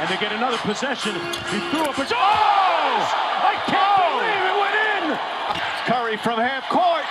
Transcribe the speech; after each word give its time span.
and 0.00 0.08
they 0.08 0.16
get 0.16 0.32
another 0.32 0.56
possession. 0.58 1.14
He 1.52 1.58
threw 1.70 1.84
up 1.84 1.98
a... 1.98 2.06
Oh! 2.10 3.00
I 3.52 3.54
can't 3.66 4.00
believe 4.08 4.44
it 4.48 4.56
went 4.64 4.76
in! 4.96 5.04
Curry 5.84 6.16
from 6.16 6.40
half 6.40 6.66
court. 6.70 7.04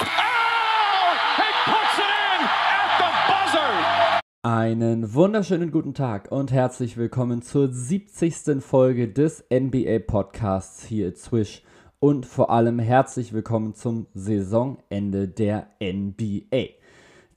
Oh! 0.00 1.16
He 1.40 1.48
puts 1.64 1.96
it 1.98 2.12
in 2.12 2.38
at 2.76 2.90
the 3.00 3.10
buzzer! 3.32 4.20
Einen 4.42 5.14
wunderschönen 5.14 5.70
guten 5.70 5.94
Tag 5.94 6.30
und 6.30 6.52
herzlich 6.52 6.98
willkommen 6.98 7.40
zur 7.40 7.72
70. 7.72 8.62
Folge 8.62 9.08
des 9.08 9.42
NBA 9.50 10.00
Podcasts 10.06 10.84
hier 10.84 11.08
at 11.08 11.16
Swish 11.16 11.62
und 12.00 12.26
vor 12.26 12.50
allem 12.50 12.78
herzlich 12.78 13.32
willkommen 13.32 13.72
zum 13.74 14.08
Saisonende 14.12 15.26
der 15.26 15.68
NBA. 15.80 16.76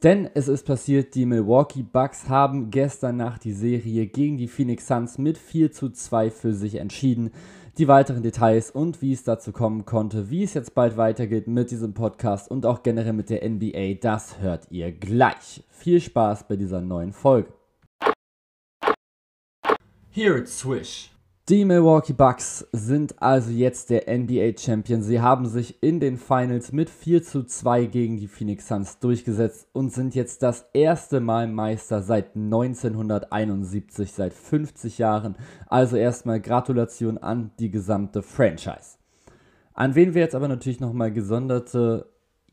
Denn 0.02 0.30
es 0.34 0.48
ist 0.48 0.66
passiert, 0.66 1.14
die 1.14 1.26
Milwaukee 1.26 1.84
Bucks 1.84 2.30
haben 2.30 2.72
gestern 2.72 3.18
Nacht 3.18 3.44
die 3.44 3.52
Serie 3.52 4.08
gegen 4.08 4.38
die 4.38 4.48
Phoenix 4.48 4.88
Suns 4.88 5.18
mit 5.18 5.38
4 5.38 5.74
zu 5.74 5.90
2 5.90 6.32
für 6.32 6.54
sich 6.54 6.76
entschieden. 6.76 7.32
Die 7.78 7.90
weiteren 7.90 8.24
Details 8.24 8.72
und 8.72 9.02
wie 9.02 9.12
es 9.12 9.26
dazu 9.26 9.52
kommen 9.52 9.86
konnte, 9.86 10.30
wie 10.30 10.44
es 10.44 10.54
jetzt 10.54 10.74
bald 10.74 10.96
weitergeht 10.96 11.48
mit 11.48 11.70
diesem 11.72 11.94
Podcast 11.94 12.50
und 12.50 12.66
auch 12.66 12.82
generell 12.82 13.12
mit 13.12 13.30
der 13.30 13.48
NBA, 13.48 13.96
das 14.00 14.40
hört 14.40 14.72
ihr 14.72 14.94
gleich. 14.94 15.64
Viel 15.70 16.00
Spaß 16.00 16.48
bei 16.48 16.56
dieser 16.56 16.80
neuen 16.80 17.12
Folge. 17.12 17.52
Here 20.12 20.40
at 20.40 20.48
Swish. 20.48 21.12
Die 21.50 21.66
Milwaukee 21.66 22.14
Bucks 22.14 22.68
sind 22.74 23.20
also 23.24 23.50
jetzt 23.50 23.90
der 23.90 24.04
NBA 24.08 24.52
Champion. 24.56 25.02
Sie 25.02 25.20
haben 25.20 25.48
sich 25.48 25.82
in 25.82 26.00
den 26.00 26.18
Finals 26.18 26.72
mit 26.72 26.92
4 26.92 27.24
zu 27.24 27.44
2 27.44 27.86
gegen 27.86 28.18
die 28.18 28.28
Phoenix 28.28 28.68
Suns 28.68 29.00
durchgesetzt 29.00 29.68
und 29.74 29.92
sind 29.92 30.14
jetzt 30.14 30.44
das 30.44 30.68
erste 30.74 31.20
Mal 31.20 31.48
Meister 31.48 32.04
seit 32.04 32.36
1971, 32.36 34.12
seit 34.12 34.36
50 34.36 35.00
Jahren. 35.00 35.38
Also 35.66 35.98
erstmal 35.98 36.40
Gratulation 36.40 37.18
an 37.18 37.50
die 37.58 37.72
gesamte 37.72 38.22
Franchise. 38.22 39.00
An 39.74 39.96
wen 39.96 40.14
wir 40.14 40.22
jetzt 40.22 40.36
aber 40.36 40.50
natürlich 40.50 40.80
nochmal 40.80 41.12
gesonderte 41.12 42.06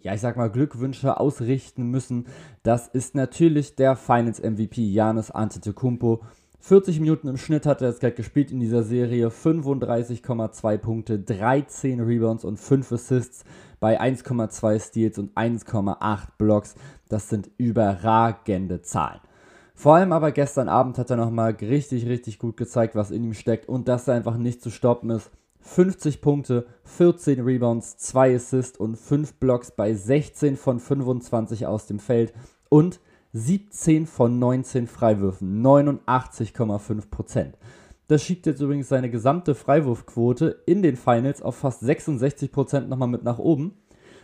ja, 0.06 0.14
ich 0.14 0.20
sag 0.20 0.36
mal, 0.36 0.50
Glückwünsche 0.50 1.18
ausrichten 1.18 1.90
müssen. 1.90 2.26
Das 2.62 2.86
ist 2.86 3.16
natürlich 3.16 3.74
der 3.74 3.96
Finals 3.96 4.40
MVP 4.40 4.80
Janis 4.82 5.32
Antetokounmpo, 5.32 6.22
40 6.66 6.98
Minuten 6.98 7.28
im 7.28 7.36
Schnitt 7.36 7.64
hat 7.64 7.80
er 7.80 7.90
jetzt 7.90 8.00
gerade 8.00 8.16
gespielt 8.16 8.50
in 8.50 8.58
dieser 8.58 8.82
Serie, 8.82 9.28
35,2 9.28 10.78
Punkte, 10.78 11.16
13 11.20 12.00
Rebounds 12.00 12.44
und 12.44 12.58
5 12.58 12.90
Assists 12.90 13.44
bei 13.78 14.00
1,2 14.00 14.80
Steals 14.80 15.16
und 15.20 15.32
1,8 15.36 16.26
Blocks. 16.38 16.74
Das 17.08 17.28
sind 17.28 17.48
überragende 17.56 18.82
Zahlen. 18.82 19.20
Vor 19.76 19.94
allem 19.94 20.10
aber 20.10 20.32
gestern 20.32 20.68
Abend 20.68 20.98
hat 20.98 21.08
er 21.08 21.16
nochmal 21.16 21.52
richtig, 21.52 22.04
richtig 22.06 22.40
gut 22.40 22.56
gezeigt, 22.56 22.96
was 22.96 23.12
in 23.12 23.22
ihm 23.22 23.34
steckt 23.34 23.68
und 23.68 23.86
dass 23.86 24.08
er 24.08 24.14
einfach 24.14 24.36
nicht 24.36 24.60
zu 24.60 24.70
stoppen 24.70 25.10
ist. 25.10 25.30
50 25.60 26.20
Punkte, 26.20 26.66
14 26.82 27.44
Rebounds, 27.44 27.96
2 27.98 28.34
Assists 28.34 28.76
und 28.76 28.96
5 28.96 29.34
Blocks 29.34 29.70
bei 29.70 29.94
16 29.94 30.56
von 30.56 30.80
25 30.80 31.64
aus 31.68 31.86
dem 31.86 32.00
Feld 32.00 32.34
und 32.68 32.98
17 33.32 34.06
von 34.06 34.38
19 34.38 34.86
Freiwürfen, 34.86 35.62
89,5%. 35.62 37.52
Das 38.08 38.22
schiebt 38.22 38.46
jetzt 38.46 38.60
übrigens 38.60 38.88
seine 38.88 39.10
gesamte 39.10 39.54
Freiwurfquote 39.54 40.62
in 40.66 40.82
den 40.82 40.96
Finals 40.96 41.42
auf 41.42 41.56
fast 41.56 41.82
66% 41.82 42.82
nochmal 42.82 43.08
mit 43.08 43.24
nach 43.24 43.38
oben. 43.38 43.74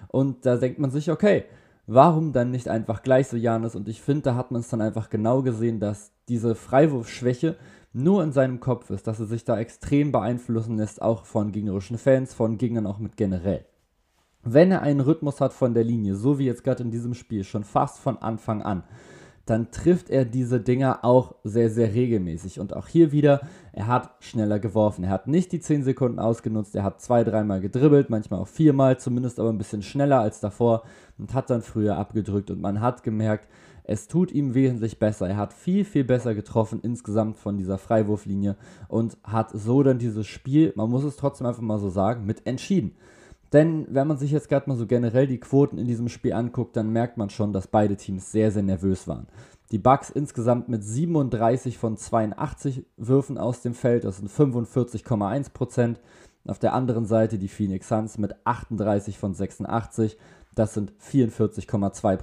Und 0.08 0.46
da 0.46 0.56
denkt 0.56 0.78
man 0.78 0.90
sich, 0.90 1.10
okay, 1.10 1.44
warum 1.86 2.32
dann 2.32 2.50
nicht 2.50 2.68
einfach 2.68 3.02
gleich 3.02 3.28
so 3.28 3.36
Janis? 3.36 3.74
Und 3.74 3.88
ich 3.88 4.00
finde, 4.00 4.22
da 4.22 4.34
hat 4.36 4.50
man 4.52 4.60
es 4.60 4.68
dann 4.68 4.80
einfach 4.80 5.10
genau 5.10 5.42
gesehen, 5.42 5.80
dass 5.80 6.12
diese 6.28 6.54
Freiwurfschwäche 6.54 7.56
nur 7.92 8.22
in 8.22 8.32
seinem 8.32 8.60
Kopf 8.60 8.90
ist, 8.90 9.06
dass 9.06 9.20
er 9.20 9.26
sich 9.26 9.44
da 9.44 9.58
extrem 9.58 10.12
beeinflussen 10.12 10.76
lässt, 10.76 11.02
auch 11.02 11.26
von 11.26 11.52
gegnerischen 11.52 11.98
Fans, 11.98 12.32
von 12.34 12.58
Gegnern 12.58 12.86
auch 12.86 12.98
mit 12.98 13.16
generell. 13.16 13.66
Wenn 14.44 14.72
er 14.72 14.82
einen 14.82 15.00
Rhythmus 15.00 15.40
hat 15.40 15.52
von 15.52 15.74
der 15.74 15.84
Linie, 15.84 16.16
so 16.16 16.38
wie 16.38 16.46
jetzt 16.46 16.64
gerade 16.64 16.82
in 16.82 16.90
diesem 16.90 17.14
Spiel, 17.14 17.44
schon 17.44 17.64
fast 17.64 17.98
von 17.98 18.18
Anfang 18.18 18.62
an, 18.62 18.82
dann 19.46 19.70
trifft 19.70 20.08
er 20.08 20.24
diese 20.24 20.60
Dinger 20.60 21.04
auch 21.04 21.34
sehr, 21.42 21.68
sehr 21.68 21.94
regelmäßig. 21.94 22.60
Und 22.60 22.74
auch 22.74 22.86
hier 22.86 23.12
wieder, 23.12 23.40
er 23.72 23.88
hat 23.88 24.10
schneller 24.20 24.58
geworfen. 24.58 25.04
Er 25.04 25.10
hat 25.10 25.26
nicht 25.26 25.50
die 25.52 25.60
10 25.60 25.82
Sekunden 25.82 26.18
ausgenutzt, 26.18 26.74
er 26.76 26.84
hat 26.84 27.00
zwei, 27.00 27.24
dreimal 27.24 27.60
gedribbelt, 27.60 28.08
manchmal 28.08 28.40
auch 28.40 28.48
viermal, 28.48 28.98
zumindest 28.98 29.40
aber 29.40 29.50
ein 29.50 29.58
bisschen 29.58 29.82
schneller 29.82 30.20
als 30.20 30.40
davor 30.40 30.82
und 31.18 31.34
hat 31.34 31.50
dann 31.50 31.62
früher 31.62 31.96
abgedrückt. 31.96 32.50
Und 32.50 32.60
man 32.60 32.80
hat 32.80 33.02
gemerkt, 33.02 33.48
es 33.84 34.06
tut 34.06 34.30
ihm 34.30 34.54
wesentlich 34.54 35.00
besser. 35.00 35.28
Er 35.28 35.36
hat 35.36 35.52
viel, 35.52 35.84
viel 35.84 36.04
besser 36.04 36.34
getroffen 36.34 36.78
insgesamt 36.82 37.36
von 37.36 37.58
dieser 37.58 37.78
Freiwurflinie 37.78 38.56
und 38.86 39.16
hat 39.24 39.50
so 39.50 39.82
dann 39.82 39.98
dieses 39.98 40.26
Spiel, 40.26 40.72
man 40.76 40.88
muss 40.88 41.02
es 41.02 41.16
trotzdem 41.16 41.48
einfach 41.48 41.62
mal 41.62 41.80
so 41.80 41.90
sagen, 41.90 42.24
mit 42.24 42.46
entschieden. 42.46 42.92
Denn 43.52 43.86
wenn 43.90 44.06
man 44.06 44.16
sich 44.16 44.30
jetzt 44.30 44.48
gerade 44.48 44.68
mal 44.68 44.76
so 44.76 44.86
generell 44.86 45.26
die 45.26 45.40
Quoten 45.40 45.76
in 45.76 45.86
diesem 45.86 46.08
Spiel 46.08 46.32
anguckt, 46.32 46.76
dann 46.76 46.90
merkt 46.90 47.18
man 47.18 47.28
schon, 47.28 47.52
dass 47.52 47.66
beide 47.66 47.96
Teams 47.96 48.32
sehr, 48.32 48.50
sehr 48.50 48.62
nervös 48.62 49.06
waren. 49.06 49.26
Die 49.72 49.78
Bucks 49.78 50.10
insgesamt 50.10 50.68
mit 50.68 50.84
37 50.84 51.78
von 51.78 51.96
82 51.96 52.84
Würfen 52.96 53.38
aus 53.38 53.62
dem 53.62 53.74
Feld, 53.74 54.04
das 54.04 54.18
sind 54.18 54.30
45,1% 54.30 55.96
Auf 56.46 56.58
der 56.58 56.72
anderen 56.72 57.06
Seite 57.06 57.38
die 57.38 57.48
Phoenix 57.48 57.88
Suns 57.88 58.18
mit 58.18 58.34
38 58.44 59.18
von 59.18 59.34
86, 59.34 60.18
das 60.54 60.74
sind 60.74 60.92
44,2 61.00 62.16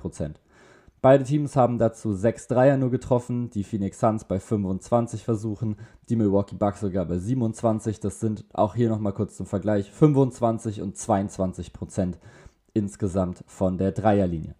Beide 1.01 1.23
Teams 1.23 1.55
haben 1.55 1.77
dazu 1.77 2.13
6 2.13 2.47
Dreier 2.47 2.75
nur 2.75 2.91
getroffen, 2.91 3.49
die 3.51 3.63
Phoenix 3.63 4.01
Suns 4.01 4.25
bei 4.25 4.37
25 4.37 5.23
Versuchen, 5.23 5.77
die 6.09 6.17
Milwaukee 6.17 6.57
Bucks 6.57 6.81
sogar 6.81 7.05
bei 7.05 7.17
27. 7.17 8.01
Das 8.01 8.19
sind 8.19 8.43
auch 8.51 8.75
hier 8.75 8.89
nochmal 8.89 9.13
kurz 9.13 9.37
zum 9.37 9.45
Vergleich 9.45 9.89
25 9.89 10.81
und 10.81 10.97
22 10.97 11.71
Prozent 11.71 12.17
insgesamt 12.73 13.45
von 13.47 13.77
der 13.77 13.93
Dreierlinie. 13.93 14.55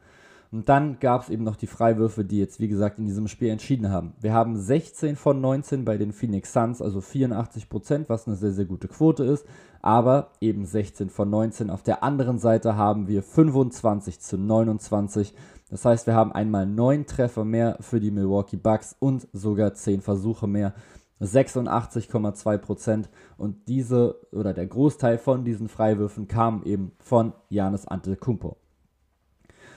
Und 0.52 0.68
dann 0.68 0.98
gab 1.00 1.24
es 1.24 1.30
eben 1.30 1.44
noch 1.44 1.58
die 1.58 1.68
Freiwürfe, 1.68 2.24
die 2.24 2.40
jetzt 2.40 2.60
wie 2.60 2.70
gesagt 2.70 2.98
in 3.00 3.06
diesem 3.06 3.28
Spiel 3.28 3.50
entschieden 3.50 3.92
haben. 3.92 4.14
Wir 4.20 4.34
haben 4.34 4.58
16 4.58 5.16
von 5.16 5.42
19 5.42 5.86
bei 5.86 5.98
den 5.98 6.14
Phoenix 6.14 6.54
Suns, 6.54 6.82
also 6.82 7.02
84 7.02 7.70
Prozent, 7.70 8.10
was 8.10 8.28
eine 8.28 8.36
sehr, 8.36 8.52
sehr 8.52 8.66
gute 8.66 8.88
Quote 8.88 9.26
ist. 9.26 9.46
Aber 9.82 10.32
eben 10.42 10.66
16 10.66 11.10
von 11.10 11.30
19. 11.30 11.70
Auf 11.70 11.84
der 11.84 12.02
anderen 12.02 12.40
Seite 12.40 12.78
haben 12.78 13.08
wir 13.08 13.22
25 13.24 14.22
zu 14.22 14.38
29 14.38 15.36
das 15.70 15.86
heißt, 15.86 16.08
wir 16.08 16.16
haben 16.16 16.32
einmal 16.32 16.66
neun 16.66 17.06
Treffer 17.06 17.46
mehr 17.46 17.78
für 17.80 18.00
die 18.00 18.12
Milwaukee 18.12 18.58
Bucks 18.58 18.96
und 19.00 19.28
sogar 19.34 19.74
zehn 19.74 20.02
Versuche 20.02 20.48
mehr. 20.48 20.74
86,2% 21.22 23.06
und 23.38 23.68
diese 23.68 24.16
oder 24.32 24.54
der 24.54 24.68
Großteil 24.68 25.18
von 25.18 25.44
diesen 25.44 25.68
Freiwürfen 25.68 26.28
kam 26.28 26.64
eben 26.64 26.94
von 27.00 27.34
Janis 27.50 27.86
Antetokounmpo. 27.86 28.56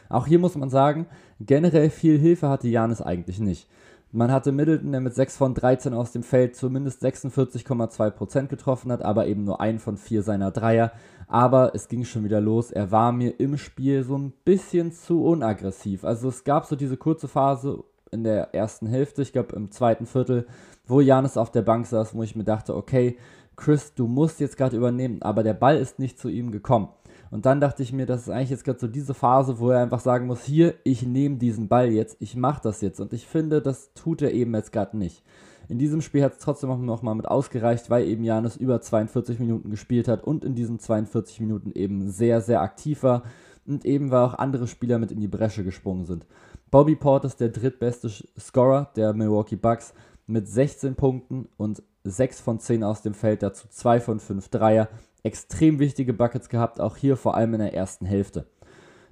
Auch 0.08 0.26
hier 0.26 0.38
muss 0.38 0.56
man 0.56 0.70
sagen, 0.70 1.06
generell 1.40 1.90
viel 1.90 2.18
Hilfe 2.18 2.48
hatte 2.48 2.68
Janis 2.68 3.02
eigentlich 3.02 3.40
nicht. 3.40 3.68
Man 4.14 4.30
hatte 4.30 4.52
Middleton, 4.52 4.92
der 4.92 5.00
mit 5.00 5.14
6 5.14 5.38
von 5.38 5.54
13 5.54 5.94
aus 5.94 6.12
dem 6.12 6.22
Feld 6.22 6.54
zumindest 6.54 7.02
46,2% 7.02 8.46
getroffen 8.46 8.92
hat, 8.92 9.02
aber 9.02 9.26
eben 9.26 9.44
nur 9.44 9.62
einen 9.62 9.78
von 9.78 9.96
vier 9.96 10.22
seiner 10.22 10.50
Dreier. 10.50 10.92
Aber 11.28 11.74
es 11.74 11.88
ging 11.88 12.04
schon 12.04 12.22
wieder 12.22 12.42
los. 12.42 12.70
Er 12.70 12.90
war 12.90 13.12
mir 13.12 13.40
im 13.40 13.56
Spiel 13.56 14.04
so 14.04 14.18
ein 14.18 14.34
bisschen 14.44 14.92
zu 14.92 15.24
unaggressiv. 15.24 16.04
Also 16.04 16.28
es 16.28 16.44
gab 16.44 16.66
so 16.66 16.76
diese 16.76 16.98
kurze 16.98 17.26
Phase 17.26 17.84
in 18.10 18.22
der 18.22 18.54
ersten 18.54 18.86
Hälfte, 18.86 19.22
ich 19.22 19.32
glaube 19.32 19.56
im 19.56 19.70
zweiten 19.70 20.04
Viertel, 20.04 20.46
wo 20.86 21.00
Janis 21.00 21.38
auf 21.38 21.50
der 21.50 21.62
Bank 21.62 21.86
saß, 21.86 22.14
wo 22.14 22.22
ich 22.22 22.36
mir 22.36 22.44
dachte, 22.44 22.76
okay, 22.76 23.16
Chris, 23.56 23.94
du 23.94 24.06
musst 24.06 24.40
jetzt 24.40 24.58
gerade 24.58 24.76
übernehmen, 24.76 25.22
aber 25.22 25.42
der 25.42 25.54
Ball 25.54 25.78
ist 25.78 25.98
nicht 25.98 26.18
zu 26.18 26.28
ihm 26.28 26.50
gekommen. 26.50 26.88
Und 27.32 27.46
dann 27.46 27.62
dachte 27.62 27.82
ich 27.82 27.94
mir, 27.94 28.04
das 28.04 28.22
ist 28.22 28.28
eigentlich 28.28 28.50
jetzt 28.50 28.62
gerade 28.62 28.78
so 28.78 28.86
diese 28.86 29.14
Phase, 29.14 29.58
wo 29.58 29.70
er 29.70 29.80
einfach 29.80 30.00
sagen 30.00 30.26
muss, 30.26 30.44
hier, 30.44 30.74
ich 30.84 31.02
nehme 31.02 31.36
diesen 31.36 31.66
Ball 31.66 31.88
jetzt, 31.88 32.18
ich 32.20 32.36
mache 32.36 32.60
das 32.62 32.82
jetzt. 32.82 33.00
Und 33.00 33.14
ich 33.14 33.26
finde, 33.26 33.62
das 33.62 33.94
tut 33.94 34.20
er 34.20 34.32
eben 34.32 34.54
jetzt 34.54 34.70
gerade 34.70 34.98
nicht. 34.98 35.22
In 35.66 35.78
diesem 35.78 36.02
Spiel 36.02 36.22
hat 36.22 36.32
es 36.32 36.40
trotzdem 36.40 36.70
auch 36.70 36.76
noch 36.76 37.00
mal 37.00 37.14
mit 37.14 37.26
ausgereicht, 37.26 37.88
weil 37.88 38.06
eben 38.06 38.22
Janis 38.22 38.56
über 38.56 38.82
42 38.82 39.38
Minuten 39.38 39.70
gespielt 39.70 40.08
hat 40.08 40.22
und 40.22 40.44
in 40.44 40.54
diesen 40.54 40.78
42 40.78 41.40
Minuten 41.40 41.72
eben 41.74 42.10
sehr, 42.10 42.42
sehr 42.42 42.60
aktiv 42.60 43.02
war 43.02 43.22
und 43.66 43.86
eben 43.86 44.10
weil 44.10 44.26
auch 44.26 44.34
andere 44.34 44.66
Spieler 44.66 44.98
mit 44.98 45.10
in 45.10 45.20
die 45.20 45.26
Bresche 45.26 45.64
gesprungen 45.64 46.04
sind. 46.04 46.26
Bobby 46.70 46.96
Porter 46.96 47.28
ist 47.28 47.40
der 47.40 47.48
drittbeste 47.48 48.10
Scorer 48.38 48.90
der 48.94 49.14
Milwaukee 49.14 49.56
Bucks 49.56 49.94
mit 50.26 50.48
16 50.48 50.96
Punkten 50.96 51.48
und 51.56 51.82
6 52.04 52.42
von 52.42 52.60
10 52.60 52.84
aus 52.84 53.00
dem 53.00 53.14
Feld, 53.14 53.42
dazu 53.42 53.68
2 53.70 54.00
von 54.00 54.20
5 54.20 54.50
Dreier 54.50 54.88
extrem 55.22 55.78
wichtige 55.78 56.12
Buckets 56.12 56.48
gehabt, 56.48 56.80
auch 56.80 56.96
hier 56.96 57.16
vor 57.16 57.36
allem 57.36 57.54
in 57.54 57.60
der 57.60 57.74
ersten 57.74 58.06
Hälfte. 58.06 58.46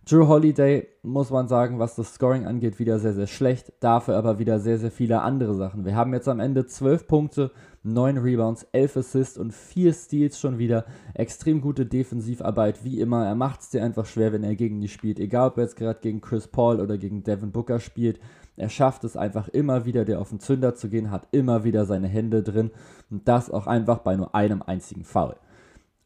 Drew 0.08 0.26
Holiday, 0.26 0.88
muss 1.02 1.30
man 1.30 1.46
sagen, 1.46 1.78
was 1.78 1.94
das 1.94 2.14
Scoring 2.14 2.46
angeht, 2.46 2.78
wieder 2.78 2.98
sehr, 2.98 3.12
sehr 3.12 3.26
schlecht, 3.26 3.72
dafür 3.80 4.16
aber 4.16 4.38
wieder 4.38 4.58
sehr, 4.58 4.78
sehr 4.78 4.90
viele 4.90 5.20
andere 5.22 5.54
Sachen. 5.54 5.84
Wir 5.84 5.94
haben 5.94 6.14
jetzt 6.14 6.26
am 6.26 6.40
Ende 6.40 6.66
12 6.66 7.06
Punkte, 7.06 7.52
9 7.82 8.18
Rebounds, 8.18 8.66
11 8.72 8.96
Assists 8.96 9.38
und 9.38 9.52
4 9.52 9.92
Steals 9.92 10.40
schon 10.40 10.58
wieder. 10.58 10.84
Extrem 11.14 11.60
gute 11.60 11.86
Defensivarbeit, 11.86 12.82
wie 12.82 12.98
immer. 12.98 13.24
Er 13.24 13.34
macht 13.34 13.60
es 13.60 13.70
dir 13.70 13.84
einfach 13.84 14.06
schwer, 14.06 14.32
wenn 14.32 14.42
er 14.42 14.56
gegen 14.56 14.80
die 14.80 14.88
spielt. 14.88 15.20
Egal, 15.20 15.48
ob 15.48 15.58
er 15.58 15.64
jetzt 15.64 15.76
gerade 15.76 16.00
gegen 16.00 16.20
Chris 16.20 16.48
Paul 16.48 16.80
oder 16.80 16.98
gegen 16.98 17.22
Devin 17.22 17.52
Booker 17.52 17.78
spielt. 17.78 18.18
Er 18.56 18.68
schafft 18.68 19.04
es 19.04 19.16
einfach 19.16 19.48
immer 19.48 19.84
wieder, 19.84 20.04
der 20.04 20.20
auf 20.20 20.30
den 20.30 20.40
Zünder 20.40 20.74
zu 20.74 20.88
gehen, 20.88 21.10
hat 21.10 21.28
immer 21.30 21.62
wieder 21.62 21.84
seine 21.84 22.08
Hände 22.08 22.42
drin 22.42 22.70
und 23.10 23.28
das 23.28 23.50
auch 23.50 23.66
einfach 23.66 23.98
bei 23.98 24.16
nur 24.16 24.34
einem 24.34 24.60
einzigen 24.62 25.04
Foul. 25.04 25.36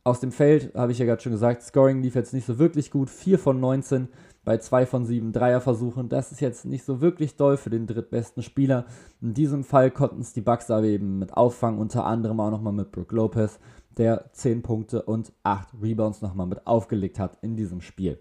Aus 0.07 0.21
dem 0.21 0.33
Feld 0.33 0.75
habe 0.75 0.93
ich 0.93 0.99
ja 0.99 1.07
gerade 1.07 1.23
schon 1.23 1.33
gesagt, 1.33 1.63
Scoring 1.63 2.03
lief 2.03 2.15
jetzt 2.15 2.35
nicht 2.35 2.45
so 2.45 2.59
wirklich 2.59 2.91
gut. 2.91 3.09
4 3.09 3.39
von 3.39 3.59
19 3.59 4.09
bei 4.45 4.59
2 4.59 4.85
von 4.85 5.07
7 5.07 5.33
Dreierversuchen. 5.33 6.11
Das 6.11 6.31
ist 6.31 6.43
jetzt 6.43 6.67
nicht 6.67 6.85
so 6.85 7.01
wirklich 7.01 7.37
doll 7.37 7.57
für 7.57 7.71
den 7.71 7.87
drittbesten 7.87 8.43
Spieler. 8.43 8.85
In 9.23 9.33
diesem 9.33 9.65
Fall 9.65 9.91
konnten 9.91 10.21
es 10.21 10.35
die 10.35 10.43
Bucks 10.43 10.71
aber 10.71 10.85
eben 10.85 11.19
mit 11.19 11.35
auffangen, 11.35 11.81
unter 11.81 12.05
anderem 12.05 12.39
auch 12.41 12.51
nochmal 12.51 12.75
mit 12.75 12.93
Brook 12.93 13.13
Lopez, 13.13 13.59
der 13.97 14.31
10 14.33 14.61
Punkte 14.61 15.03
und 15.03 15.33
8 15.43 15.69
Rebounds 15.83 16.21
nochmal 16.21 16.49
mit 16.49 16.67
aufgelegt 16.67 17.19
hat 17.19 17.39
in 17.41 17.57
diesem 17.57 17.81
Spiel. 17.81 18.19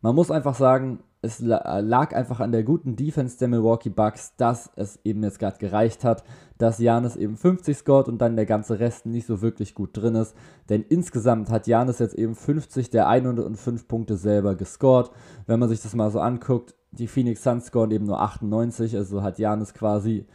Man 0.00 0.16
muss 0.16 0.32
einfach 0.32 0.56
sagen, 0.56 0.98
es 1.24 1.38
lag 1.38 2.14
einfach 2.14 2.40
an 2.40 2.50
der 2.50 2.64
guten 2.64 2.96
Defense 2.96 3.38
der 3.38 3.46
Milwaukee 3.46 3.90
Bucks, 3.90 4.34
dass 4.36 4.72
es 4.74 4.98
eben 5.04 5.22
jetzt 5.22 5.38
gerade 5.38 5.56
gereicht 5.56 6.02
hat, 6.02 6.24
dass 6.58 6.80
Janis 6.80 7.14
eben 7.14 7.36
50 7.36 7.76
scored 7.76 8.08
und 8.08 8.18
dann 8.18 8.34
der 8.34 8.44
ganze 8.44 8.80
Rest 8.80 9.06
nicht 9.06 9.26
so 9.26 9.40
wirklich 9.40 9.76
gut 9.76 9.96
drin 9.96 10.16
ist. 10.16 10.34
Denn 10.68 10.82
insgesamt 10.82 11.48
hat 11.48 11.68
Janis 11.68 12.00
jetzt 12.00 12.16
eben 12.16 12.34
50 12.34 12.90
der 12.90 13.06
105 13.06 13.86
Punkte 13.86 14.16
selber 14.16 14.56
gescored. 14.56 15.12
Wenn 15.46 15.60
man 15.60 15.68
sich 15.68 15.80
das 15.80 15.94
mal 15.94 16.10
so 16.10 16.18
anguckt, 16.18 16.74
die 16.90 17.06
Phoenix 17.06 17.44
Suns 17.44 17.66
scoren 17.66 17.92
eben 17.92 18.04
nur 18.04 18.20
98, 18.20 18.96
also 18.96 19.22
hat 19.22 19.38
Janis 19.38 19.74
quasi 19.74 20.26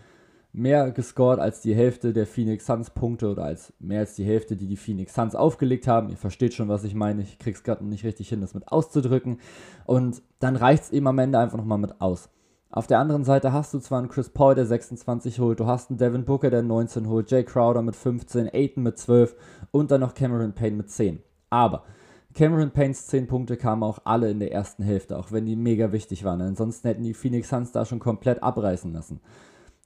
mehr 0.54 0.92
gescored 0.92 1.40
als 1.40 1.62
die 1.62 1.76
Hälfte 1.76 2.14
der 2.14 2.26
Phoenix 2.26 2.66
Suns 2.66 2.90
Punkte 2.90 3.30
oder 3.30 3.44
als 3.44 3.74
mehr 3.80 4.00
als 4.00 4.16
die 4.16 4.24
Hälfte, 4.24 4.56
die 4.56 4.68
die 4.68 4.78
Phoenix 4.78 5.14
Suns 5.14 5.36
aufgelegt 5.36 5.88
haben. 5.88 6.10
Ihr 6.10 6.18
versteht 6.18 6.54
schon, 6.54 6.70
was 6.70 6.84
ich 6.84 6.96
meine. 6.96 7.22
Ich 7.22 7.38
krieg's 7.40 7.64
gerade 7.64 7.86
nicht 7.86 8.04
richtig 8.04 8.30
hin, 8.30 8.42
das 8.42 8.54
mit 8.54 8.68
auszudrücken. 8.68 9.40
Und 9.86 10.22
dann 10.40 10.56
reicht's 10.56 10.90
eben 10.90 11.08
am 11.08 11.20
Ende 11.20 11.40
einfach 11.40 11.58
nochmal 11.58 11.78
mit 11.78 12.02
aus. 12.02 12.30
Auf 12.70 12.88
der 12.88 13.00
anderen 13.00 13.24
Seite 13.24 13.54
hast 13.54 13.74
du 13.74 13.80
zwar 13.80 14.00
einen 14.00 14.10
Chris 14.10 14.30
Paul, 14.30 14.54
der 14.54 14.66
26 14.66 15.40
holt, 15.40 15.60
du 15.60 15.68
hast 15.68 15.90
einen 15.90 16.00
Devin 16.00 16.26
Booker, 16.26 16.50
der 16.50 16.64
19 16.64 17.08
holt, 17.08 17.32
Jay 17.32 17.44
Crowder 17.44 17.82
mit 17.82 17.96
15, 17.96 18.50
Aiton 18.52 18.84
mit 18.84 18.98
12 18.98 19.36
und 19.72 19.90
dann 19.90 20.02
noch 20.02 20.14
Cameron 20.14 20.54
Payne 20.54 20.76
mit 20.76 20.90
10. 20.90 21.24
Aber 21.50 21.86
Cameron 22.34 22.72
Paynes 22.72 23.08
10 23.08 23.28
Punkte 23.28 23.56
kamen 23.58 23.84
auch 23.84 24.00
alle 24.04 24.30
in 24.30 24.40
der 24.40 24.52
ersten 24.52 24.84
Hälfte, 24.84 25.18
auch 25.18 25.32
wenn 25.32 25.46
die 25.46 25.56
mega 25.56 25.92
wichtig 25.92 26.24
waren. 26.24 26.42
Ansonsten 26.42 26.88
hätten 26.88 27.04
die 27.04 27.14
Phoenix 27.14 27.50
Suns 27.50 27.72
da 27.72 27.86
schon 27.86 28.00
komplett 28.00 28.44
abreißen 28.44 28.92
lassen. 28.94 29.22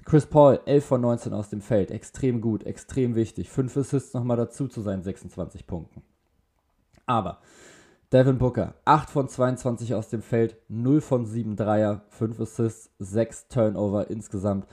Chris 0.05 0.25
Paul, 0.25 0.59
11 0.65 0.85
von 0.85 1.01
19 1.01 1.33
aus 1.33 1.49
dem 1.49 1.61
Feld, 1.61 1.91
extrem 1.91 2.41
gut, 2.41 2.63
extrem 2.63 3.15
wichtig. 3.15 3.49
5 3.49 3.77
Assists 3.77 4.13
nochmal 4.13 4.37
dazu 4.37 4.67
zu 4.67 4.81
seinen 4.81 5.03
26 5.03 5.67
Punkten. 5.67 6.01
Aber 7.05 7.39
Devin 8.11 8.37
Booker, 8.37 8.73
8 8.83 9.09
von 9.09 9.29
22 9.29 9.93
aus 9.95 10.09
dem 10.09 10.21
Feld, 10.21 10.57
0 10.67 11.01
von 11.01 11.25
7 11.25 11.55
Dreier, 11.55 12.01
5 12.09 12.41
Assists, 12.41 12.91
6 12.99 13.47
Turnover 13.47 14.09
insgesamt. 14.09 14.67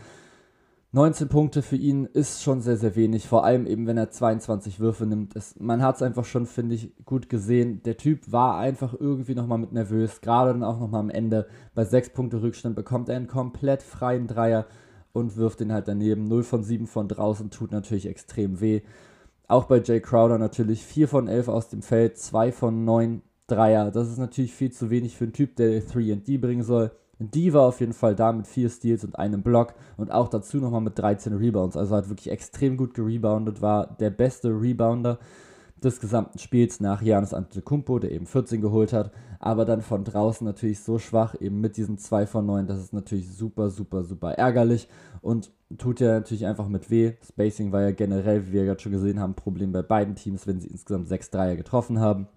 19 0.90 1.28
Punkte 1.28 1.60
für 1.60 1.76
ihn 1.76 2.06
ist 2.06 2.42
schon 2.42 2.62
sehr, 2.62 2.78
sehr 2.78 2.96
wenig, 2.96 3.28
vor 3.28 3.44
allem 3.44 3.66
eben, 3.66 3.86
wenn 3.86 3.98
er 3.98 4.10
22 4.10 4.80
Würfe 4.80 5.04
nimmt. 5.04 5.36
Es, 5.36 5.54
man 5.60 5.82
hat 5.82 5.96
es 5.96 6.02
einfach 6.02 6.24
schon, 6.24 6.46
finde 6.46 6.74
ich, 6.74 6.92
gut 7.04 7.28
gesehen. 7.28 7.82
Der 7.84 7.98
Typ 7.98 8.32
war 8.32 8.56
einfach 8.58 8.94
irgendwie 8.98 9.34
nochmal 9.34 9.58
mit 9.58 9.70
nervös, 9.70 10.22
gerade 10.22 10.52
dann 10.52 10.64
auch 10.64 10.80
nochmal 10.80 11.00
am 11.00 11.10
Ende. 11.10 11.46
Bei 11.74 11.84
6 11.84 12.14
Punkte 12.14 12.40
Rückstand 12.40 12.74
bekommt 12.74 13.10
er 13.10 13.16
einen 13.16 13.26
komplett 13.26 13.82
freien 13.82 14.26
Dreier 14.26 14.66
und 15.12 15.36
wirft 15.36 15.60
den 15.60 15.72
halt 15.72 15.88
daneben. 15.88 16.24
0 16.24 16.42
von 16.42 16.62
7 16.62 16.86
von 16.86 17.08
draußen 17.08 17.50
tut 17.50 17.72
natürlich 17.72 18.06
extrem 18.06 18.60
weh. 18.60 18.82
Auch 19.46 19.64
bei 19.64 19.80
Jay 19.80 20.00
Crowder 20.00 20.38
natürlich 20.38 20.84
4 20.84 21.08
von 21.08 21.28
11 21.28 21.48
aus 21.48 21.68
dem 21.68 21.82
Feld, 21.82 22.18
2 22.18 22.52
von 22.52 22.84
9 22.84 23.22
Dreier. 23.46 23.90
Das 23.90 24.08
ist 24.08 24.18
natürlich 24.18 24.52
viel 24.52 24.70
zu 24.72 24.90
wenig 24.90 25.16
für 25.16 25.24
einen 25.24 25.32
Typ, 25.32 25.56
der 25.56 25.82
3D 25.82 26.38
bringen 26.38 26.62
soll. 26.62 26.90
Die 27.18 27.52
war 27.52 27.62
auf 27.62 27.80
jeden 27.80 27.94
Fall 27.94 28.14
da 28.14 28.32
mit 28.32 28.46
4 28.46 28.68
Steals 28.68 29.04
und 29.04 29.18
einem 29.18 29.42
Block 29.42 29.74
und 29.96 30.12
auch 30.12 30.28
dazu 30.28 30.58
nochmal 30.58 30.82
mit 30.82 30.98
13 30.98 31.34
Rebounds. 31.34 31.76
Also 31.76 31.96
hat 31.96 32.08
wirklich 32.08 32.30
extrem 32.30 32.76
gut 32.76 32.94
gereboundet, 32.94 33.60
war 33.60 33.96
der 33.98 34.10
beste 34.10 34.50
Rebounder 34.50 35.18
des 35.84 36.00
gesamten 36.00 36.38
Spiels 36.38 36.80
nach 36.80 37.02
Janis 37.02 37.34
Antetokounmpo, 37.34 37.98
der 37.98 38.12
eben 38.12 38.26
14 38.26 38.60
geholt 38.60 38.92
hat, 38.92 39.12
aber 39.40 39.64
dann 39.64 39.82
von 39.82 40.04
draußen 40.04 40.44
natürlich 40.44 40.80
so 40.80 40.98
schwach, 40.98 41.34
eben 41.40 41.60
mit 41.60 41.76
diesen 41.76 41.98
2 41.98 42.26
von 42.26 42.46
9, 42.46 42.66
das 42.66 42.78
ist 42.78 42.92
natürlich 42.92 43.30
super, 43.30 43.70
super, 43.70 44.04
super 44.04 44.32
ärgerlich 44.32 44.88
und 45.20 45.50
tut 45.76 46.00
ja 46.00 46.14
natürlich 46.14 46.46
einfach 46.46 46.68
mit 46.68 46.90
weh. 46.90 47.14
Spacing 47.26 47.72
war 47.72 47.82
ja 47.82 47.90
generell, 47.92 48.46
wie 48.46 48.52
wir 48.52 48.64
gerade 48.64 48.80
schon 48.80 48.92
gesehen 48.92 49.20
haben, 49.20 49.32
ein 49.32 49.36
Problem 49.36 49.72
bei 49.72 49.82
beiden 49.82 50.14
Teams, 50.14 50.46
wenn 50.46 50.60
sie 50.60 50.68
insgesamt 50.68 51.08
6 51.08 51.30
Dreier 51.30 51.56
getroffen 51.56 52.00
haben. 52.00 52.28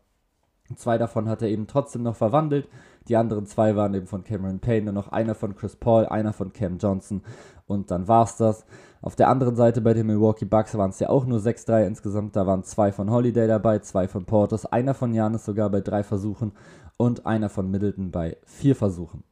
Zwei 0.75 0.97
davon 0.97 1.27
hat 1.27 1.41
er 1.41 1.49
eben 1.49 1.67
trotzdem 1.67 2.03
noch 2.03 2.15
verwandelt. 2.15 2.67
Die 3.07 3.15
anderen 3.15 3.45
zwei 3.45 3.75
waren 3.75 3.93
eben 3.93 4.07
von 4.07 4.23
Cameron 4.23 4.59
Payne, 4.59 4.87
dann 4.87 4.95
noch 4.95 5.07
einer 5.07 5.35
von 5.35 5.55
Chris 5.55 5.75
Paul, 5.75 6.05
einer 6.05 6.33
von 6.33 6.53
Cam 6.53 6.77
Johnson 6.77 7.21
und 7.67 7.89
dann 7.89 8.07
war's 8.07 8.37
das. 8.37 8.65
Auf 9.01 9.15
der 9.15 9.29
anderen 9.29 9.55
Seite 9.55 9.81
bei 9.81 9.93
den 9.93 10.07
Milwaukee 10.07 10.45
Bucks 10.45 10.77
waren 10.77 10.91
es 10.91 10.99
ja 10.99 11.09
auch 11.09 11.25
nur 11.25 11.39
6-3 11.39 11.87
insgesamt. 11.87 12.35
Da 12.35 12.45
waren 12.45 12.63
zwei 12.63 12.91
von 12.91 13.09
Holiday 13.09 13.47
dabei, 13.47 13.79
zwei 13.79 14.07
von 14.07 14.25
Portis, 14.25 14.65
einer 14.67 14.93
von 14.93 15.13
Janis 15.13 15.45
sogar 15.45 15.69
bei 15.71 15.81
drei 15.81 16.03
Versuchen 16.03 16.51
und 16.97 17.25
einer 17.25 17.49
von 17.49 17.71
Middleton 17.71 18.11
bei 18.11 18.37
vier 18.45 18.75
Versuchen. 18.75 19.23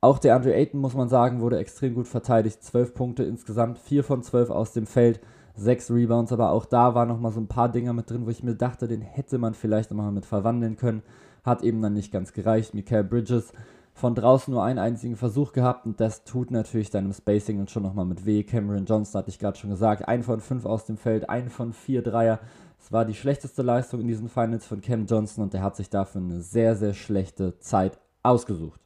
Auch 0.00 0.18
der 0.18 0.36
Andre 0.36 0.54
Ayton, 0.54 0.80
muss 0.80 0.94
man 0.94 1.08
sagen, 1.08 1.40
wurde 1.40 1.58
extrem 1.58 1.94
gut 1.94 2.06
verteidigt. 2.06 2.62
12 2.62 2.94
Punkte 2.94 3.24
insgesamt, 3.24 3.78
4 3.78 4.04
von 4.04 4.22
12 4.22 4.50
aus 4.50 4.72
dem 4.72 4.86
Feld, 4.86 5.20
6 5.56 5.90
Rebounds, 5.90 6.32
aber 6.32 6.52
auch 6.52 6.64
da 6.64 6.94
waren 6.94 7.08
nochmal 7.08 7.32
so 7.32 7.40
ein 7.40 7.48
paar 7.48 7.70
Dinger 7.70 7.92
mit 7.92 8.08
drin, 8.08 8.24
wo 8.26 8.30
ich 8.30 8.42
mir 8.42 8.54
dachte, 8.54 8.88
den 8.88 9.00
hätte 9.00 9.38
man 9.38 9.54
vielleicht 9.54 9.90
nochmal 9.90 10.12
mit 10.12 10.26
verwandeln 10.26 10.76
können. 10.76 11.02
Hat 11.46 11.62
eben 11.62 11.80
dann 11.80 11.94
nicht 11.94 12.12
ganz 12.12 12.34
gereicht. 12.34 12.74
Mikael 12.74 13.04
Bridges 13.04 13.52
von 13.94 14.14
draußen 14.14 14.52
nur 14.52 14.62
einen 14.62 14.78
einzigen 14.78 15.16
Versuch 15.16 15.54
gehabt 15.54 15.86
und 15.86 16.00
das 16.00 16.24
tut 16.24 16.50
natürlich 16.50 16.90
deinem 16.90 17.14
Spacing 17.14 17.60
und 17.60 17.70
schon 17.70 17.82
nochmal 17.82 18.04
mit 18.04 18.26
weh. 18.26 18.42
Cameron 18.42 18.84
Johnson 18.84 19.18
hatte 19.18 19.30
ich 19.30 19.38
gerade 19.38 19.56
schon 19.56 19.70
gesagt, 19.70 20.06
ein 20.06 20.22
von 20.22 20.40
fünf 20.40 20.66
aus 20.66 20.84
dem 20.84 20.98
Feld, 20.98 21.30
ein 21.30 21.48
von 21.48 21.72
vier 21.72 22.02
Dreier. 22.02 22.40
Es 22.78 22.92
war 22.92 23.06
die 23.06 23.14
schlechteste 23.14 23.62
Leistung 23.62 24.02
in 24.02 24.06
diesen 24.06 24.28
Finals 24.28 24.66
von 24.66 24.82
Cam 24.82 25.06
Johnson 25.06 25.44
und 25.44 25.54
der 25.54 25.62
hat 25.62 25.76
sich 25.76 25.88
dafür 25.88 26.20
eine 26.20 26.42
sehr, 26.42 26.76
sehr 26.76 26.92
schlechte 26.92 27.58
Zeit 27.58 27.98
ausgesucht. 28.22 28.85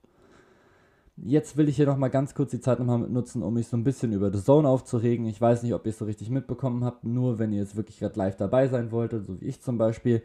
Jetzt 1.22 1.56
will 1.56 1.69
ich 1.69 1.76
hier 1.76 1.87
nochmal 1.87 2.08
ganz 2.08 2.34
kurz 2.34 2.50
die 2.50 2.61
Zeit 2.61 2.78
nochmal 2.78 3.00
nutzen, 3.00 3.43
um 3.43 3.55
mich 3.55 3.69
so 3.69 3.76
ein 3.76 3.84
bisschen 3.84 4.12
über 4.12 4.32
The 4.32 4.43
Zone 4.43 4.67
aufzuregen. 4.67 5.26
Ich 5.26 5.40
weiß 5.40 5.62
nicht, 5.62 5.75
ob 5.75 5.84
ihr 5.84 5.90
es 5.90 5.99
so 5.99 6.06
richtig 6.06 6.31
mitbekommen 6.31 6.82
habt, 6.84 7.05
nur 7.05 7.38
wenn 7.38 7.52
ihr 7.52 7.61
jetzt 7.61 7.76
wirklich 7.76 7.99
gerade 7.99 8.19
live 8.19 8.37
dabei 8.37 8.69
sein 8.69 8.90
wolltet, 8.90 9.26
so 9.26 9.38
wie 9.40 9.44
ich 9.44 9.61
zum 9.61 9.76
Beispiel. 9.76 10.22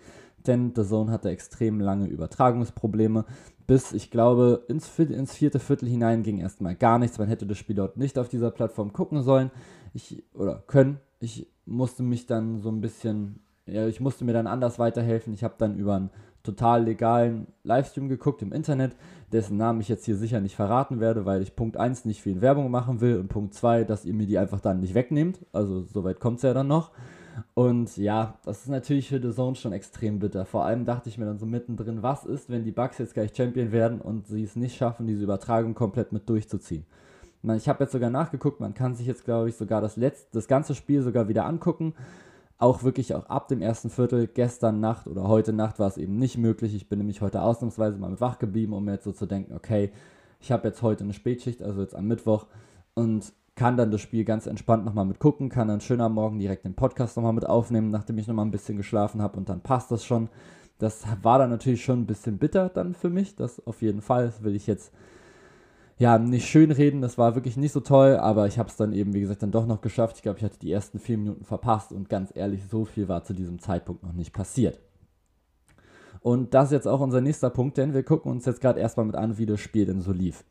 Denn 0.48 0.72
The 0.74 0.84
Zone 0.84 1.12
hatte 1.12 1.30
extrem 1.30 1.82
lange 1.82 2.08
Übertragungsprobleme. 2.08 3.26
Bis, 3.68 3.92
ich 3.92 4.10
glaube, 4.12 4.64
ins, 4.68 4.98
ins 5.00 5.34
vierte 5.34 5.60
Viertel 5.60 5.90
hinein 5.90 6.24
ging 6.24 6.38
erstmal 6.38 6.76
gar 6.76 7.00
nichts. 7.00 7.18
Man 7.18 7.28
hätte 7.28 7.46
das 7.48 7.58
Spiel 7.58 7.76
dort 7.76 7.98
nicht 7.98 8.18
auf 8.18 8.30
dieser 8.30 8.52
Plattform 8.52 8.94
gucken 8.94 9.22
sollen. 9.22 9.52
Ich, 9.94 10.24
oder 10.34 10.64
können. 10.68 11.00
Ich 11.20 11.48
musste 11.66 12.04
mich 12.04 12.26
dann 12.26 12.60
so 12.62 12.70
ein 12.70 12.80
bisschen, 12.80 13.40
ja, 13.66 13.88
ich 13.88 14.00
musste 14.00 14.24
mir 14.24 14.34
dann 14.34 14.48
anders 14.48 14.80
weiterhelfen. 14.80 15.34
Ich 15.34 15.44
habe 15.44 15.56
dann 15.58 15.78
über 15.78 15.96
einen 15.96 16.10
total 16.46 16.84
legalen 16.84 17.48
Livestream 17.64 18.08
geguckt 18.08 18.42
im 18.42 18.54
Internet, 18.54 18.96
dessen 19.32 19.58
Namen 19.58 19.82
ich 19.82 19.90
jetzt 19.90 20.06
hier 20.06 20.16
sicher 20.16 20.40
nicht 20.40 20.56
verraten 20.56 21.00
werde, 21.00 21.26
weil 21.26 21.42
ich 21.42 21.56
Punkt 21.56 21.78
1 21.78 22.06
nicht 22.06 22.22
viel 22.22 22.42
Werbung 22.42 22.72
machen 22.72 23.02
will 23.02 23.18
und 23.18 23.28
Punkt 23.28 23.54
2, 23.54 23.84
dass 23.84 24.06
ihr 24.06 24.14
mir 24.14 24.28
die 24.28 24.38
einfach 24.38 24.62
dann 24.62 24.80
nicht 24.80 24.94
wegnehmt. 24.94 25.40
Also 25.52 25.82
soweit 25.84 26.20
kommt 26.20 26.38
es 26.38 26.44
ja 26.44 26.54
dann 26.54 26.68
noch. 26.68 26.92
Und 27.54 27.98
ja, 27.98 28.40
das 28.46 28.62
ist 28.62 28.70
natürlich 28.70 29.10
für 29.10 29.22
The 29.22 29.34
Zone 29.36 29.56
schon 29.56 29.74
extrem 29.74 30.20
bitter. 30.20 30.46
Vor 30.46 30.64
allem 30.64 30.86
dachte 30.86 31.10
ich 31.10 31.18
mir 31.18 31.26
dann 31.26 31.38
so 31.38 31.46
mittendrin, 31.46 32.02
was 32.02 32.26
ist, 32.26 32.50
wenn 32.50 32.64
die 32.64 32.72
Bucks 32.72 32.98
jetzt 32.98 33.14
gleich 33.14 33.36
Champion 33.36 33.72
werden 33.72 34.00
und 34.00 34.28
sie 34.28 34.44
es 34.44 34.56
nicht 34.56 34.78
schaffen, 34.78 35.08
diese 35.08 35.24
Übertragung 35.24 35.74
komplett 35.74 36.14
mit 36.14 36.30
durchzuziehen. 36.30 36.86
Ich 37.58 37.70
habe 37.70 37.84
jetzt 37.84 37.92
sogar 37.92 38.10
nachgeguckt, 38.10 38.60
man 38.60 38.74
kann 38.74 38.96
sich 38.96 39.06
jetzt, 39.06 39.26
glaube 39.26 39.50
ich, 39.50 39.56
sogar 39.56 39.82
das, 39.82 39.98
letzte, 39.98 40.30
das 40.32 40.48
ganze 40.48 40.74
Spiel 40.74 41.04
sogar 41.04 41.28
wieder 41.28 41.46
angucken 41.46 41.94
auch 42.58 42.84
wirklich 42.84 43.14
auch 43.14 43.26
ab 43.28 43.48
dem 43.48 43.62
ersten 43.62 43.90
Viertel, 43.90 44.28
gestern 44.28 44.80
Nacht 44.80 45.08
oder 45.08 45.28
heute 45.28 45.52
Nacht 45.52 45.80
war 45.80 45.88
es 45.88 45.98
eben 45.98 46.18
nicht 46.18 46.38
möglich. 46.38 46.74
Ich 46.74 46.88
bin 46.88 47.00
nämlich 47.00 47.22
heute 47.22 47.42
ausnahmsweise 47.42 47.98
mal 47.98 48.10
mit 48.10 48.22
wach 48.22 48.40
geblieben, 48.40 48.74
um 48.74 48.86
mir 48.86 48.94
jetzt 48.94 49.04
so 49.04 49.12
zu 49.12 49.26
denken, 49.26 49.54
okay, 49.54 49.92
ich 50.40 50.52
habe 50.52 50.68
jetzt 50.68 50.82
heute 50.82 51.04
eine 51.04 51.14
Spätschicht, 51.14 51.62
also 51.62 51.82
jetzt 51.82 51.96
am 51.96 52.08
Mittwoch 52.08 52.46
und 52.94 53.34
kann 53.56 53.78
dann 53.78 53.92
das 53.92 54.02
Spiel 54.02 54.26
ganz 54.26 54.48
entspannt 54.48 54.86
nochmal 54.86 55.06
mit 55.06 55.20
gucken, 55.20 55.50
kann 55.50 55.68
dann 55.68 55.82
schön 55.82 56.02
am 56.02 56.14
Morgen 56.14 56.40
direkt 56.40 56.66
den 56.66 56.76
Podcast 56.76 57.16
nochmal 57.16 57.34
mit 57.34 57.46
aufnehmen, 57.46 57.90
nachdem 57.90 58.18
ich 58.18 58.28
nochmal 58.28 58.46
ein 58.46 58.52
bisschen 58.52 58.78
geschlafen 58.78 59.22
habe 59.22 59.38
und 59.38 59.50
dann 59.50 59.62
passt 59.62 59.92
das 59.92 60.06
schon. 60.06 60.30
Das 60.78 61.06
war 61.24 61.40
dann 61.40 61.50
natürlich 61.50 61.84
schon 61.84 62.02
ein 62.02 62.06
bisschen 62.06 62.38
bitter 62.38 62.70
dann 62.70 62.94
für 62.94 63.10
mich, 63.10 63.36
das 63.36 63.66
auf 63.66 63.82
jeden 63.82 64.02
Fall, 64.02 64.26
das 64.26 64.44
will 64.44 64.56
ich 64.56 64.68
jetzt 64.68 64.92
ja, 65.98 66.18
nicht 66.18 66.48
schön 66.48 66.72
reden, 66.72 67.02
das 67.02 67.18
war 67.18 67.36
wirklich 67.36 67.56
nicht 67.56 67.72
so 67.72 67.80
toll, 67.80 68.18
aber 68.18 68.48
ich 68.48 68.60
habe 68.60 68.70
es 68.70 68.76
dann 68.76 68.92
eben, 68.92 69.14
wie 69.14 69.22
gesagt, 69.22 69.44
dann 69.44 69.52
doch 69.52 69.66
noch 69.66 69.82
geschafft. 69.82 70.18
Ich 70.18 70.24
glaube, 70.24 70.38
ich 70.40 70.44
hatte 70.44 70.60
die 70.60 70.72
ersten 70.72 71.00
vier 71.00 71.18
Minuten 71.18 71.46
verpasst 71.46 71.94
und 71.94 72.10
ganz 72.10 72.32
ehrlich, 72.36 72.64
so 72.70 72.84
viel 72.84 73.08
war 73.08 73.24
zu 73.24 73.34
diesem 73.34 73.60
Zeitpunkt 73.60 74.04
noch 74.04 74.14
nicht 74.14 74.34
passiert. 74.34 74.80
Und 76.20 76.54
das 76.54 76.66
ist 76.66 76.72
jetzt 76.72 76.88
auch 76.88 77.00
unser 77.00 77.22
nächster 77.22 77.50
Punkt, 77.50 77.78
denn 77.78 77.94
wir 77.94 78.04
gucken 78.04 78.32
uns 78.32 78.46
jetzt 78.46 78.60
gerade 78.60 78.80
erstmal 78.80 79.06
mit 79.06 79.16
an, 79.16 79.38
wie 79.38 79.46
das 79.46 79.60
Spiel 79.60 79.86
denn 79.86 80.02
so 80.02 80.12
lief. 80.12 80.44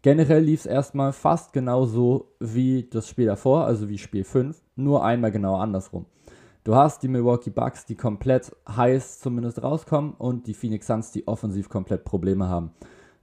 Generell 0.00 0.44
lief 0.44 0.60
es 0.60 0.66
erstmal 0.66 1.12
fast 1.12 1.52
genauso 1.52 2.36
wie 2.38 2.88
das 2.88 3.08
Spiel 3.08 3.26
davor, 3.26 3.64
also 3.64 3.88
wie 3.88 3.98
Spiel 3.98 4.22
5, 4.22 4.56
nur 4.76 5.04
einmal 5.04 5.32
genau 5.32 5.56
andersrum. 5.56 6.06
Du 6.62 6.76
hast 6.76 7.02
die 7.02 7.08
Milwaukee 7.08 7.50
Bucks, 7.50 7.84
die 7.84 7.96
komplett 7.96 8.54
heiß 8.68 9.18
zumindest 9.20 9.62
rauskommen 9.62 10.12
und 10.12 10.46
die 10.46 10.54
Phoenix 10.54 10.86
Suns, 10.86 11.10
die 11.10 11.26
offensiv 11.26 11.68
komplett 11.68 12.04
Probleme 12.04 12.48
haben. 12.48 12.70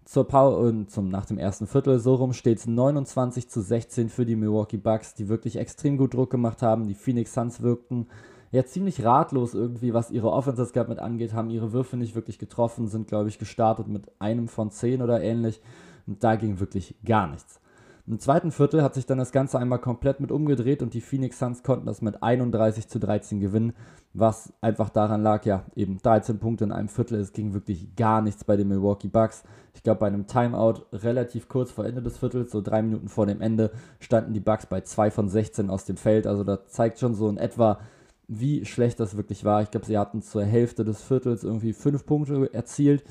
Zur 0.05 0.27
Pau 0.27 0.55
und 0.59 0.91
zum, 0.91 1.09
nach 1.09 1.25
dem 1.25 1.39
ersten 1.39 1.65
Viertel, 1.65 1.99
so 1.99 2.15
rum 2.15 2.33
steht 2.33 2.59
es 2.59 2.67
29 2.67 3.49
zu 3.49 3.61
16 3.61 4.09
für 4.09 4.25
die 4.25 4.35
Milwaukee 4.35 4.77
Bucks, 4.77 5.15
die 5.15 5.29
wirklich 5.29 5.57
extrem 5.57 5.97
gut 5.97 6.13
Druck 6.13 6.29
gemacht 6.29 6.61
haben. 6.61 6.87
Die 6.87 6.93
Phoenix 6.93 7.33
Suns 7.33 7.61
wirkten 7.61 8.07
ja 8.51 8.63
ziemlich 8.63 9.03
ratlos 9.03 9.55
irgendwie, 9.55 9.93
was 9.93 10.11
ihre 10.11 10.31
Offenses 10.31 10.73
gerade 10.73 10.89
mit 10.89 10.99
angeht, 10.99 11.33
haben 11.33 11.49
ihre 11.49 11.73
Würfe 11.73 11.97
nicht 11.97 12.13
wirklich 12.13 12.37
getroffen, 12.37 12.87
sind, 12.87 13.07
glaube 13.07 13.29
ich, 13.29 13.39
gestartet 13.39 13.87
mit 13.87 14.09
einem 14.19 14.47
von 14.47 14.69
zehn 14.69 15.01
oder 15.01 15.21
ähnlich. 15.21 15.59
Und 16.05 16.23
da 16.23 16.35
ging 16.35 16.59
wirklich 16.59 16.95
gar 17.03 17.27
nichts. 17.27 17.59
Im 18.07 18.19
zweiten 18.19 18.51
Viertel 18.51 18.83
hat 18.83 18.93
sich 18.93 19.07
dann 19.07 19.17
das 19.17 19.31
Ganze 19.31 19.57
einmal 19.57 19.79
komplett 19.79 20.19
mit 20.19 20.31
umgedreht 20.31 20.83
und 20.83 20.93
die 20.93 21.01
Phoenix 21.01 21.39
Suns 21.39 21.63
konnten 21.63 21.87
das 21.87 22.03
mit 22.03 22.21
31 22.21 22.87
zu 22.87 22.99
13 22.99 23.39
gewinnen, 23.39 23.73
was 24.13 24.53
einfach 24.61 24.89
daran 24.89 25.23
lag, 25.23 25.43
ja, 25.45 25.65
eben 25.75 25.97
13 25.97 26.37
Punkte 26.37 26.65
in 26.65 26.71
einem 26.71 26.87
Viertel. 26.87 27.19
Es 27.19 27.33
ging 27.33 27.55
wirklich 27.55 27.95
gar 27.95 28.21
nichts 28.21 28.43
bei 28.43 28.57
den 28.57 28.67
Milwaukee 28.67 29.07
Bucks. 29.07 29.43
Ich 29.73 29.81
glaube, 29.81 30.01
bei 30.01 30.07
einem 30.07 30.27
Timeout 30.27 30.85
relativ 30.93 31.49
kurz 31.49 31.71
vor 31.71 31.87
Ende 31.87 32.03
des 32.03 32.19
Viertels, 32.19 32.51
so 32.51 32.61
drei 32.61 32.83
Minuten 32.83 33.09
vor 33.09 33.25
dem 33.25 33.41
Ende, 33.41 33.71
standen 33.99 34.33
die 34.33 34.39
Bucks 34.39 34.67
bei 34.67 34.81
2 34.81 35.09
von 35.09 35.27
16 35.27 35.71
aus 35.71 35.85
dem 35.85 35.97
Feld. 35.97 36.27
Also 36.27 36.43
da 36.43 36.63
zeigt 36.67 36.99
schon 36.99 37.15
so 37.15 37.27
in 37.27 37.37
etwa, 37.37 37.79
wie 38.27 38.65
schlecht 38.65 38.99
das 38.99 39.17
wirklich 39.17 39.45
war. 39.45 39.63
Ich 39.63 39.71
glaube, 39.71 39.87
sie 39.87 39.97
hatten 39.97 40.21
zur 40.21 40.43
Hälfte 40.43 40.85
des 40.85 41.01
Viertels 41.01 41.43
irgendwie 41.43 41.73
5 41.73 42.05
Punkte 42.05 42.53
erzielt. 42.53 43.03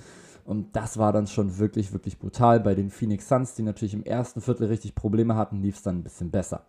Und 0.45 0.77
das 0.77 0.99
war 0.99 1.13
dann 1.13 1.27
schon 1.27 1.59
wirklich, 1.59 1.93
wirklich 1.93 2.19
brutal. 2.19 2.61
Bei 2.61 2.75
den 2.75 2.91
Phoenix 2.91 3.29
Suns, 3.29 3.55
die 3.55 3.63
natürlich 3.63 3.95
im 3.95 4.05
ersten 4.05 4.41
Viertel 4.41 4.67
richtig 4.67 4.95
Probleme 4.95 5.37
hatten, 5.37 5.63
lief 5.63 5.77
es 5.77 5.83
dann 5.83 5.99
ein 5.99 6.03
bisschen 6.03 6.31
besser. 6.31 6.65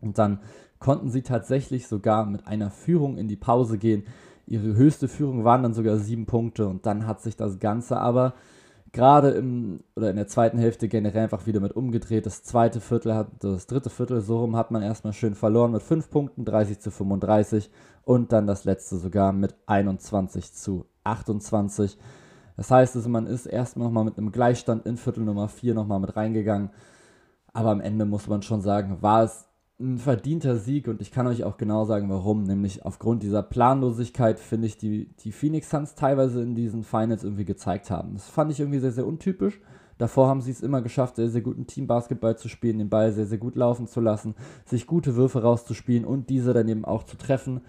Und 0.00 0.18
dann 0.18 0.40
konnten 0.78 1.10
sie 1.10 1.22
tatsächlich 1.22 1.86
sogar 1.86 2.26
mit 2.26 2.46
einer 2.46 2.70
Führung 2.70 3.16
in 3.16 3.28
die 3.28 3.36
Pause 3.36 3.78
gehen. 3.78 4.04
Ihre 4.46 4.74
höchste 4.74 5.08
Führung 5.08 5.44
waren 5.44 5.62
dann 5.62 5.74
sogar 5.74 5.98
sieben 5.98 6.26
Punkte 6.26 6.66
und 6.66 6.86
dann 6.86 7.06
hat 7.06 7.20
sich 7.20 7.36
das 7.36 7.58
Ganze 7.58 7.98
aber 7.98 8.34
gerade 8.92 9.30
im 9.30 9.80
oder 9.96 10.10
in 10.10 10.16
der 10.16 10.26
zweiten 10.26 10.58
Hälfte 10.58 10.88
generell 10.88 11.24
einfach 11.24 11.46
wieder 11.46 11.60
mit 11.60 11.72
umgedreht. 11.76 12.26
Das 12.26 12.42
zweite 12.42 12.80
Viertel 12.80 13.14
hat, 13.14 13.28
das 13.40 13.66
dritte 13.66 13.90
Viertel 13.90 14.20
so 14.20 14.40
rum 14.40 14.56
hat 14.56 14.70
man 14.70 14.82
erstmal 14.82 15.12
schön 15.12 15.34
verloren 15.34 15.72
mit 15.72 15.82
fünf 15.82 16.10
Punkten, 16.10 16.44
30 16.44 16.80
zu 16.80 16.90
35 16.90 17.70
und 18.04 18.32
dann 18.32 18.46
das 18.46 18.64
letzte 18.64 18.96
sogar 18.96 19.32
mit 19.32 19.54
21 19.66 20.54
zu 20.54 20.86
28. 21.04 21.98
Das 22.58 22.72
heißt, 22.72 22.96
also 22.96 23.08
man 23.08 23.28
ist 23.28 23.46
erstmal 23.46 23.86
nochmal 23.86 24.04
mit 24.04 24.18
einem 24.18 24.32
Gleichstand 24.32 24.84
in 24.84 24.96
Viertel 24.96 25.22
Nummer 25.22 25.48
4 25.48 25.74
nochmal 25.74 26.00
mit 26.00 26.16
reingegangen. 26.16 26.70
Aber 27.52 27.70
am 27.70 27.80
Ende 27.80 28.04
muss 28.04 28.26
man 28.26 28.42
schon 28.42 28.62
sagen, 28.62 28.98
war 29.00 29.22
es 29.22 29.46
ein 29.78 29.98
verdienter 29.98 30.56
Sieg 30.56 30.88
und 30.88 31.00
ich 31.00 31.12
kann 31.12 31.28
euch 31.28 31.44
auch 31.44 31.56
genau 31.56 31.84
sagen, 31.84 32.10
warum. 32.10 32.42
Nämlich 32.42 32.84
aufgrund 32.84 33.22
dieser 33.22 33.44
Planlosigkeit 33.44 34.40
finde 34.40 34.66
ich, 34.66 34.76
die, 34.76 35.14
die 35.20 35.30
Phoenix 35.30 35.70
Suns 35.70 35.94
teilweise 35.94 36.42
in 36.42 36.56
diesen 36.56 36.82
Finals 36.82 37.22
irgendwie 37.22 37.44
gezeigt 37.44 37.92
haben. 37.92 38.14
Das 38.14 38.28
fand 38.28 38.50
ich 38.50 38.58
irgendwie 38.58 38.80
sehr, 38.80 38.90
sehr 38.90 39.06
untypisch. 39.06 39.60
Davor 39.96 40.26
haben 40.26 40.40
sie 40.40 40.50
es 40.50 40.60
immer 40.60 40.82
geschafft, 40.82 41.14
sehr, 41.14 41.28
sehr 41.28 41.42
guten 41.42 41.68
Teambasketball 41.68 42.36
zu 42.36 42.48
spielen, 42.48 42.78
den 42.78 42.90
Ball 42.90 43.12
sehr, 43.12 43.26
sehr 43.26 43.38
gut 43.38 43.54
laufen 43.54 43.86
zu 43.86 44.00
lassen, 44.00 44.34
sich 44.64 44.88
gute 44.88 45.14
Würfe 45.14 45.42
rauszuspielen 45.42 46.04
und 46.04 46.28
diese 46.28 46.52
dann 46.52 46.66
eben 46.66 46.84
auch 46.84 47.04
zu 47.04 47.16
treffen 47.16 47.60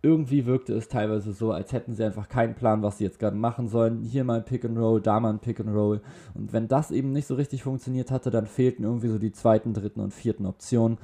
irgendwie 0.00 0.46
wirkte 0.46 0.74
es 0.74 0.88
teilweise 0.88 1.32
so, 1.32 1.50
als 1.50 1.72
hätten 1.72 1.94
sie 1.94 2.04
einfach 2.04 2.28
keinen 2.28 2.54
Plan, 2.54 2.82
was 2.82 2.98
sie 2.98 3.04
jetzt 3.04 3.18
gerade 3.18 3.36
machen 3.36 3.68
sollen. 3.68 4.02
Hier 4.02 4.22
mal 4.22 4.38
ein 4.38 4.44
Pick 4.44 4.64
and 4.64 4.78
Roll, 4.78 5.00
da 5.00 5.18
mal 5.18 5.30
ein 5.30 5.40
Pick 5.40 5.58
and 5.58 5.74
Roll. 5.74 6.00
Und 6.34 6.52
wenn 6.52 6.68
das 6.68 6.90
eben 6.90 7.12
nicht 7.12 7.26
so 7.26 7.34
richtig 7.34 7.64
funktioniert 7.64 8.10
hatte, 8.10 8.30
dann 8.30 8.46
fehlten 8.46 8.84
irgendwie 8.84 9.08
so 9.08 9.18
die 9.18 9.32
zweiten, 9.32 9.74
dritten 9.74 10.00
und 10.00 10.14
vierten 10.14 10.46
Optionen. 10.46 10.98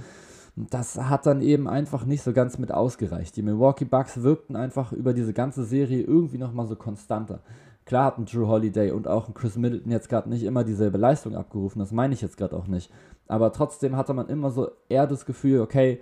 Und 0.56 0.72
das 0.72 0.96
hat 0.96 1.26
dann 1.26 1.42
eben 1.42 1.68
einfach 1.68 2.04
nicht 2.04 2.22
so 2.22 2.32
ganz 2.32 2.58
mit 2.58 2.70
ausgereicht. 2.70 3.36
Die 3.36 3.42
Milwaukee 3.42 3.84
Bucks 3.84 4.22
wirkten 4.22 4.54
einfach 4.54 4.92
über 4.92 5.12
diese 5.12 5.32
ganze 5.32 5.64
Serie 5.64 6.02
irgendwie 6.02 6.38
nochmal 6.38 6.68
so 6.68 6.76
konstanter. 6.76 7.40
Klar 7.86 8.06
hatten 8.06 8.24
Drew 8.24 8.46
Holiday 8.46 8.92
und 8.92 9.08
auch 9.08 9.34
Chris 9.34 9.56
Middleton 9.56 9.90
jetzt 9.90 10.08
gerade 10.08 10.30
nicht 10.30 10.44
immer 10.44 10.64
dieselbe 10.64 10.96
Leistung 10.96 11.34
abgerufen, 11.34 11.80
das 11.80 11.92
meine 11.92 12.14
ich 12.14 12.22
jetzt 12.22 12.38
gerade 12.38 12.56
auch 12.56 12.66
nicht. 12.66 12.90
Aber 13.26 13.52
trotzdem 13.52 13.96
hatte 13.96 14.14
man 14.14 14.28
immer 14.28 14.50
so 14.50 14.70
eher 14.88 15.06
das 15.06 15.26
Gefühl, 15.26 15.60
okay, 15.60 16.00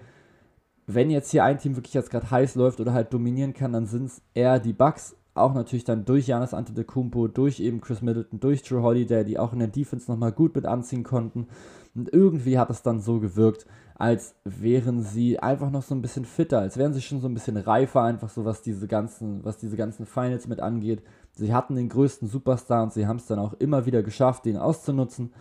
wenn 0.86 1.10
jetzt 1.10 1.30
hier 1.30 1.44
ein 1.44 1.58
Team 1.58 1.76
wirklich 1.76 1.94
jetzt 1.94 2.10
gerade 2.10 2.30
heiß 2.30 2.54
läuft 2.54 2.80
oder 2.80 2.92
halt 2.92 3.12
dominieren 3.12 3.54
kann, 3.54 3.72
dann 3.72 3.86
sind 3.86 4.06
es 4.06 4.22
eher 4.34 4.58
die 4.58 4.72
Bucks. 4.72 5.16
Auch 5.34 5.54
natürlich 5.54 5.84
dann 5.84 6.04
durch 6.04 6.26
Janis 6.26 6.52
Antetokounmpo, 6.52 7.28
durch 7.28 7.58
eben 7.60 7.80
Chris 7.80 8.02
Middleton, 8.02 8.38
durch 8.38 8.62
Drew 8.62 8.82
Holiday, 8.82 9.24
die 9.24 9.38
auch 9.38 9.54
in 9.54 9.60
der 9.60 9.68
Defense 9.68 10.10
nochmal 10.10 10.32
gut 10.32 10.54
mit 10.54 10.66
anziehen 10.66 11.04
konnten. 11.04 11.46
Und 11.94 12.12
irgendwie 12.12 12.58
hat 12.58 12.68
es 12.68 12.82
dann 12.82 13.00
so 13.00 13.18
gewirkt, 13.18 13.66
als 13.94 14.34
wären 14.44 15.02
sie 15.02 15.38
einfach 15.38 15.70
noch 15.70 15.82
so 15.82 15.94
ein 15.94 16.02
bisschen 16.02 16.24
fitter, 16.24 16.58
als 16.58 16.76
wären 16.76 16.92
sie 16.92 17.00
schon 17.00 17.20
so 17.20 17.28
ein 17.28 17.34
bisschen 17.34 17.56
reifer, 17.56 18.02
einfach 18.02 18.28
so 18.28 18.44
was 18.44 18.60
diese 18.60 18.88
ganzen, 18.88 19.44
was 19.44 19.58
diese 19.58 19.76
ganzen 19.76 20.06
Finals 20.06 20.48
mit 20.48 20.60
angeht. 20.60 21.02
Sie 21.32 21.54
hatten 21.54 21.76
den 21.76 21.88
größten 21.88 22.28
Superstar 22.28 22.82
und 22.82 22.92
sie 22.92 23.06
haben 23.06 23.16
es 23.16 23.26
dann 23.26 23.38
auch 23.38 23.54
immer 23.54 23.86
wieder 23.86 24.02
geschafft, 24.02 24.44
den 24.44 24.58
auszunutzen 24.58 25.32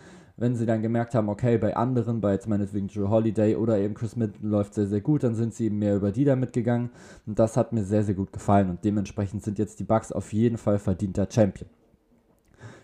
wenn 0.42 0.56
sie 0.56 0.66
dann 0.66 0.82
gemerkt 0.82 1.14
haben, 1.14 1.28
okay, 1.28 1.56
bei 1.56 1.76
anderen, 1.76 2.20
bei 2.20 2.32
jetzt 2.32 2.48
meinetwegen 2.48 2.88
Drew 2.88 3.08
Holiday 3.08 3.54
oder 3.54 3.78
eben 3.78 3.94
Chris 3.94 4.16
Middleton 4.16 4.50
läuft 4.50 4.74
sehr, 4.74 4.88
sehr 4.88 5.00
gut, 5.00 5.22
dann 5.22 5.36
sind 5.36 5.54
sie 5.54 5.66
eben 5.66 5.78
mehr 5.78 5.94
über 5.94 6.10
die 6.10 6.24
damit 6.24 6.52
gegangen. 6.52 6.90
Und 7.26 7.38
das 7.38 7.56
hat 7.56 7.72
mir 7.72 7.84
sehr, 7.84 8.02
sehr 8.02 8.16
gut 8.16 8.32
gefallen. 8.32 8.68
Und 8.68 8.84
dementsprechend 8.84 9.44
sind 9.44 9.60
jetzt 9.60 9.78
die 9.78 9.84
Bucks 9.84 10.10
auf 10.10 10.32
jeden 10.32 10.58
Fall 10.58 10.80
verdienter 10.80 11.28
Champion. 11.30 11.70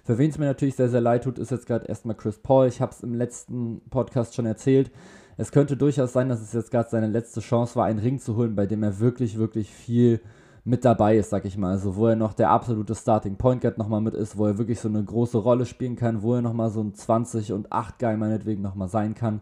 Für 0.04 0.18
wen 0.18 0.30
es 0.30 0.38
mir 0.38 0.44
natürlich 0.44 0.76
sehr, 0.76 0.88
sehr 0.88 1.00
leid 1.00 1.24
tut, 1.24 1.36
ist 1.36 1.50
jetzt 1.50 1.66
gerade 1.66 1.86
erstmal 1.86 2.16
Chris 2.16 2.38
Paul. 2.38 2.68
Ich 2.68 2.80
habe 2.80 2.92
es 2.92 3.02
im 3.02 3.14
letzten 3.14 3.80
Podcast 3.90 4.36
schon 4.36 4.46
erzählt. 4.46 4.92
Es 5.36 5.50
könnte 5.50 5.76
durchaus 5.76 6.12
sein, 6.12 6.28
dass 6.28 6.40
es 6.40 6.52
jetzt 6.52 6.70
gerade 6.70 6.88
seine 6.88 7.08
letzte 7.08 7.40
Chance 7.40 7.74
war, 7.74 7.86
einen 7.86 7.98
Ring 7.98 8.20
zu 8.20 8.36
holen, 8.36 8.54
bei 8.54 8.66
dem 8.66 8.84
er 8.84 9.00
wirklich, 9.00 9.36
wirklich 9.36 9.70
viel 9.74 10.20
mit 10.68 10.84
dabei 10.84 11.16
ist, 11.16 11.30
sag 11.30 11.46
ich 11.46 11.56
mal. 11.56 11.70
Also 11.70 11.96
wo 11.96 12.06
er 12.06 12.16
noch 12.16 12.34
der 12.34 12.50
absolute 12.50 12.94
Starting 12.94 13.36
Point 13.36 13.62
Guard 13.62 13.78
nochmal 13.78 14.02
mit 14.02 14.14
ist, 14.14 14.36
wo 14.36 14.46
er 14.46 14.58
wirklich 14.58 14.78
so 14.78 14.88
eine 14.88 15.02
große 15.02 15.38
Rolle 15.38 15.64
spielen 15.64 15.96
kann, 15.96 16.22
wo 16.22 16.34
er 16.34 16.42
nochmal 16.42 16.70
so 16.70 16.82
ein 16.82 16.94
20 16.94 17.52
und 17.52 17.72
8 17.72 17.98
Guy 17.98 18.16
meinetwegen 18.16 18.60
nochmal 18.60 18.88
sein 18.88 19.14
kann. 19.14 19.40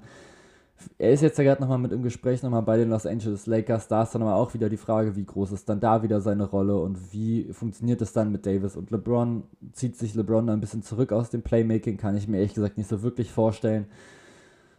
Er 0.99 1.11
ist 1.11 1.23
jetzt 1.23 1.38
ja 1.38 1.45
gerade 1.45 1.62
nochmal 1.62 1.78
mit 1.78 1.90
im 1.90 2.02
Gespräch 2.02 2.42
nochmal 2.42 2.62
bei 2.62 2.76
den 2.76 2.90
Los 2.90 3.06
Angeles 3.06 3.47
Lakers. 3.47 3.88
Da 3.88 4.04
ist 4.04 4.14
dann 4.14 4.23
aber 4.23 4.37
auch 4.37 4.54
wieder 4.54 4.68
die 4.68 4.76
Frage, 4.76 5.16
wie 5.16 5.25
groß 5.25 5.50
ist 5.52 5.68
dann 5.68 5.80
da 5.80 6.02
wieder 6.02 6.21
seine 6.21 6.45
Rolle 6.45 6.76
und 6.76 7.12
wie 7.12 7.52
funktioniert 7.52 8.02
es 8.02 8.12
dann 8.12 8.30
mit 8.30 8.47
Davis 8.47 8.76
und 8.76 8.90
LeBron? 8.92 9.42
Zieht 9.73 9.97
sich 9.97 10.14
LeBron 10.14 10.47
da 10.47 10.52
ein 10.52 10.61
bisschen 10.61 10.83
zurück 10.83 11.12
aus 11.12 11.30
dem 11.30 11.42
Playmaking? 11.42 11.97
Kann 11.97 12.16
ich 12.16 12.28
mir 12.28 12.37
ehrlich 12.37 12.54
gesagt 12.54 12.78
nicht 12.78 12.88
so 12.88 13.02
wirklich 13.02 13.33
vorstellen. 13.33 13.87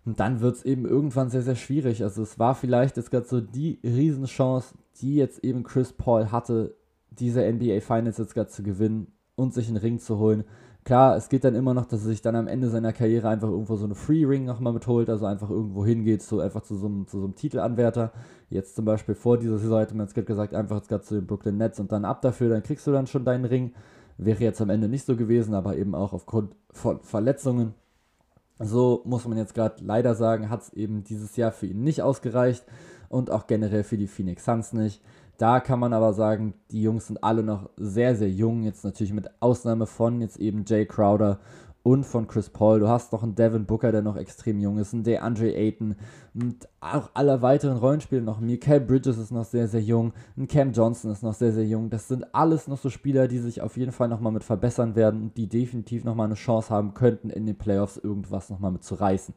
Und 0.05 0.21
dann 0.21 0.39
wird 0.39 0.55
es 0.55 0.63
eben 0.63 0.85
irgendwann 0.85 1.29
sehr, 1.29 1.41
sehr 1.41 1.55
schwierig. 1.55 2.03
Also 2.03 2.21
es 2.21 2.39
war 2.39 2.55
vielleicht 2.55 2.95
jetzt 2.95 3.11
gerade 3.11 3.27
so 3.27 3.41
die 3.41 3.79
Riesenchance, 3.83 4.75
die 5.01 5.15
jetzt 5.15 5.43
eben 5.43 5.63
Chris 5.63 5.93
Paul 5.93 6.31
hatte, 6.31 6.75
diese 7.09 7.41
NBA 7.41 7.79
Finals 7.81 8.17
jetzt 8.17 8.33
gerade 8.33 8.49
zu 8.49 8.63
gewinnen 8.63 9.11
und 9.35 9.53
sich 9.53 9.67
einen 9.67 9.77
Ring 9.77 9.99
zu 9.99 10.17
holen. 10.17 10.43
Klar, 10.83 11.17
es 11.17 11.27
geht 11.27 11.43
dann 11.43 11.55
immer 11.55 11.73
noch, 11.73 11.85
dass 11.85 12.01
er 12.03 12.07
sich 12.07 12.21
dann 12.21 12.35
am 12.35 12.47
Ende 12.47 12.69
seiner 12.69 12.93
Karriere 12.93 13.27
einfach 13.27 13.49
irgendwo 13.49 13.75
so 13.75 13.85
eine 13.85 13.95
Free 13.95 14.23
Ring 14.23 14.45
nochmal 14.45 14.71
mitholt, 14.71 15.09
also 15.09 15.25
einfach 15.25 15.49
irgendwo 15.49 15.85
hingeht, 15.85 16.21
so 16.21 16.39
einfach 16.39 16.61
zu 16.61 16.77
so, 16.77 16.87
einem, 16.87 17.07
zu 17.07 17.19
so 17.19 17.25
einem 17.25 17.35
Titelanwärter. 17.35 18.13
Jetzt 18.49 18.75
zum 18.75 18.85
Beispiel 18.85 19.13
vor 19.13 19.37
dieser 19.37 19.57
Saison 19.57 19.79
hätte 19.79 19.95
man 19.95 20.05
jetzt 20.05 20.13
gerade 20.13 20.27
gesagt, 20.27 20.53
einfach 20.53 20.77
jetzt 20.77 20.87
gerade 20.87 21.03
zu 21.03 21.15
den 21.15 21.27
Brooklyn 21.27 21.57
Nets 21.57 21.79
und 21.79 21.91
dann 21.91 22.05
ab 22.05 22.21
dafür, 22.21 22.49
dann 22.49 22.63
kriegst 22.63 22.87
du 22.87 22.91
dann 22.91 23.05
schon 23.05 23.25
deinen 23.25 23.43
Ring. 23.43 23.73
Wäre 24.17 24.41
jetzt 24.43 24.61
am 24.61 24.69
Ende 24.69 24.87
nicht 24.87 25.05
so 25.05 25.17
gewesen, 25.17 25.53
aber 25.53 25.75
eben 25.75 25.93
auch 25.93 26.13
aufgrund 26.13 26.55
von 26.71 27.01
Verletzungen. 27.01 27.73
So 28.59 29.01
muss 29.03 29.27
man 29.27 29.37
jetzt 29.37 29.53
gerade 29.53 29.83
leider 29.83 30.15
sagen, 30.15 30.49
hat 30.49 30.61
es 30.61 30.73
eben 30.73 31.03
dieses 31.03 31.35
Jahr 31.35 31.51
für 31.51 31.67
ihn 31.67 31.83
nicht 31.83 32.01
ausgereicht 32.01 32.65
und 33.09 33.31
auch 33.31 33.47
generell 33.47 33.83
für 33.83 33.97
die 33.97 34.07
Phoenix 34.07 34.45
Suns 34.45 34.73
nicht. 34.73 35.01
Da 35.37 35.59
kann 35.59 35.79
man 35.79 35.93
aber 35.93 36.13
sagen, 36.13 36.55
die 36.71 36.81
Jungs 36.81 37.07
sind 37.07 37.23
alle 37.23 37.43
noch 37.43 37.69
sehr, 37.77 38.15
sehr 38.15 38.29
jung. 38.29 38.63
Jetzt 38.63 38.83
natürlich 38.83 39.13
mit 39.13 39.29
Ausnahme 39.39 39.85
von 39.85 40.19
jetzt 40.19 40.37
eben 40.37 40.65
Jay 40.65 40.85
Crowder 40.85 41.39
und 41.87 42.05
von 42.05 42.27
Chris 42.27 42.49
Paul. 42.49 42.81
Du 42.81 42.89
hast 42.89 43.13
noch 43.13 43.23
einen 43.23 43.35
Devin 43.35 43.65
Booker, 43.65 43.93
der 43.93 44.01
noch 44.01 44.17
extrem 44.17 44.59
jung 44.59 44.77
ist, 44.77 44.93
einen 44.93 45.03
DeAndre 45.03 45.53
Ayton 45.55 45.95
und 46.33 46.67
auch 46.81 47.11
alle 47.13 47.41
weiteren 47.41 47.77
Rollenspieler 47.77 48.23
noch. 48.23 48.41
Mikael 48.41 48.81
Bridges 48.81 49.17
ist 49.17 49.31
noch 49.31 49.45
sehr, 49.45 49.69
sehr 49.69 49.81
jung, 49.81 50.11
ein 50.35 50.49
Cam 50.49 50.73
Johnson 50.73 51.11
ist 51.11 51.23
noch 51.23 51.33
sehr, 51.33 51.53
sehr 51.53 51.65
jung. 51.65 51.89
Das 51.89 52.09
sind 52.09 52.35
alles 52.35 52.67
noch 52.67 52.77
so 52.77 52.89
Spieler, 52.89 53.29
die 53.29 53.39
sich 53.39 53.61
auf 53.61 53.77
jeden 53.77 53.93
Fall 53.93 54.09
nochmal 54.09 54.33
mit 54.33 54.43
verbessern 54.43 54.95
werden 54.97 55.21
und 55.21 55.37
die 55.37 55.47
definitiv 55.47 56.03
nochmal 56.03 56.25
eine 56.25 56.35
Chance 56.35 56.71
haben 56.71 56.93
könnten, 56.93 57.29
in 57.29 57.45
den 57.45 57.57
Playoffs 57.57 57.95
irgendwas 57.95 58.49
nochmal 58.49 58.71
mit 58.71 58.83
zu 58.83 58.95
reißen. 58.95 59.33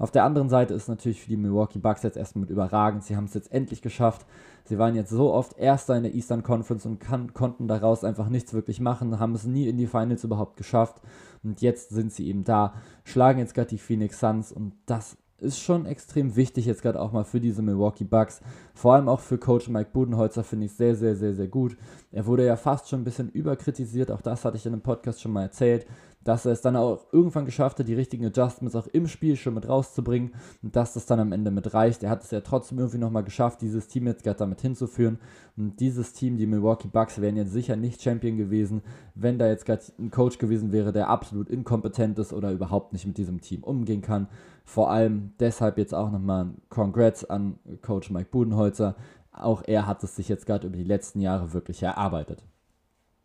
Auf 0.00 0.10
der 0.10 0.24
anderen 0.24 0.48
Seite 0.48 0.72
ist 0.72 0.88
natürlich 0.88 1.20
für 1.20 1.28
die 1.28 1.36
Milwaukee 1.36 1.78
Bucks 1.78 2.02
jetzt 2.02 2.16
erstmal 2.16 2.40
mit 2.40 2.50
überragend. 2.50 3.04
Sie 3.04 3.16
haben 3.16 3.26
es 3.26 3.34
jetzt 3.34 3.52
endlich 3.52 3.82
geschafft. 3.82 4.24
Sie 4.64 4.78
waren 4.78 4.94
jetzt 4.94 5.10
so 5.10 5.30
oft 5.30 5.58
Erster 5.58 5.94
in 5.94 6.04
der 6.04 6.14
Eastern 6.14 6.42
Conference 6.42 6.86
und 6.86 7.00
kann, 7.00 7.34
konnten 7.34 7.68
daraus 7.68 8.02
einfach 8.02 8.30
nichts 8.30 8.54
wirklich 8.54 8.80
machen, 8.80 9.20
haben 9.20 9.34
es 9.34 9.44
nie 9.44 9.68
in 9.68 9.76
die 9.76 9.86
Finals 9.86 10.24
überhaupt 10.24 10.56
geschafft. 10.56 11.02
Und 11.42 11.60
jetzt 11.60 11.90
sind 11.90 12.14
sie 12.14 12.28
eben 12.28 12.44
da, 12.44 12.72
schlagen 13.04 13.40
jetzt 13.40 13.52
gerade 13.52 13.68
die 13.68 13.78
Phoenix 13.78 14.18
Suns 14.20 14.52
und 14.52 14.72
das 14.86 15.18
ist 15.36 15.60
schon 15.60 15.86
extrem 15.86 16.36
wichtig 16.36 16.66
jetzt 16.66 16.82
gerade 16.82 17.00
auch 17.00 17.12
mal 17.12 17.24
für 17.24 17.40
diese 17.40 17.62
Milwaukee 17.62 18.04
Bucks. 18.04 18.40
Vor 18.74 18.94
allem 18.94 19.08
auch 19.08 19.20
für 19.20 19.38
Coach 19.38 19.68
Mike 19.68 19.90
Budenholzer 19.92 20.44
finde 20.44 20.66
ich 20.66 20.72
sehr, 20.72 20.94
sehr, 20.94 21.16
sehr, 21.16 21.34
sehr 21.34 21.48
gut. 21.48 21.76
Er 22.10 22.26
wurde 22.26 22.46
ja 22.46 22.56
fast 22.56 22.88
schon 22.88 23.00
ein 23.00 23.04
bisschen 23.04 23.30
überkritisiert, 23.30 24.10
auch 24.10 24.22
das 24.22 24.44
hatte 24.44 24.56
ich 24.56 24.66
in 24.66 24.72
einem 24.72 24.82
Podcast 24.82 25.20
schon 25.20 25.32
mal 25.32 25.42
erzählt, 25.42 25.86
dass 26.22 26.44
er 26.44 26.52
es 26.52 26.60
dann 26.60 26.76
auch 26.76 27.06
irgendwann 27.12 27.46
geschafft 27.46 27.78
hat, 27.78 27.88
die 27.88 27.94
richtigen 27.94 28.26
Adjustments 28.26 28.76
auch 28.76 28.86
im 28.88 29.06
Spiel 29.06 29.36
schon 29.36 29.54
mit 29.54 29.68
rauszubringen 29.68 30.34
und 30.62 30.76
dass 30.76 30.92
das 30.92 31.06
dann 31.06 31.18
am 31.18 31.32
Ende 31.32 31.50
mit 31.50 31.72
reicht. 31.72 32.02
Er 32.02 32.10
hat 32.10 32.22
es 32.22 32.30
ja 32.30 32.42
trotzdem 32.42 32.78
irgendwie 32.78 32.98
nochmal 32.98 33.24
geschafft, 33.24 33.62
dieses 33.62 33.88
Team 33.88 34.06
jetzt 34.06 34.22
gerade 34.22 34.38
damit 34.38 34.60
hinzuführen. 34.60 35.18
Und 35.56 35.80
dieses 35.80 36.12
Team, 36.12 36.36
die 36.36 36.46
Milwaukee 36.46 36.88
Bucks, 36.88 37.20
wären 37.20 37.36
jetzt 37.36 37.52
sicher 37.52 37.76
nicht 37.76 38.02
Champion 38.02 38.36
gewesen, 38.36 38.82
wenn 39.14 39.38
da 39.38 39.48
jetzt 39.48 39.64
gerade 39.64 39.82
ein 39.98 40.10
Coach 40.10 40.38
gewesen 40.38 40.72
wäre, 40.72 40.92
der 40.92 41.08
absolut 41.08 41.48
inkompetent 41.48 42.18
ist 42.18 42.32
oder 42.34 42.52
überhaupt 42.52 42.92
nicht 42.92 43.06
mit 43.06 43.16
diesem 43.16 43.40
Team 43.40 43.64
umgehen 43.64 44.02
kann. 44.02 44.28
Vor 44.64 44.90
allem 44.90 45.32
deshalb 45.40 45.78
jetzt 45.78 45.94
auch 45.94 46.10
nochmal 46.10 46.44
ein 46.44 46.62
Congrats 46.68 47.24
an 47.24 47.58
Coach 47.80 48.10
Mike 48.10 48.28
Budenholzer. 48.30 48.94
Auch 49.32 49.62
er 49.66 49.86
hat 49.86 50.04
es 50.04 50.16
sich 50.16 50.28
jetzt 50.28 50.44
gerade 50.44 50.66
über 50.66 50.76
die 50.76 50.84
letzten 50.84 51.20
Jahre 51.20 51.54
wirklich 51.54 51.82
erarbeitet. 51.82 52.44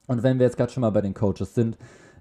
Und 0.08 0.24
wenn 0.24 0.40
wir 0.40 0.46
jetzt 0.46 0.58
gerade 0.58 0.72
schon 0.72 0.82
mal 0.82 0.92
bei 0.92 1.02
den 1.02 1.14
Coaches 1.14 1.56
sind, 1.56 1.78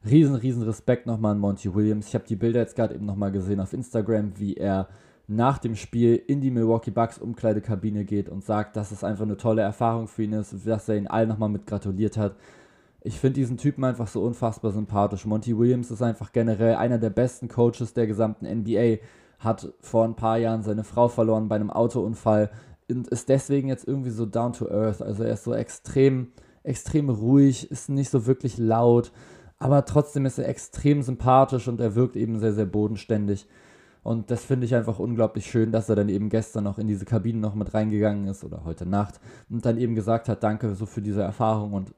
riesen, 0.09 0.35
riesen 0.35 0.63
Respekt 0.63 1.07
nochmal 1.07 1.33
an 1.33 1.39
Monty 1.39 1.75
Williams. 1.75 2.09
Ich 2.09 2.15
habe 2.15 2.27
die 2.27 2.37
Bilder 2.37 2.61
jetzt 2.61 2.77
gerade 2.77 2.95
eben 2.95 3.07
nochmal 3.07 3.33
gesehen 3.33 3.61
auf 3.61 3.73
Instagram, 3.73 4.33
wie 4.39 4.55
er 4.55 4.89
nach 5.27 5.59
dem 5.59 5.75
Spiel 5.75 6.17
in 6.27 6.41
die 6.41 6.51
Milwaukee 6.51 6.91
Bucks 6.91 7.19
Umkleidekabine 7.19 8.05
geht 8.05 8.29
und 8.29 8.45
sagt, 8.45 8.77
dass 8.77 8.91
es 8.91 9.05
einfach 9.05 9.25
eine 9.25 9.39
tolle 9.39 9.63
Erfahrung 9.63 10.07
für 10.07 10.25
ihn 10.25 10.35
ist, 10.35 10.55
dass 10.67 10.89
er 10.89 10.97
ihn 10.97 11.07
allen 11.07 11.29
nochmal 11.29 11.49
mit 11.49 11.67
gratuliert 11.67 12.19
hat. 12.19 12.37
Ich 13.01 13.19
finde 13.19 13.35
diesen 13.35 13.57
Typen 13.57 13.85
einfach 13.85 14.09
so 14.09 14.23
unfassbar 14.23 14.73
sympathisch. 14.73 15.25
Monty 15.25 15.57
Williams 15.57 15.91
ist 15.91 16.03
einfach 16.03 16.33
generell 16.33 16.77
einer 16.77 16.99
der 16.99 17.11
besten 17.11 17.49
Coaches 17.49 17.95
der 17.95 18.07
gesamten 18.07 18.47
NBA. 18.47 18.99
Hat 19.39 19.73
vor 19.81 20.05
ein 20.05 20.17
paar 20.17 20.39
Jahren 20.39 20.63
seine 20.63 20.85
Frau 20.85 21.09
verloren 21.09 21.49
bei 21.49 21.57
einem 21.57 21.71
Autounfall 21.71 22.51
und 22.91 23.09
ist 23.09 23.29
deswegen 23.29 23.69
jetzt 23.69 23.87
irgendwie 23.87 24.11
so 24.11 24.27
down 24.27 24.53
to 24.53 24.69
earth. 24.69 25.03
Also 25.03 25.23
er 25.23 25.35
ist 25.35 25.45
so 25.45 25.55
extrem, 25.55 26.29
extrem 26.63 27.09
ruhig, 27.09 27.71
ist 27.71 27.89
nicht 27.89 28.11
so 28.11 28.27
wirklich 28.27 28.59
laut, 28.59 29.13
aber 29.65 29.87
trotzdem 29.87 30.27
ist 30.27 30.37
er 30.37 30.47
extrem 30.47 31.01
sympathisch 31.01 31.69
und 31.69 31.81
er 31.81 31.95
wirkt 31.95 32.17
eben 32.17 32.39
sehr, 32.39 32.53
sehr 32.53 32.67
bodenständig. 32.67 33.47
Und 34.03 34.31
das 34.31 34.45
finde 34.45 34.67
ich 34.67 34.75
einfach 34.75 34.99
unglaublich 34.99 35.47
schön, 35.47 35.73
dass 35.73 35.89
er 35.89 35.97
dann 35.97 36.11
eben 36.11 36.29
gestern 36.29 36.65
noch 36.65 36.79
in 36.79 36.87
diese 36.87 37.07
Kabine 37.07 37.39
noch 37.39 37.55
mit 37.55 37.73
reingegangen 37.73 38.29
ist 38.29 38.45
oder 38.45 38.67
heute 38.67 38.85
Nacht 38.85 39.21
und 39.49 39.65
dann 39.65 39.79
eben 39.79 39.95
gesagt 39.95 40.29
hat, 40.29 40.43
danke 40.43 40.75
so 40.75 40.85
für 40.85 41.01
diese 41.01 41.23
Erfahrung 41.23 41.73
und 41.73 41.95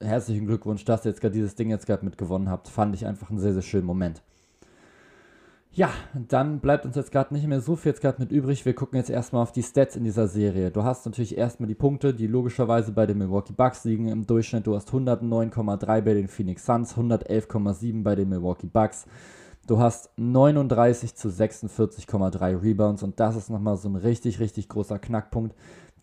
herzlichen 0.00 0.46
Glückwunsch, 0.46 0.84
dass 0.84 1.04
ihr 1.04 1.10
jetzt 1.10 1.20
gerade 1.20 1.34
dieses 1.34 1.56
Ding 1.56 1.70
jetzt 1.70 1.86
gerade 1.86 2.04
mitgewonnen 2.04 2.48
habt. 2.48 2.68
Fand 2.68 2.94
ich 2.94 3.04
einfach 3.04 3.30
einen 3.30 3.40
sehr, 3.40 3.52
sehr 3.52 3.62
schönen 3.62 3.86
Moment. 3.86 4.22
Ja, 5.76 5.90
dann 6.14 6.60
bleibt 6.60 6.86
uns 6.86 6.96
jetzt 6.96 7.12
gerade 7.12 7.34
nicht 7.34 7.46
mehr 7.46 7.60
so 7.60 7.76
viel 7.76 7.90
jetzt 7.90 8.00
gerade 8.00 8.18
mit 8.18 8.32
übrig. 8.32 8.64
Wir 8.64 8.72
gucken 8.74 8.96
jetzt 8.96 9.10
erstmal 9.10 9.42
auf 9.42 9.52
die 9.52 9.62
Stats 9.62 9.94
in 9.94 10.04
dieser 10.04 10.26
Serie. 10.26 10.70
Du 10.70 10.84
hast 10.84 11.04
natürlich 11.04 11.36
erstmal 11.36 11.66
die 11.66 11.74
Punkte, 11.74 12.14
die 12.14 12.26
logischerweise 12.26 12.92
bei 12.92 13.04
den 13.04 13.18
Milwaukee 13.18 13.52
Bucks 13.52 13.84
liegen 13.84 14.08
im 14.08 14.26
Durchschnitt. 14.26 14.66
Du 14.66 14.74
hast 14.74 14.88
109,3 14.88 16.00
bei 16.00 16.14
den 16.14 16.28
Phoenix 16.28 16.64
Suns, 16.64 16.96
111,7 16.96 18.02
bei 18.02 18.14
den 18.14 18.30
Milwaukee 18.30 18.68
Bucks. 18.68 19.04
Du 19.66 19.78
hast 19.78 20.08
39 20.16 21.14
zu 21.14 21.28
46,3 21.28 22.62
Rebounds 22.62 23.02
und 23.02 23.20
das 23.20 23.36
ist 23.36 23.50
nochmal 23.50 23.76
so 23.76 23.90
ein 23.90 23.96
richtig, 23.96 24.40
richtig 24.40 24.70
großer 24.70 24.98
Knackpunkt, 24.98 25.54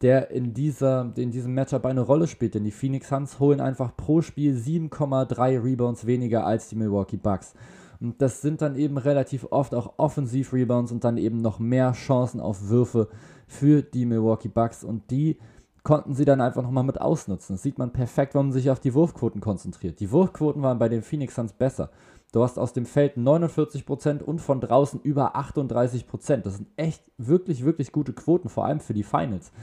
der 0.03 0.29
in, 0.29 0.53
dieser, 0.53 1.11
in 1.15 1.31
diesem 1.31 1.55
Matchup 1.55 1.87
eine 1.87 2.01
Rolle 2.01 2.27
spielt. 2.27 2.53
Denn 2.53 2.63
die 2.63 2.69
Phoenix 2.69 3.09
Suns 3.09 3.39
holen 3.39 3.59
einfach 3.59 3.97
pro 3.97 4.21
Spiel 4.21 4.55
7,3 4.55 5.63
Rebounds 5.63 6.05
weniger 6.05 6.45
als 6.45 6.69
die 6.69 6.75
Milwaukee 6.75 7.17
Bucks. 7.17 7.55
Und 8.03 8.21
das 8.21 8.41
sind 8.41 8.61
dann 8.61 8.75
eben 8.75 8.97
relativ 8.97 9.47
oft 9.49 9.73
auch 9.73 9.93
Offensiv-Rebounds 9.97 10.91
und 10.91 11.05
dann 11.05 11.17
eben 11.17 11.37
noch 11.37 11.59
mehr 11.59 11.93
Chancen 11.93 12.41
auf 12.41 12.67
Würfe 12.67 13.07
für 13.47 13.81
die 13.81 14.05
Milwaukee 14.05 14.49
Bucks. 14.49 14.83
Und 14.83 15.09
die 15.09 15.39
konnten 15.83 16.13
sie 16.13 16.25
dann 16.25 16.41
einfach 16.41 16.63
nochmal 16.63 16.83
mit 16.83 16.99
ausnutzen. 16.99 17.55
Das 17.55 17.63
sieht 17.63 17.77
man 17.77 17.93
perfekt, 17.93 18.35
wenn 18.35 18.47
man 18.47 18.51
sich 18.51 18.69
auf 18.69 18.81
die 18.81 18.93
Wurfquoten 18.93 19.39
konzentriert. 19.39 20.01
Die 20.01 20.11
Wurfquoten 20.11 20.61
waren 20.61 20.79
bei 20.79 20.89
den 20.89 21.01
Phoenix 21.01 21.35
Suns 21.35 21.53
besser. 21.53 21.91
Du 22.33 22.43
hast 22.43 22.59
aus 22.59 22.73
dem 22.73 22.85
Feld 22.85 23.15
49% 23.15 24.21
und 24.21 24.39
von 24.39 24.59
draußen 24.59 24.99
über 25.01 25.37
38%. 25.37 26.37
Das 26.37 26.57
sind 26.57 26.67
echt 26.75 27.03
wirklich, 27.17 27.63
wirklich 27.63 27.93
gute 27.93 28.11
Quoten, 28.11 28.49
vor 28.49 28.65
allem 28.65 28.81
für 28.81 28.93
die 28.93 29.03
Finals. 29.03 29.53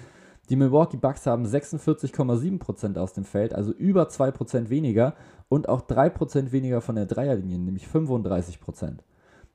Die 0.51 0.57
Milwaukee 0.57 0.97
Bucks 0.97 1.27
haben 1.27 1.47
46,7% 1.47 2.99
aus 2.99 3.13
dem 3.13 3.25
Feld, 3.25 3.55
also 3.55 3.71
über 3.71 4.09
2% 4.09 4.69
weniger 4.69 5.15
und 5.49 5.69
auch 5.69 5.83
3% 5.83 6.51
weniger 6.51 6.81
von 6.81 6.97
der 6.97 7.07
Dreierlinie, 7.07 7.57
nämlich 7.57 7.87
35%. 7.87 8.99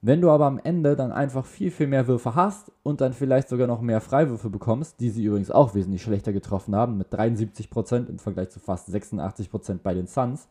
Wenn 0.01 0.21
du 0.21 0.29
aber 0.29 0.45
am 0.45 0.57
Ende 0.63 0.95
dann 0.95 1.11
einfach 1.11 1.45
viel, 1.45 1.69
viel 1.69 1.87
mehr 1.87 2.07
Würfe 2.07 2.35
hast 2.35 2.71
und 2.83 3.01
dann 3.01 3.11
vielleicht 3.11 3.49
sogar 3.49 3.67
noch 3.67 3.81
mehr 3.81 3.99
Freiwürfe 3.99 4.49
bekommst, 4.49 5.01
die 5.01 5.09
sie 5.09 5.25
übrigens 5.25 5.51
auch 5.51 5.75
wesentlich 5.75 6.01
schlechter 6.01 6.31
getroffen 6.31 6.75
haben, 6.75 6.97
mit 6.97 7.13
73% 7.13 8.07
im 8.07 8.19
Vergleich 8.19 8.51
zu 8.51 8.61
fast 8.61 8.87
86% 8.87 9.79
bei 9.83 9.93
den 9.93 10.07
Suns, 10.07 10.47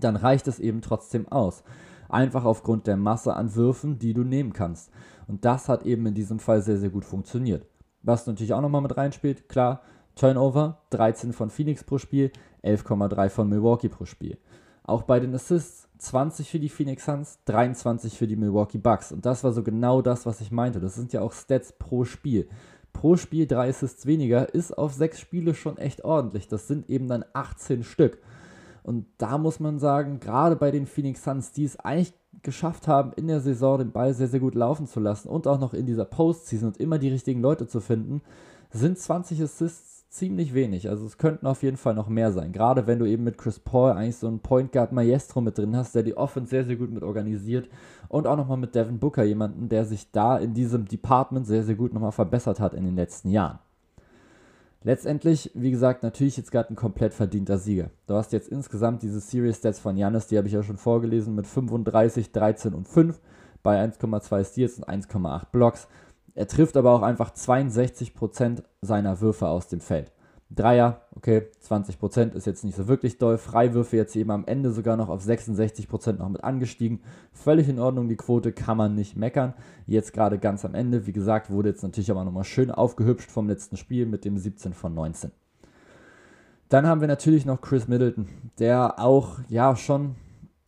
dann 0.00 0.16
reicht 0.16 0.48
es 0.48 0.60
eben 0.60 0.80
trotzdem 0.80 1.28
aus. 1.28 1.62
Einfach 2.08 2.46
aufgrund 2.46 2.86
der 2.86 2.96
Masse 2.96 3.34
an 3.34 3.54
Würfen, 3.54 3.98
die 3.98 4.14
du 4.14 4.22
nehmen 4.22 4.54
kannst. 4.54 4.90
Und 5.26 5.44
das 5.44 5.68
hat 5.68 5.84
eben 5.84 6.06
in 6.06 6.14
diesem 6.14 6.38
Fall 6.38 6.62
sehr, 6.62 6.78
sehr 6.78 6.90
gut 6.90 7.04
funktioniert. 7.04 7.66
Was 8.02 8.26
natürlich 8.26 8.52
auch 8.52 8.60
nochmal 8.60 8.80
mit 8.80 8.96
reinspielt, 8.96 9.48
klar, 9.48 9.82
Turnover, 10.14 10.82
13 10.90 11.32
von 11.32 11.50
Phoenix 11.50 11.84
pro 11.84 11.98
Spiel, 11.98 12.32
11,3 12.64 13.28
von 13.28 13.48
Milwaukee 13.48 13.88
pro 13.88 14.04
Spiel. 14.04 14.38
Auch 14.84 15.02
bei 15.02 15.20
den 15.20 15.34
Assists 15.34 15.88
20 15.98 16.50
für 16.50 16.58
die 16.58 16.68
Phoenix 16.68 17.04
Suns, 17.04 17.38
23 17.44 18.18
für 18.18 18.26
die 18.26 18.36
Milwaukee 18.36 18.78
Bucks. 18.78 19.12
Und 19.12 19.24
das 19.24 19.44
war 19.44 19.52
so 19.52 19.62
genau 19.62 20.02
das, 20.02 20.26
was 20.26 20.40
ich 20.40 20.50
meinte. 20.50 20.80
Das 20.80 20.96
sind 20.96 21.12
ja 21.12 21.20
auch 21.20 21.32
Stats 21.32 21.72
pro 21.72 22.04
Spiel. 22.04 22.48
Pro 22.92 23.16
Spiel 23.16 23.46
3 23.46 23.68
Assists 23.68 24.04
weniger 24.06 24.52
ist 24.52 24.76
auf 24.76 24.92
6 24.92 25.20
Spiele 25.20 25.54
schon 25.54 25.78
echt 25.78 26.04
ordentlich. 26.04 26.48
Das 26.48 26.66
sind 26.66 26.90
eben 26.90 27.08
dann 27.08 27.24
18 27.32 27.84
Stück. 27.84 28.18
Und 28.82 29.06
da 29.18 29.38
muss 29.38 29.60
man 29.60 29.78
sagen, 29.78 30.18
gerade 30.18 30.56
bei 30.56 30.72
den 30.72 30.86
Phoenix 30.86 31.22
Suns, 31.22 31.52
die 31.52 31.64
es 31.64 31.78
eigentlich 31.78 32.12
geschafft 32.42 32.88
haben, 32.88 33.12
in 33.14 33.28
der 33.28 33.40
Saison 33.40 33.78
den 33.78 33.92
Ball 33.92 34.14
sehr, 34.14 34.28
sehr 34.28 34.40
gut 34.40 34.54
laufen 34.54 34.86
zu 34.86 35.00
lassen 35.00 35.28
und 35.28 35.46
auch 35.46 35.60
noch 35.60 35.74
in 35.74 35.86
dieser 35.86 36.04
Postseason 36.04 36.68
und 36.68 36.78
immer 36.78 36.98
die 36.98 37.10
richtigen 37.10 37.40
Leute 37.40 37.66
zu 37.66 37.80
finden, 37.80 38.22
sind 38.70 38.98
20 38.98 39.42
Assists 39.42 40.08
ziemlich 40.12 40.52
wenig. 40.52 40.88
Also 40.90 41.06
es 41.06 41.16
könnten 41.16 41.46
auf 41.46 41.62
jeden 41.62 41.78
Fall 41.78 41.94
noch 41.94 42.08
mehr 42.08 42.32
sein. 42.32 42.52
Gerade 42.52 42.86
wenn 42.86 42.98
du 42.98 43.06
eben 43.06 43.24
mit 43.24 43.38
Chris 43.38 43.58
Paul 43.58 43.92
eigentlich 43.92 44.16
so 44.16 44.28
einen 44.28 44.40
Point 44.40 44.72
Guard 44.72 44.92
Maestro 44.92 45.40
mit 45.40 45.56
drin 45.56 45.74
hast, 45.74 45.94
der 45.94 46.02
die 46.02 46.16
Offense 46.16 46.50
sehr, 46.50 46.64
sehr 46.64 46.76
gut 46.76 46.90
mit 46.90 47.02
organisiert. 47.02 47.68
Und 48.08 48.26
auch 48.26 48.36
nochmal 48.36 48.58
mit 48.58 48.74
Devin 48.74 48.98
Booker, 48.98 49.24
jemanden, 49.24 49.70
der 49.70 49.86
sich 49.86 50.10
da 50.10 50.36
in 50.36 50.52
diesem 50.52 50.84
Department 50.84 51.46
sehr, 51.46 51.64
sehr 51.64 51.76
gut 51.76 51.94
nochmal 51.94 52.12
verbessert 52.12 52.60
hat 52.60 52.74
in 52.74 52.84
den 52.84 52.94
letzten 52.96 53.30
Jahren. 53.30 53.58
Letztendlich, 54.84 55.50
wie 55.54 55.70
gesagt, 55.70 56.02
natürlich 56.02 56.36
jetzt 56.36 56.50
gerade 56.50 56.70
ein 56.70 56.76
komplett 56.76 57.14
verdienter 57.14 57.58
Sieger. 57.58 57.90
Du 58.06 58.14
hast 58.14 58.32
jetzt 58.32 58.48
insgesamt 58.48 59.02
diese 59.02 59.20
Series 59.20 59.58
Stats 59.58 59.78
von 59.78 59.96
Janis, 59.96 60.26
die 60.26 60.36
habe 60.36 60.48
ich 60.48 60.54
ja 60.54 60.62
schon 60.62 60.76
vorgelesen, 60.76 61.36
mit 61.36 61.46
35, 61.46 62.32
13 62.32 62.74
und 62.74 62.88
5 62.88 63.20
bei 63.62 63.80
1,2 63.80 64.44
Steals 64.44 64.78
und 64.78 64.88
1,8 64.88 65.46
Blocks. 65.52 65.86
Er 66.34 66.48
trifft 66.48 66.76
aber 66.76 66.92
auch 66.92 67.02
einfach 67.02 67.32
62% 67.32 68.64
seiner 68.80 69.20
Würfe 69.20 69.46
aus 69.48 69.68
dem 69.68 69.80
Feld. 69.80 70.10
Dreier, 70.54 71.02
okay, 71.16 71.48
20% 71.66 72.34
ist 72.34 72.46
jetzt 72.46 72.64
nicht 72.64 72.76
so 72.76 72.88
wirklich 72.88 73.18
doll. 73.18 73.38
Freiwürfe 73.38 73.96
jetzt 73.96 74.14
eben 74.16 74.30
am 74.30 74.44
Ende 74.46 74.70
sogar 74.70 74.96
noch 74.96 75.08
auf 75.08 75.22
66% 75.24 76.18
noch 76.18 76.28
mit 76.28 76.44
angestiegen. 76.44 77.00
Völlig 77.32 77.68
in 77.68 77.78
Ordnung, 77.78 78.08
die 78.08 78.16
Quote 78.16 78.52
kann 78.52 78.76
man 78.76 78.94
nicht 78.94 79.16
meckern. 79.16 79.54
Jetzt 79.86 80.12
gerade 80.12 80.38
ganz 80.38 80.64
am 80.64 80.74
Ende, 80.74 81.06
wie 81.06 81.12
gesagt, 81.12 81.50
wurde 81.50 81.70
jetzt 81.70 81.82
natürlich 81.82 82.10
aber 82.10 82.24
nochmal 82.24 82.44
schön 82.44 82.70
aufgehübscht 82.70 83.30
vom 83.30 83.48
letzten 83.48 83.76
Spiel 83.76 84.06
mit 84.06 84.24
dem 84.24 84.36
17 84.36 84.74
von 84.74 84.94
19. 84.94 85.30
Dann 86.68 86.86
haben 86.86 87.00
wir 87.00 87.08
natürlich 87.08 87.44
noch 87.46 87.60
Chris 87.60 87.88
Middleton, 87.88 88.28
der 88.58 88.98
auch, 88.98 89.38
ja, 89.48 89.76
schon 89.76 90.16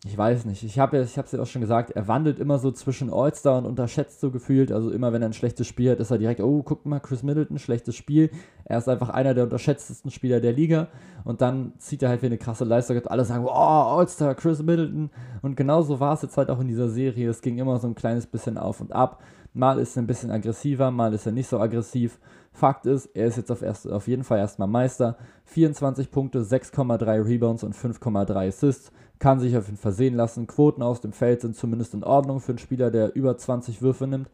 ich 0.07 0.19
weiß 0.19 0.45
nicht. 0.45 0.63
Ich 0.63 0.79
habe 0.79 0.99
es 0.99 1.17
ja 1.17 1.41
auch 1.41 1.47
schon 1.47 1.63
gesagt, 1.63 1.93
er 1.93 2.07
wandelt 2.09 2.39
immer 2.39 2.59
so 2.59 2.71
zwischen 2.71 3.11
All-Star 3.11 3.57
und 3.57 3.65
unterschätzt 3.65 4.21
so 4.21 4.31
gefühlt. 4.31 4.71
Also 4.71 4.91
immer 4.91 5.15
wenn 5.15 5.23
er 5.23 5.31
ein 5.31 5.33
schlechtes 5.33 5.67
Spiel 5.67 5.93
hat, 5.93 5.99
ist 5.99 6.11
er 6.11 6.19
direkt, 6.19 6.41
oh, 6.41 6.63
guck 6.63 6.85
mal, 6.85 7.01
Chris 7.01 7.23
Middleton, 7.23 7.59
schlechtes 7.59 7.97
Spiel. 7.97 8.31
Er 8.67 8.77
ist 8.77 8.89
einfach 8.89 9.09
einer 9.09 9.33
der 9.33 9.45
unterschätztesten 9.45 10.11
Spieler 10.11 10.41
der 10.41 10.53
Liga. 10.53 10.89
Und 11.25 11.41
dann 11.41 11.73
zieht 11.79 12.03
er 12.03 12.11
halt 12.11 12.21
wie 12.21 12.27
eine 12.27 12.37
krasse 12.37 12.65
Leistung. 12.65 13.01
Alle 13.07 13.25
sagen, 13.25 13.47
oh, 13.47 13.49
All-Star, 13.49 14.35
Chris 14.35 14.63
Middleton. 14.63 15.09
Und 15.41 15.57
genauso 15.57 16.01
war 16.01 16.13
es 16.13 16.21
jetzt 16.21 16.37
halt 16.37 16.51
auch 16.51 16.61
in 16.61 16.69
dieser 16.69 16.91
Serie. 16.91 17.31
Es 17.31 17.41
ging 17.41 17.57
immer 17.57 17.79
so 17.79 17.87
ein 17.87 17.95
kleines 17.95 18.27
bisschen 18.27 18.59
auf 18.59 18.83
und 18.83 18.93
ab. 18.93 19.23
Mal 19.55 19.79
ist 19.79 19.97
er 19.97 20.03
ein 20.03 20.07
bisschen 20.07 20.31
aggressiver, 20.31 20.91
mal 20.91 21.15
ist 21.15 21.25
er 21.25 21.33
nicht 21.33 21.49
so 21.49 21.61
aggressiv. 21.61 22.19
Fakt 22.53 22.87
ist, 22.87 23.07
er 23.15 23.27
ist 23.27 23.37
jetzt 23.37 23.51
auf, 23.51 23.63
erst, 23.63 23.91
auf 23.91 24.07
jeden 24.07 24.25
Fall 24.25 24.39
erstmal 24.39 24.69
Meister. 24.69 25.17
24 25.47 26.11
Punkte, 26.11 26.41
6,3 26.41 27.25
Rebounds 27.25 27.65
und 27.65 27.75
5,3 27.75 28.49
Assists 28.49 28.93
kann 29.25 29.41
sich 29.41 29.57
auf 29.57 29.71
ihn 29.71 29.79
versehen 29.79 30.17
lassen. 30.17 30.47
Quoten 30.47 30.83
aus 30.83 31.01
dem 31.01 31.15
Feld 31.15 31.41
sind 31.41 31.57
zumindest 31.57 31.95
in 31.95 32.05
Ordnung 32.05 32.41
für 32.41 32.53
einen 32.53 32.59
Spieler, 32.59 32.91
der 32.91 33.17
über 33.17 33.39
20 33.39 33.81
Würfe 33.81 34.07
nimmt, 34.07 34.29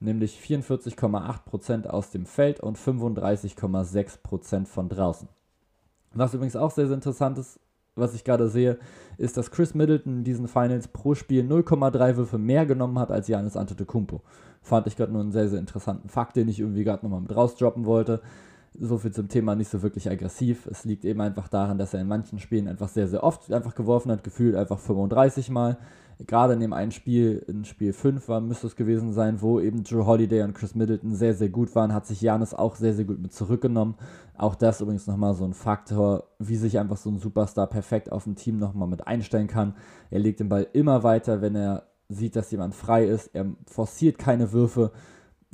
nämlich 0.00 0.40
44,8% 0.42 1.86
aus 1.86 2.08
dem 2.08 2.24
Feld 2.24 2.58
und 2.58 2.78
35,6% 2.78 4.64
von 4.64 4.88
draußen. 4.88 5.28
Was 6.14 6.32
übrigens 6.32 6.56
auch 6.56 6.70
sehr, 6.70 6.86
sehr 6.86 6.94
interessant 6.94 7.36
ist, 7.36 7.60
was 7.96 8.14
ich 8.14 8.24
gerade 8.24 8.48
sehe, 8.48 8.78
ist, 9.18 9.36
dass 9.36 9.50
Chris 9.50 9.74
Middleton 9.74 10.20
in 10.20 10.24
diesen 10.24 10.48
Finals 10.48 10.88
pro 10.88 11.14
Spiel 11.14 11.44
0,3 11.44 12.16
Würfe 12.16 12.38
mehr 12.38 12.64
genommen 12.64 12.98
hat 12.98 13.10
als 13.10 13.28
Janis 13.28 13.58
Antetokounmpo. 13.58 14.22
Fand 14.62 14.86
ich 14.86 14.96
gerade 14.96 15.12
nur 15.12 15.20
einen 15.20 15.32
sehr, 15.32 15.50
sehr 15.50 15.60
interessanten 15.60 16.08
Fakt, 16.08 16.36
den 16.36 16.48
ich 16.48 16.60
irgendwie 16.60 16.84
gerade 16.84 17.04
nochmal 17.04 17.20
mit 17.20 17.36
rausdroppen 17.36 17.84
wollte. 17.84 18.22
So 18.78 18.98
viel 18.98 19.12
zum 19.12 19.28
Thema 19.28 19.56
nicht 19.56 19.70
so 19.70 19.82
wirklich 19.82 20.08
aggressiv. 20.08 20.66
Es 20.66 20.84
liegt 20.84 21.04
eben 21.04 21.20
einfach 21.20 21.48
daran, 21.48 21.76
dass 21.76 21.92
er 21.92 22.00
in 22.00 22.08
manchen 22.08 22.38
Spielen 22.38 22.68
einfach 22.68 22.88
sehr, 22.88 23.08
sehr 23.08 23.24
oft 23.24 23.52
einfach 23.52 23.74
geworfen 23.74 24.12
hat, 24.12 24.22
gefühlt 24.22 24.54
einfach 24.54 24.78
35 24.78 25.50
Mal. 25.50 25.76
Gerade 26.26 26.52
in 26.52 26.60
dem 26.60 26.72
einen 26.72 26.92
Spiel, 26.92 27.42
in 27.48 27.64
Spiel 27.64 27.92
5 27.92 28.28
war, 28.28 28.40
müsste 28.40 28.66
es 28.66 28.76
gewesen 28.76 29.12
sein, 29.12 29.40
wo 29.40 29.58
eben 29.58 29.84
Drew 29.84 30.04
Holiday 30.04 30.42
und 30.42 30.54
Chris 30.54 30.74
Middleton 30.74 31.14
sehr, 31.14 31.34
sehr 31.34 31.48
gut 31.48 31.74
waren, 31.74 31.94
hat 31.94 32.06
sich 32.06 32.20
Janis 32.20 32.52
auch 32.52 32.76
sehr, 32.76 32.92
sehr 32.92 33.06
gut 33.06 33.20
mit 33.20 33.32
zurückgenommen. 33.32 33.94
Auch 34.36 34.54
das 34.54 34.80
übrigens 34.80 35.06
nochmal 35.06 35.34
so 35.34 35.44
ein 35.44 35.54
Faktor, 35.54 36.24
wie 36.38 36.56
sich 36.56 36.78
einfach 36.78 36.98
so 36.98 37.10
ein 37.10 37.18
Superstar 37.18 37.66
perfekt 37.66 38.12
auf 38.12 38.26
ein 38.26 38.36
Team 38.36 38.58
nochmal 38.58 38.88
mit 38.88 39.06
einstellen 39.06 39.46
kann. 39.46 39.74
Er 40.10 40.18
legt 40.18 40.40
den 40.40 40.50
Ball 40.50 40.66
immer 40.74 41.02
weiter, 41.02 41.40
wenn 41.40 41.54
er 41.54 41.84
sieht, 42.10 42.36
dass 42.36 42.50
jemand 42.50 42.74
frei 42.74 43.06
ist. 43.06 43.34
Er 43.34 43.46
forciert 43.66 44.18
keine 44.18 44.52
Würfe, 44.52 44.92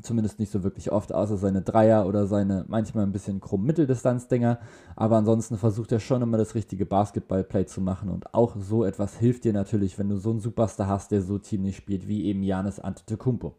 zumindest 0.02 0.38
nicht 0.38 0.52
so 0.52 0.62
wirklich 0.62 0.92
oft, 0.92 1.12
außer 1.12 1.36
seine 1.36 1.62
Dreier 1.62 2.06
oder 2.06 2.26
seine 2.26 2.64
manchmal 2.68 3.04
ein 3.04 3.12
bisschen 3.12 3.40
krumm 3.40 3.64
Mitteldistanz-Dinger. 3.64 4.58
Aber 4.94 5.16
ansonsten 5.16 5.56
versucht 5.56 5.92
er 5.92 6.00
schon 6.00 6.22
immer 6.22 6.38
das 6.38 6.54
richtige 6.54 6.86
Basketball-Play 6.86 7.66
zu 7.66 7.80
machen. 7.80 8.10
Und 8.10 8.34
auch 8.34 8.56
so 8.58 8.84
etwas 8.84 9.16
hilft 9.16 9.44
dir 9.44 9.52
natürlich, 9.52 9.98
wenn 9.98 10.08
du 10.08 10.16
so 10.16 10.30
einen 10.30 10.40
Superstar 10.40 10.88
hast, 10.88 11.12
der 11.12 11.22
so 11.22 11.38
teamlich 11.38 11.76
spielt 11.76 12.08
wie 12.08 12.26
eben 12.26 12.42
Janis 12.42 12.78
Antetokounmpo. 12.78 13.54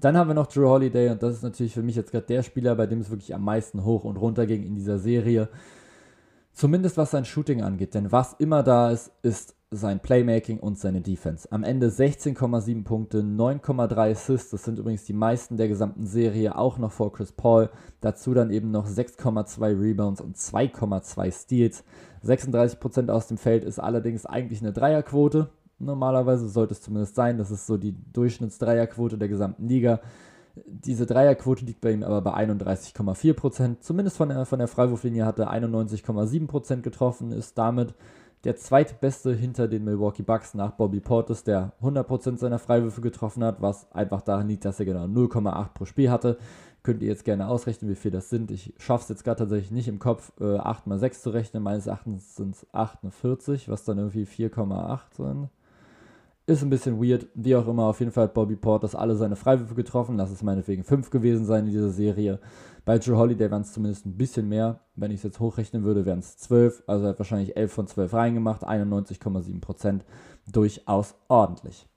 Dann 0.00 0.16
haben 0.16 0.28
wir 0.28 0.34
noch 0.34 0.46
Drew 0.46 0.66
Holiday 0.66 1.10
und 1.10 1.22
das 1.22 1.34
ist 1.34 1.42
natürlich 1.42 1.74
für 1.74 1.82
mich 1.82 1.94
jetzt 1.94 2.10
gerade 2.10 2.26
der 2.26 2.42
Spieler, 2.42 2.74
bei 2.74 2.86
dem 2.86 3.00
es 3.00 3.10
wirklich 3.10 3.34
am 3.34 3.44
meisten 3.44 3.84
hoch 3.84 4.04
und 4.04 4.16
runter 4.16 4.46
ging 4.46 4.62
in 4.62 4.74
dieser 4.74 4.98
Serie. 4.98 5.48
Zumindest 6.52 6.96
was 6.96 7.10
sein 7.10 7.26
Shooting 7.26 7.62
angeht, 7.62 7.94
denn 7.94 8.10
was 8.10 8.32
immer 8.34 8.62
da 8.62 8.90
ist, 8.90 9.12
ist 9.22 9.54
sein 9.72 10.00
Playmaking 10.00 10.58
und 10.58 10.80
seine 10.80 11.00
Defense. 11.00 11.46
Am 11.52 11.62
Ende 11.62 11.90
16,7 11.90 12.82
Punkte, 12.82 13.20
9,3 13.20 14.10
Assists, 14.10 14.50
das 14.50 14.64
sind 14.64 14.80
übrigens 14.80 15.04
die 15.04 15.12
meisten 15.12 15.56
der 15.56 15.68
gesamten 15.68 16.06
Serie, 16.06 16.58
auch 16.58 16.78
noch 16.78 16.90
vor 16.90 17.12
Chris 17.12 17.30
Paul. 17.30 17.70
Dazu 18.00 18.34
dann 18.34 18.50
eben 18.50 18.72
noch 18.72 18.88
6,2 18.88 19.80
Rebounds 19.80 20.20
und 20.20 20.36
2,2 20.36 21.30
Steals. 21.30 21.84
36% 22.24 23.10
aus 23.10 23.28
dem 23.28 23.38
Feld 23.38 23.62
ist 23.62 23.78
allerdings 23.78 24.26
eigentlich 24.26 24.60
eine 24.60 24.72
Dreierquote. 24.72 25.50
Normalerweise 25.78 26.48
sollte 26.48 26.74
es 26.74 26.82
zumindest 26.82 27.14
sein, 27.14 27.38
das 27.38 27.52
ist 27.52 27.68
so 27.68 27.76
die 27.76 27.94
Durchschnittsdreierquote 28.12 29.18
der 29.18 29.28
gesamten 29.28 29.68
Liga. 29.68 30.00
Diese 30.66 31.06
Dreierquote 31.06 31.64
liegt 31.64 31.80
bei 31.80 31.92
ihm 31.92 32.02
aber 32.02 32.20
bei 32.22 32.34
31,4%. 32.34 33.78
Zumindest 33.78 34.16
von 34.16 34.28
der, 34.30 34.44
von 34.46 34.58
der 34.58 34.66
Freiwurflinie 34.66 35.24
hat 35.24 35.38
er 35.38 35.52
91,7% 35.52 36.80
getroffen, 36.80 37.30
ist 37.30 37.56
damit 37.56 37.94
der 38.44 38.56
zweitbeste 38.56 39.34
hinter 39.34 39.68
den 39.68 39.84
Milwaukee 39.84 40.22
Bucks 40.22 40.54
nach 40.54 40.72
Bobby 40.72 41.00
Portis, 41.00 41.44
der 41.44 41.72
100% 41.82 42.38
seiner 42.38 42.58
Freiwürfe 42.58 43.00
getroffen 43.00 43.44
hat, 43.44 43.60
was 43.60 43.90
einfach 43.92 44.22
daran 44.22 44.48
liegt, 44.48 44.64
dass 44.64 44.80
er 44.80 44.86
genau 44.86 45.04
0,8 45.04 45.74
pro 45.74 45.84
Spiel 45.84 46.10
hatte. 46.10 46.38
Könnt 46.82 47.02
ihr 47.02 47.08
jetzt 47.08 47.26
gerne 47.26 47.48
ausrechnen, 47.48 47.90
wie 47.90 47.94
viel 47.96 48.10
das 48.10 48.30
sind. 48.30 48.50
Ich 48.50 48.72
schaffe 48.78 49.02
es 49.02 49.08
jetzt 49.10 49.24
gerade 49.24 49.40
tatsächlich 49.40 49.70
nicht 49.70 49.88
im 49.88 49.98
Kopf, 49.98 50.32
äh, 50.40 50.56
8 50.56 50.86
mal 50.86 50.98
6 50.98 51.20
zu 51.20 51.30
rechnen. 51.30 51.62
Meines 51.62 51.86
Erachtens 51.86 52.36
sind 52.36 52.54
es 52.54 52.66
48, 52.72 53.68
was 53.68 53.84
dann 53.84 53.98
irgendwie 53.98 54.24
4,8 54.24 55.14
sind. 55.14 55.50
Ist 56.46 56.62
ein 56.62 56.70
bisschen 56.70 56.98
weird, 57.00 57.26
wie 57.34 57.54
auch 57.54 57.68
immer. 57.68 57.84
Auf 57.84 58.00
jeden 58.00 58.12
Fall 58.12 58.24
hat 58.24 58.34
Bobby 58.34 58.56
Portis 58.56 58.94
alle 58.94 59.14
seine 59.16 59.36
Freiwürfe 59.36 59.74
getroffen. 59.74 60.16
Lass 60.16 60.30
es 60.30 60.42
meinetwegen 60.42 60.82
5 60.82 61.10
gewesen 61.10 61.44
sein 61.44 61.66
in 61.66 61.72
dieser 61.72 61.90
Serie. 61.90 62.38
Bei 62.84 62.98
Drew 62.98 63.16
Holiday 63.16 63.50
waren 63.50 63.62
es 63.62 63.72
zumindest 63.72 64.06
ein 64.06 64.16
bisschen 64.16 64.48
mehr. 64.48 64.80
Wenn 64.94 65.10
ich 65.10 65.18
es 65.18 65.22
jetzt 65.24 65.40
hochrechnen 65.40 65.84
würde, 65.84 66.06
wären 66.06 66.20
es 66.20 66.38
12. 66.38 66.84
Also 66.86 67.04
er 67.04 67.10
hat 67.10 67.18
wahrscheinlich 67.18 67.56
11 67.56 67.72
von 67.72 67.86
12 67.86 68.12
reingemacht. 68.14 68.66
91,7%. 68.66 70.00
Durchaus 70.50 71.14
ordentlich. 71.28 71.89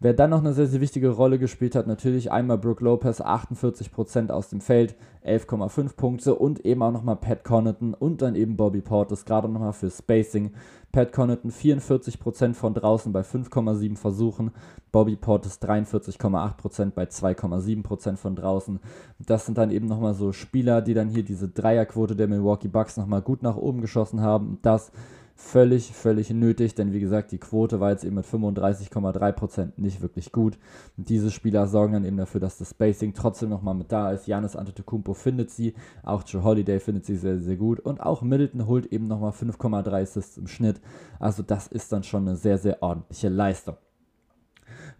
Wer 0.00 0.14
dann 0.14 0.30
noch 0.30 0.38
eine 0.38 0.52
sehr, 0.52 0.68
sehr 0.68 0.80
wichtige 0.80 1.08
Rolle 1.08 1.40
gespielt 1.40 1.74
hat, 1.74 1.88
natürlich 1.88 2.30
einmal 2.30 2.56
Brooke 2.56 2.84
Lopez, 2.84 3.20
48% 3.20 4.30
aus 4.30 4.48
dem 4.48 4.60
Feld, 4.60 4.94
11,5 5.26 5.96
Punkte 5.96 6.36
und 6.36 6.64
eben 6.64 6.82
auch 6.84 6.92
nochmal 6.92 7.16
Pat 7.16 7.42
Connaughton 7.42 7.94
und 7.94 8.22
dann 8.22 8.36
eben 8.36 8.56
Bobby 8.56 8.80
Portis, 8.80 9.24
gerade 9.24 9.48
nochmal 9.48 9.72
für 9.72 9.90
Spacing. 9.90 10.52
Pat 10.92 11.12
Connaughton 11.12 11.50
44% 11.50 12.54
von 12.54 12.74
draußen 12.74 13.12
bei 13.12 13.22
5,7 13.22 13.96
Versuchen, 13.96 14.52
Bobby 14.92 15.16
Portis 15.16 15.60
43,8% 15.60 16.92
bei 16.92 17.04
2,7% 17.04 18.16
von 18.16 18.36
draußen. 18.36 18.78
Das 19.18 19.46
sind 19.46 19.58
dann 19.58 19.72
eben 19.72 19.86
nochmal 19.86 20.14
so 20.14 20.30
Spieler, 20.32 20.80
die 20.80 20.94
dann 20.94 21.08
hier 21.08 21.24
diese 21.24 21.48
Dreierquote 21.48 22.14
der 22.14 22.28
Milwaukee 22.28 22.68
Bucks 22.68 22.96
nochmal 22.96 23.20
gut 23.20 23.42
nach 23.42 23.56
oben 23.56 23.80
geschossen 23.80 24.20
haben. 24.20 24.60
Das 24.62 24.92
völlig, 25.40 25.92
völlig 25.92 26.30
nötig, 26.30 26.74
denn 26.74 26.92
wie 26.92 26.98
gesagt, 26.98 27.30
die 27.30 27.38
Quote 27.38 27.78
war 27.78 27.92
jetzt 27.92 28.02
eben 28.02 28.16
mit 28.16 28.26
35,3% 28.26 29.74
nicht 29.76 30.02
wirklich 30.02 30.32
gut. 30.32 30.58
Und 30.96 31.08
diese 31.08 31.30
Spieler 31.30 31.68
sorgen 31.68 31.92
dann 31.92 32.04
eben 32.04 32.16
dafür, 32.16 32.40
dass 32.40 32.58
das 32.58 32.70
Spacing 32.70 33.14
trotzdem 33.14 33.48
nochmal 33.48 33.76
mit 33.76 33.92
da 33.92 34.10
ist. 34.10 34.26
Janis 34.26 34.56
Antetokounmpo 34.56 35.14
findet 35.14 35.50
sie, 35.50 35.74
auch 36.02 36.24
Joe 36.26 36.42
Holiday 36.42 36.80
findet 36.80 37.06
sie 37.06 37.16
sehr, 37.16 37.38
sehr 37.38 37.56
gut 37.56 37.78
und 37.78 38.00
auch 38.00 38.20
Middleton 38.20 38.66
holt 38.66 38.86
eben 38.86 39.06
nochmal 39.06 39.30
5,3 39.30 40.02
Assists 40.02 40.36
im 40.36 40.48
Schnitt. 40.48 40.80
Also 41.20 41.44
das 41.44 41.68
ist 41.68 41.92
dann 41.92 42.02
schon 42.02 42.26
eine 42.26 42.36
sehr, 42.36 42.58
sehr 42.58 42.82
ordentliche 42.82 43.28
Leistung. 43.28 43.76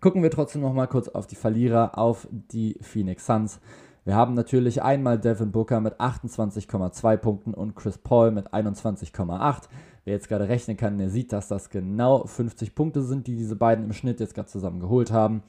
Gucken 0.00 0.22
wir 0.22 0.30
trotzdem 0.30 0.62
nochmal 0.62 0.86
kurz 0.86 1.08
auf 1.08 1.26
die 1.26 1.34
Verlierer, 1.34 1.98
auf 1.98 2.28
die 2.30 2.78
Phoenix 2.80 3.26
Suns. 3.26 3.58
Wir 4.08 4.16
haben 4.16 4.32
natürlich 4.32 4.82
einmal 4.82 5.18
Devin 5.18 5.52
Booker 5.52 5.82
mit 5.82 6.00
28,2 6.00 7.18
Punkten 7.18 7.52
und 7.52 7.76
Chris 7.76 7.98
Paul 7.98 8.30
mit 8.30 8.54
21,8. 8.54 9.68
Wer 10.06 10.14
jetzt 10.14 10.30
gerade 10.30 10.48
rechnen 10.48 10.78
kann, 10.78 10.96
der 10.96 11.10
sieht, 11.10 11.30
dass 11.30 11.48
das 11.48 11.68
genau 11.68 12.24
50 12.24 12.74
Punkte 12.74 13.02
sind, 13.02 13.26
die 13.26 13.36
diese 13.36 13.54
beiden 13.54 13.84
im 13.84 13.92
Schnitt 13.92 14.18
jetzt 14.18 14.34
gerade 14.34 14.48
zusammen 14.48 14.80
geholt 14.80 15.12
haben. 15.12 15.42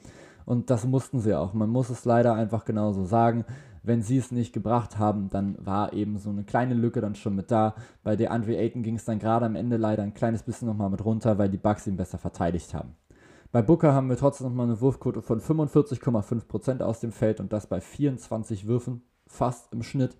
Und 0.44 0.68
das 0.68 0.84
mussten 0.84 1.20
sie 1.20 1.34
auch. 1.34 1.54
Man 1.54 1.70
muss 1.70 1.88
es 1.88 2.04
leider 2.04 2.34
einfach 2.34 2.66
genauso 2.66 3.06
sagen. 3.06 3.46
Wenn 3.82 4.02
sie 4.02 4.18
es 4.18 4.30
nicht 4.30 4.52
gebracht 4.52 4.98
haben, 4.98 5.30
dann 5.30 5.56
war 5.64 5.94
eben 5.94 6.18
so 6.18 6.28
eine 6.28 6.44
kleine 6.44 6.74
Lücke 6.74 7.00
dann 7.00 7.14
schon 7.14 7.36
mit 7.36 7.50
da. 7.50 7.74
Bei 8.02 8.14
der 8.14 8.30
Andre 8.30 8.58
Ayton 8.58 8.82
ging 8.82 8.96
es 8.96 9.06
dann 9.06 9.20
gerade 9.20 9.46
am 9.46 9.56
Ende 9.56 9.78
leider 9.78 10.02
ein 10.02 10.12
kleines 10.12 10.42
bisschen 10.42 10.68
nochmal 10.68 10.90
mit 10.90 11.02
runter, 11.02 11.38
weil 11.38 11.48
die 11.48 11.56
Bugs 11.56 11.86
ihn 11.86 11.96
besser 11.96 12.18
verteidigt 12.18 12.74
haben. 12.74 12.94
Bei 13.52 13.62
Booker 13.62 13.92
haben 13.94 14.08
wir 14.08 14.16
trotzdem 14.16 14.46
nochmal 14.46 14.66
eine 14.66 14.80
Wurfquote 14.80 15.22
von 15.22 15.40
45,5% 15.40 16.82
aus 16.82 17.00
dem 17.00 17.10
Feld 17.10 17.40
und 17.40 17.52
das 17.52 17.66
bei 17.66 17.80
24 17.80 18.66
Würfen, 18.66 19.02
fast 19.26 19.72
im 19.72 19.82
Schnitt. 19.82 20.16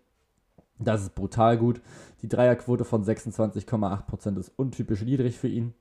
Das 0.78 1.02
ist 1.02 1.14
brutal 1.14 1.56
gut. 1.56 1.80
Die 2.22 2.28
Dreierquote 2.28 2.84
von 2.84 3.04
26,8% 3.04 4.38
ist 4.38 4.52
untypisch 4.56 5.02
niedrig 5.02 5.38
für 5.38 5.48
ihn. 5.48 5.74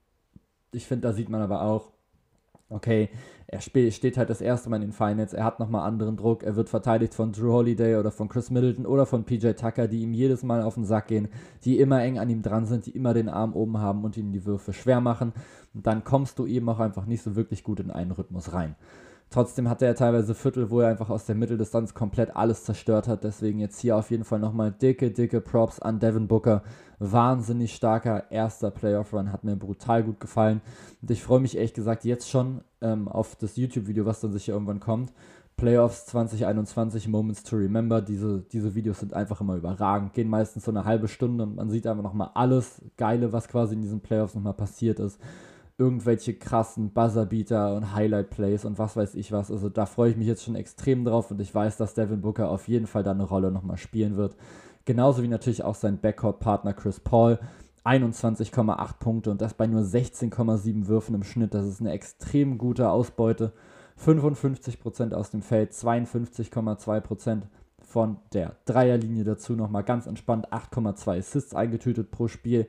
Ich 0.71 0.85
finde, 0.85 1.07
da 1.07 1.13
sieht 1.13 1.29
man 1.29 1.41
aber 1.41 1.63
auch, 1.63 1.91
okay, 2.69 3.09
er 3.47 3.61
steht 3.61 4.17
halt 4.17 4.29
das 4.29 4.41
erste 4.41 4.69
Mal 4.69 4.75
in 4.77 4.83
den 4.83 4.91
Finals, 4.91 5.33
er 5.33 5.43
hat 5.43 5.59
nochmal 5.59 5.87
anderen 5.87 6.17
Druck, 6.17 6.43
er 6.43 6.55
wird 6.55 6.69
verteidigt 6.69 7.15
von 7.15 7.31
Drew 7.31 7.51
Holiday 7.51 7.95
oder 7.95 8.11
von 8.11 8.29
Chris 8.29 8.51
Middleton 8.51 8.85
oder 8.85 9.07
von 9.07 9.23
PJ 9.23 9.53
Tucker, 9.53 9.87
die 9.87 10.01
ihm 10.01 10.13
jedes 10.13 10.43
Mal 10.43 10.61
auf 10.61 10.75
den 10.75 10.85
Sack 10.85 11.07
gehen, 11.07 11.29
die 11.65 11.79
immer 11.79 12.01
eng 12.03 12.19
an 12.19 12.29
ihm 12.29 12.43
dran 12.43 12.67
sind, 12.67 12.85
die 12.85 12.91
immer 12.91 13.15
den 13.15 13.27
Arm 13.27 13.53
oben 13.53 13.79
haben 13.79 14.03
und 14.03 14.17
ihm 14.17 14.31
die 14.31 14.45
Würfe 14.45 14.71
schwer 14.71 15.01
machen. 15.01 15.33
Und 15.73 15.87
dann 15.87 16.03
kommst 16.03 16.37
du 16.37 16.45
eben 16.45 16.69
auch 16.69 16.79
einfach 16.79 17.05
nicht 17.05 17.23
so 17.23 17.35
wirklich 17.35 17.63
gut 17.63 17.79
in 17.79 17.89
einen 17.89 18.11
Rhythmus 18.11 18.53
rein. 18.53 18.75
Trotzdem 19.31 19.69
hatte 19.69 19.85
er 19.85 19.93
teilweise 19.93 20.33
Viertel, 20.33 20.71
wo 20.71 20.79
er 20.79 20.89
einfach 20.89 21.11
aus 21.11 21.25
der 21.25 21.35
Mitteldistanz 21.35 21.93
komplett 21.93 22.35
alles 22.35 22.63
zerstört 22.63 23.07
hat. 23.07 23.23
Deswegen 23.23 23.59
jetzt 23.59 23.79
hier 23.79 23.95
auf 23.95 24.09
jeden 24.09 24.23
Fall 24.23 24.39
nochmal 24.39 24.71
dicke, 24.71 25.11
dicke 25.11 25.39
Props 25.39 25.79
an 25.79 25.99
Devin 25.99 26.27
Booker. 26.27 26.63
Wahnsinnig 26.97 27.75
starker 27.75 28.31
erster 28.31 28.71
Playoff-Run, 28.71 29.31
hat 29.31 29.43
mir 29.43 29.55
brutal 29.55 30.03
gut 30.03 30.19
gefallen. 30.19 30.61
Und 31.01 31.11
ich 31.11 31.21
freue 31.21 31.39
mich 31.39 31.55
ehrlich 31.55 31.75
gesagt 31.75 32.05
jetzt 32.05 32.27
schon 32.27 32.61
ähm, 32.81 33.07
auf 33.07 33.35
das 33.35 33.55
YouTube-Video, 33.55 34.05
was 34.07 34.19
dann 34.19 34.33
sicher 34.33 34.53
irgendwann 34.53 34.79
kommt. 34.79 35.13
Playoffs 35.57 36.07
2021 36.07 37.07
Moments 37.07 37.43
to 37.43 37.55
Remember. 37.57 38.01
Diese, 38.01 38.41
diese 38.51 38.73
Videos 38.73 38.99
sind 38.99 39.13
einfach 39.13 39.41
immer 39.41 39.57
überragend, 39.57 40.13
gehen 40.13 40.29
meistens 40.29 40.65
so 40.65 40.71
eine 40.71 40.85
halbe 40.85 41.07
Stunde 41.07 41.43
und 41.43 41.55
man 41.55 41.69
sieht 41.69 41.85
einfach 41.85 42.03
nochmal 42.03 42.31
alles 42.33 42.81
Geile, 42.97 43.31
was 43.31 43.47
quasi 43.47 43.75
in 43.75 43.81
diesen 43.81 43.99
Playoffs 43.99 44.33
nochmal 44.33 44.53
passiert 44.53 44.99
ist 44.99 45.19
irgendwelche 45.79 46.33
krassen 46.33 46.91
Buzzerbeater 46.91 47.73
und 47.73 47.95
Highlight-Plays 47.95 48.65
und 48.65 48.77
was 48.77 48.97
weiß 48.97 49.15
ich 49.15 49.31
was. 49.31 49.49
Also 49.49 49.69
da 49.69 49.85
freue 49.85 50.11
ich 50.11 50.17
mich 50.17 50.27
jetzt 50.27 50.43
schon 50.43 50.55
extrem 50.55 51.05
drauf 51.05 51.31
und 51.31 51.39
ich 51.39 51.55
weiß, 51.55 51.77
dass 51.77 51.93
Devin 51.93 52.21
Booker 52.21 52.49
auf 52.49 52.67
jeden 52.67 52.85
Fall 52.85 53.01
da 53.01 53.11
eine 53.11 53.23
Rolle 53.23 53.49
nochmal 53.49 53.77
spielen 53.77 54.17
wird. 54.17 54.35
Genauso 54.83 55.23
wie 55.23 55.29
natürlich 55.29 55.63
auch 55.63 55.75
sein 55.75 55.99
Backcourt-Partner 55.99 56.73
Chris 56.73 56.99
Paul. 56.99 57.39
21,8 57.85 58.99
Punkte 58.99 59.31
und 59.31 59.41
das 59.41 59.53
bei 59.53 59.65
nur 59.65 59.81
16,7 59.81 60.87
Würfen 60.87 61.15
im 61.15 61.23
Schnitt. 61.23 61.53
Das 61.53 61.65
ist 61.65 61.79
eine 61.79 61.91
extrem 61.91 62.57
gute 62.57 62.89
Ausbeute. 62.89 63.53
55% 64.03 65.13
aus 65.13 65.31
dem 65.31 65.41
Feld, 65.41 65.71
52,2% 65.71 67.43
von 67.81 68.17
der 68.33 68.55
Dreierlinie 68.65 69.23
dazu 69.23 69.53
nochmal 69.53 69.83
ganz 69.83 70.07
entspannt 70.07 70.51
8,2 70.51 71.19
Assists 71.19 71.55
eingetütet 71.55 72.11
pro 72.11 72.27
Spiel. 72.27 72.67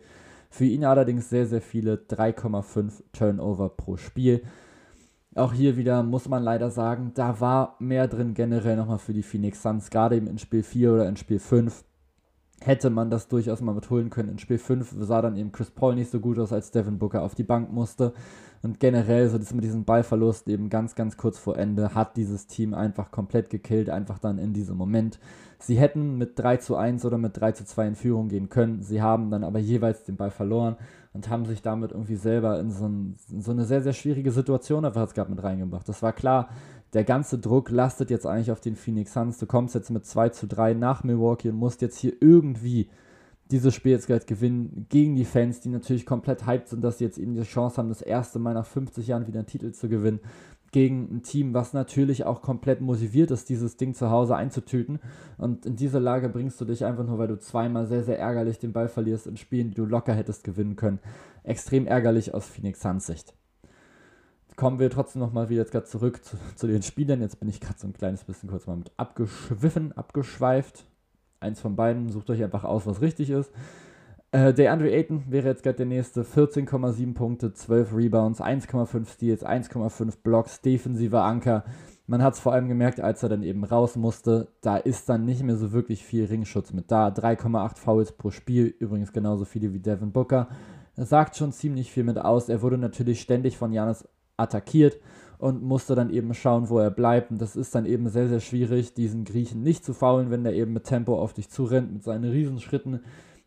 Für 0.50 0.64
ihn 0.64 0.84
allerdings 0.84 1.30
sehr, 1.30 1.46
sehr 1.46 1.62
viele 1.62 1.94
3,5 1.94 3.02
Turnover 3.12 3.68
pro 3.68 3.96
Spiel. 3.96 4.42
Auch 5.36 5.52
hier 5.52 5.76
wieder 5.76 6.02
muss 6.02 6.28
man 6.28 6.42
leider 6.42 6.70
sagen, 6.70 7.12
da 7.14 7.40
war 7.40 7.76
mehr 7.78 8.08
drin 8.08 8.34
generell 8.34 8.76
nochmal 8.76 8.98
für 8.98 9.12
die 9.12 9.22
Phoenix 9.22 9.62
Suns, 9.62 9.88
gerade 9.88 10.16
eben 10.16 10.26
in 10.26 10.38
Spiel 10.38 10.64
4 10.64 10.92
oder 10.92 11.08
in 11.08 11.16
Spiel 11.16 11.38
5. 11.38 11.84
hätte 12.64 12.90
man 12.90 13.10
das 13.10 13.28
durchaus 13.28 13.60
mal 13.60 13.74
mitholen 13.74 14.10
können. 14.10 14.28
In 14.28 14.38
Spiel 14.38 14.58
5 14.58 14.94
sah 14.98 15.22
dann 15.22 15.36
eben 15.36 15.52
Chris 15.52 15.70
Paul 15.70 15.94
nicht 15.94 16.10
so 16.10 16.20
gut 16.20 16.38
aus, 16.38 16.52
als 16.52 16.70
Devin 16.70 16.98
Booker 16.98 17.22
auf 17.22 17.34
die 17.34 17.42
Bank 17.42 17.72
musste. 17.72 18.12
Und 18.62 18.78
generell, 18.78 19.28
so 19.30 19.38
das 19.38 19.54
mit 19.54 19.64
diesem 19.64 19.84
Ballverlust 19.84 20.46
eben 20.48 20.68
ganz, 20.68 20.94
ganz 20.94 21.16
kurz 21.16 21.38
vor 21.38 21.56
Ende, 21.56 21.94
hat 21.94 22.18
dieses 22.18 22.46
Team 22.46 22.74
einfach 22.74 23.10
komplett 23.10 23.48
gekillt, 23.48 23.88
einfach 23.88 24.18
dann 24.18 24.36
in 24.36 24.52
diesem 24.52 24.76
Moment. 24.76 25.18
Sie 25.58 25.78
hätten 25.78 26.18
mit 26.18 26.38
3 26.38 26.58
zu 26.58 26.76
1 26.76 27.04
oder 27.06 27.16
mit 27.16 27.40
3 27.40 27.52
zu 27.52 27.64
2 27.64 27.88
in 27.88 27.94
Führung 27.94 28.28
gehen 28.28 28.50
können. 28.50 28.82
Sie 28.82 29.00
haben 29.00 29.30
dann 29.30 29.44
aber 29.44 29.58
jeweils 29.58 30.04
den 30.04 30.16
Ball 30.16 30.30
verloren 30.30 30.76
und 31.12 31.28
haben 31.28 31.44
sich 31.44 31.62
damit 31.62 31.92
irgendwie 31.92 32.16
selber 32.16 32.60
in 32.60 32.70
so, 32.70 32.86
ein, 32.86 33.16
in 33.30 33.42
so 33.42 33.50
eine 33.50 33.64
sehr, 33.64 33.82
sehr 33.82 33.92
schwierige 33.92 34.30
Situation 34.30 34.84
einfach 34.84 35.12
gerade 35.12 35.30
mit 35.30 35.42
reingebracht. 35.42 35.88
Das 35.88 36.02
war 36.02 36.12
klar, 36.12 36.48
der 36.92 37.04
ganze 37.04 37.38
Druck 37.38 37.70
lastet 37.70 38.10
jetzt 38.10 38.26
eigentlich 38.26 38.50
auf 38.50 38.60
den 38.60 38.76
Phoenix 38.76 39.12
Suns. 39.12 39.38
Du 39.38 39.46
kommst 39.46 39.74
jetzt 39.74 39.90
mit 39.90 40.06
2 40.06 40.30
zu 40.30 40.46
3 40.46 40.74
nach 40.74 41.04
Milwaukee 41.04 41.50
und 41.50 41.56
musst 41.56 41.82
jetzt 41.82 41.98
hier 41.98 42.14
irgendwie 42.20 42.88
dieses 43.50 43.74
Spiel 43.74 43.92
jetzt 43.92 44.06
gleich 44.06 44.26
gewinnen 44.26 44.86
gegen 44.88 45.16
die 45.16 45.24
Fans, 45.24 45.60
die 45.60 45.68
natürlich 45.68 46.06
komplett 46.06 46.46
hyped 46.46 46.68
sind, 46.68 46.82
dass 46.82 46.98
sie 46.98 47.04
jetzt 47.04 47.18
eben 47.18 47.34
die 47.34 47.42
Chance 47.42 47.78
haben, 47.78 47.88
das 47.88 48.02
erste 48.02 48.38
Mal 48.38 48.54
nach 48.54 48.66
50 48.66 49.08
Jahren 49.08 49.26
wieder 49.26 49.40
einen 49.40 49.48
Titel 49.48 49.72
zu 49.72 49.88
gewinnen. 49.88 50.20
Gegen 50.72 51.16
ein 51.16 51.22
Team, 51.22 51.52
was 51.52 51.72
natürlich 51.72 52.24
auch 52.24 52.42
komplett 52.42 52.80
motiviert 52.80 53.32
ist, 53.32 53.48
dieses 53.48 53.76
Ding 53.76 53.94
zu 53.94 54.10
Hause 54.10 54.36
einzutüten. 54.36 55.00
Und 55.36 55.66
in 55.66 55.76
diese 55.76 55.98
Lage 55.98 56.28
bringst 56.28 56.60
du 56.60 56.64
dich 56.64 56.84
einfach 56.84 57.04
nur, 57.04 57.18
weil 57.18 57.28
du 57.28 57.38
zweimal 57.38 57.86
sehr, 57.86 58.04
sehr 58.04 58.18
ärgerlich 58.18 58.58
den 58.58 58.72
Ball 58.72 58.88
verlierst 58.88 59.26
in 59.26 59.36
Spielen, 59.36 59.70
die 59.70 59.74
du 59.74 59.84
locker 59.84 60.14
hättest 60.14 60.44
gewinnen 60.44 60.76
können. 60.76 61.00
Extrem 61.42 61.86
ärgerlich 61.86 62.34
aus 62.34 62.46
Phoenix 62.46 62.80
Suns 62.80 63.06
Sicht 63.06 63.34
kommen 64.60 64.78
wir 64.78 64.90
trotzdem 64.90 65.20
nochmal 65.20 65.48
wieder 65.48 65.62
jetzt 65.62 65.72
gerade 65.72 65.86
zurück 65.86 66.22
zu, 66.22 66.36
zu, 66.54 66.66
den 66.66 66.82
Spielern. 66.82 67.22
Jetzt 67.22 67.40
bin 67.40 67.48
ich 67.48 67.60
gerade 67.62 67.78
so 67.78 67.86
ein 67.86 67.94
kleines 67.94 68.24
bisschen 68.24 68.50
kurz 68.50 68.66
mal 68.66 68.76
mit 68.76 68.92
abgeschwiffen, 68.98 69.92
abgeschweift. 69.92 70.84
Eins 71.40 71.60
von 71.60 71.76
beiden, 71.76 72.10
sucht 72.10 72.28
euch 72.28 72.44
einfach 72.44 72.64
aus, 72.64 72.86
was 72.86 73.00
richtig 73.00 73.30
ist. 73.30 73.50
Äh, 74.32 74.54
der 74.54 74.72
Andre 74.72 74.92
Ayton 74.92 75.24
wäre 75.28 75.48
jetzt 75.48 75.62
gerade 75.62 75.78
der 75.78 75.86
nächste. 75.86 76.22
14,7 76.22 77.14
Punkte, 77.14 77.52
12 77.52 77.94
Rebounds, 77.94 78.40
1,5 78.40 79.08
Steals, 79.12 79.44
1,5 79.44 80.18
Blocks, 80.22 80.60
defensiver 80.60 81.24
Anker. 81.24 81.64
Man 82.06 82.22
hat 82.22 82.34
es 82.34 82.40
vor 82.40 82.52
allem 82.52 82.68
gemerkt, 82.68 83.00
als 83.00 83.22
er 83.22 83.28
dann 83.28 83.42
eben 83.42 83.64
raus 83.64 83.96
musste, 83.96 84.48
da 84.62 84.76
ist 84.76 85.08
dann 85.08 85.24
nicht 85.24 85.42
mehr 85.44 85.56
so 85.56 85.72
wirklich 85.72 86.04
viel 86.04 86.24
Ringschutz 86.24 86.72
mit 86.72 86.90
da. 86.90 87.08
3,8 87.08 87.76
Fouls 87.76 88.12
pro 88.12 88.30
Spiel, 88.30 88.74
übrigens 88.78 89.12
genauso 89.12 89.44
viele 89.44 89.72
wie 89.72 89.78
Devin 89.78 90.12
Booker. 90.12 90.48
Das 90.96 91.08
sagt 91.08 91.36
schon 91.36 91.52
ziemlich 91.52 91.92
viel 91.92 92.04
mit 92.04 92.18
aus. 92.18 92.48
Er 92.48 92.62
wurde 92.62 92.78
natürlich 92.78 93.20
ständig 93.20 93.56
von 93.56 93.72
Janis 93.72 94.08
attackiert 94.36 94.98
und 95.38 95.62
musste 95.62 95.94
dann 95.94 96.10
eben 96.10 96.34
schauen, 96.34 96.68
wo 96.68 96.78
er 96.78 96.90
bleibt. 96.90 97.30
Und 97.30 97.40
das 97.40 97.56
ist 97.56 97.74
dann 97.74 97.86
eben 97.86 98.08
sehr, 98.08 98.28
sehr 98.28 98.40
schwierig, 98.40 98.94
diesen 98.94 99.24
Griechen 99.24 99.62
nicht 99.62 99.84
zu 99.84 99.94
faulen, 99.94 100.30
wenn 100.30 100.44
der 100.44 100.54
eben 100.54 100.72
mit 100.72 100.84
Tempo 100.84 101.16
auf 101.18 101.32
dich 101.32 101.48
zurennt, 101.48 101.92
mit 101.92 102.02
seinen 102.02 102.30
Riesenschritten. 102.30 103.00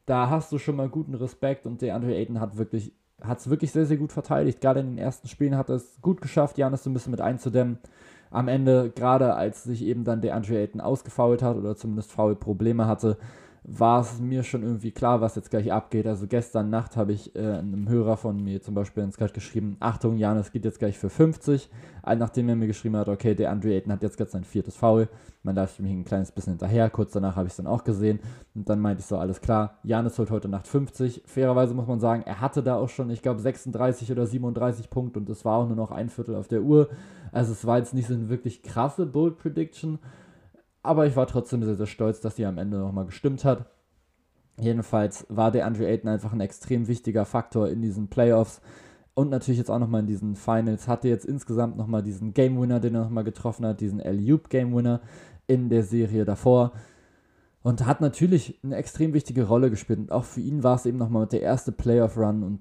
Da 0.05 0.29
hast 0.29 0.51
du 0.51 0.57
schon 0.57 0.75
mal 0.75 0.89
guten 0.89 1.15
Respekt 1.15 1.65
und 1.65 1.81
der 1.81 1.95
Andre 1.95 2.15
Ayton 2.15 2.39
hat 2.39 2.57
wirklich 2.57 2.93
hat 3.23 3.39
es 3.39 3.49
wirklich 3.49 3.71
sehr, 3.71 3.85
sehr 3.85 3.97
gut 3.97 4.11
verteidigt. 4.11 4.61
Gerade 4.61 4.81
in 4.81 4.87
den 4.87 4.97
ersten 4.97 5.27
Spielen 5.27 5.57
hat 5.57 5.69
er 5.69 5.75
es 5.75 6.01
gut 6.01 6.21
geschafft, 6.21 6.57
Janis 6.57 6.83
so 6.83 6.89
ein 6.89 6.93
bisschen 6.93 7.11
mit 7.11 7.21
einzudämmen. 7.21 7.79
Am 8.31 8.47
Ende, 8.47 8.91
gerade 8.93 9.35
als 9.35 9.63
sich 9.63 9.83
eben 9.83 10.03
dann 10.03 10.21
der 10.21 10.35
Andre 10.35 10.57
Ayton 10.57 10.81
ausgefault 10.81 11.41
hat 11.43 11.55
oder 11.55 11.75
zumindest 11.75 12.11
faul 12.11 12.35
Probleme 12.35 12.87
hatte, 12.87 13.17
war 13.65 14.01
es 14.01 14.19
mir 14.19 14.43
schon 14.43 14.63
irgendwie 14.63 14.91
klar, 14.91 15.21
was 15.21 15.35
jetzt 15.35 15.49
gleich 15.49 15.71
abgeht. 15.71 16.05
Also 16.05 16.27
gestern 16.27 16.69
Nacht 16.69 16.97
habe 16.97 17.13
ich 17.13 17.33
äh, 17.35 17.39
einem 17.39 17.87
Hörer 17.87 18.17
von 18.17 18.43
mir 18.43 18.61
zum 18.61 18.75
Beispiel 18.75 19.03
ins 19.03 19.15
Skype 19.15 19.31
geschrieben, 19.31 19.77
Achtung, 19.79 20.17
Jan, 20.17 20.37
es 20.37 20.51
geht 20.51 20.65
jetzt 20.65 20.79
gleich 20.79 20.97
für 20.97 21.09
50. 21.09 21.69
Nachdem 22.05 22.49
er 22.49 22.57
mir 22.57 22.67
geschrieben 22.67 22.97
hat, 22.97 23.07
okay, 23.07 23.35
der 23.35 23.51
Andre 23.51 23.73
Ayton 23.73 23.93
hat 23.93 24.03
jetzt 24.03 24.17
gerade 24.17 24.29
sein 24.29 24.43
viertes 24.43 24.75
Foul. 24.75 25.07
Mein 25.43 25.55
Livestream 25.55 25.85
hing 25.87 26.01
ein 26.01 26.05
kleines 26.05 26.31
bisschen 26.31 26.53
hinterher. 26.53 26.89
Kurz 26.89 27.13
danach 27.13 27.37
habe 27.37 27.47
ich 27.47 27.53
es 27.53 27.57
dann 27.57 27.67
auch 27.67 27.85
gesehen. 27.85 28.19
Und 28.53 28.67
dann 28.67 28.81
meinte 28.81 28.99
ich 28.99 29.05
so, 29.05 29.17
alles 29.17 29.39
klar, 29.39 29.79
Janis 29.83 30.19
holt 30.19 30.29
heute 30.29 30.49
Nacht 30.49 30.67
50. 30.67 31.23
Fairerweise 31.25 31.73
muss 31.73 31.87
man 31.87 32.01
sagen, 32.01 32.23
er 32.25 32.41
hatte 32.41 32.63
da 32.63 32.75
auch 32.75 32.89
schon, 32.89 33.09
ich 33.09 33.21
glaube, 33.21 33.39
36 33.39 34.11
oder 34.11 34.27
37 34.27 34.89
Punkte 34.89 35.19
und 35.19 35.29
es 35.29 35.45
war 35.45 35.59
auch 35.59 35.67
nur 35.67 35.77
noch 35.77 35.91
ein 35.91 36.09
Viertel 36.09 36.35
auf 36.35 36.49
der 36.49 36.63
Uhr. 36.63 36.89
Also 37.31 37.53
es 37.53 37.65
war 37.65 37.77
jetzt 37.77 37.93
nicht 37.93 38.07
so 38.07 38.13
eine 38.13 38.27
wirklich 38.27 38.61
krasse 38.61 39.05
Bold 39.05 39.37
Prediction. 39.37 39.99
Aber 40.83 41.07
ich 41.07 41.15
war 41.15 41.27
trotzdem 41.27 41.63
sehr, 41.63 41.75
sehr 41.75 41.87
stolz, 41.87 42.19
dass 42.19 42.35
die 42.35 42.45
am 42.45 42.57
Ende 42.57 42.77
nochmal 42.77 43.05
gestimmt 43.05 43.45
hat. 43.45 43.65
Jedenfalls 44.59 45.25
war 45.29 45.51
der 45.51 45.65
Andre 45.65 45.87
Ayton 45.87 46.09
einfach 46.09 46.33
ein 46.33 46.41
extrem 46.41 46.87
wichtiger 46.87 47.25
Faktor 47.25 47.69
in 47.69 47.81
diesen 47.81 48.09
Playoffs 48.09 48.61
und 49.15 49.29
natürlich 49.29 49.57
jetzt 49.59 49.71
auch 49.71 49.79
nochmal 49.79 50.01
in 50.01 50.07
diesen 50.07 50.35
Finals. 50.35 50.87
Hatte 50.87 51.07
jetzt 51.07 51.25
insgesamt 51.25 51.77
nochmal 51.77 52.03
diesen 52.03 52.33
Game 52.33 52.59
Winner, 52.59 52.79
den 52.79 52.95
er 52.95 53.03
nochmal 53.03 53.23
getroffen 53.23 53.65
hat, 53.65 53.79
diesen 53.81 53.99
L-Loop 53.99 54.49
Game 54.49 54.75
Winner 54.75 55.01
in 55.47 55.69
der 55.69 55.83
Serie 55.83 56.25
davor. 56.25 56.73
Und 57.61 57.85
hat 57.85 58.01
natürlich 58.01 58.59
eine 58.63 58.75
extrem 58.75 59.13
wichtige 59.13 59.45
Rolle 59.45 59.69
gespielt. 59.69 59.99
Und 59.99 60.11
auch 60.11 60.25
für 60.25 60.41
ihn 60.41 60.63
war 60.63 60.75
es 60.75 60.85
eben 60.85 60.97
nochmal 60.97 61.27
der 61.27 61.41
erste 61.41 61.71
Playoff-Run. 61.71 62.43
Und 62.43 62.59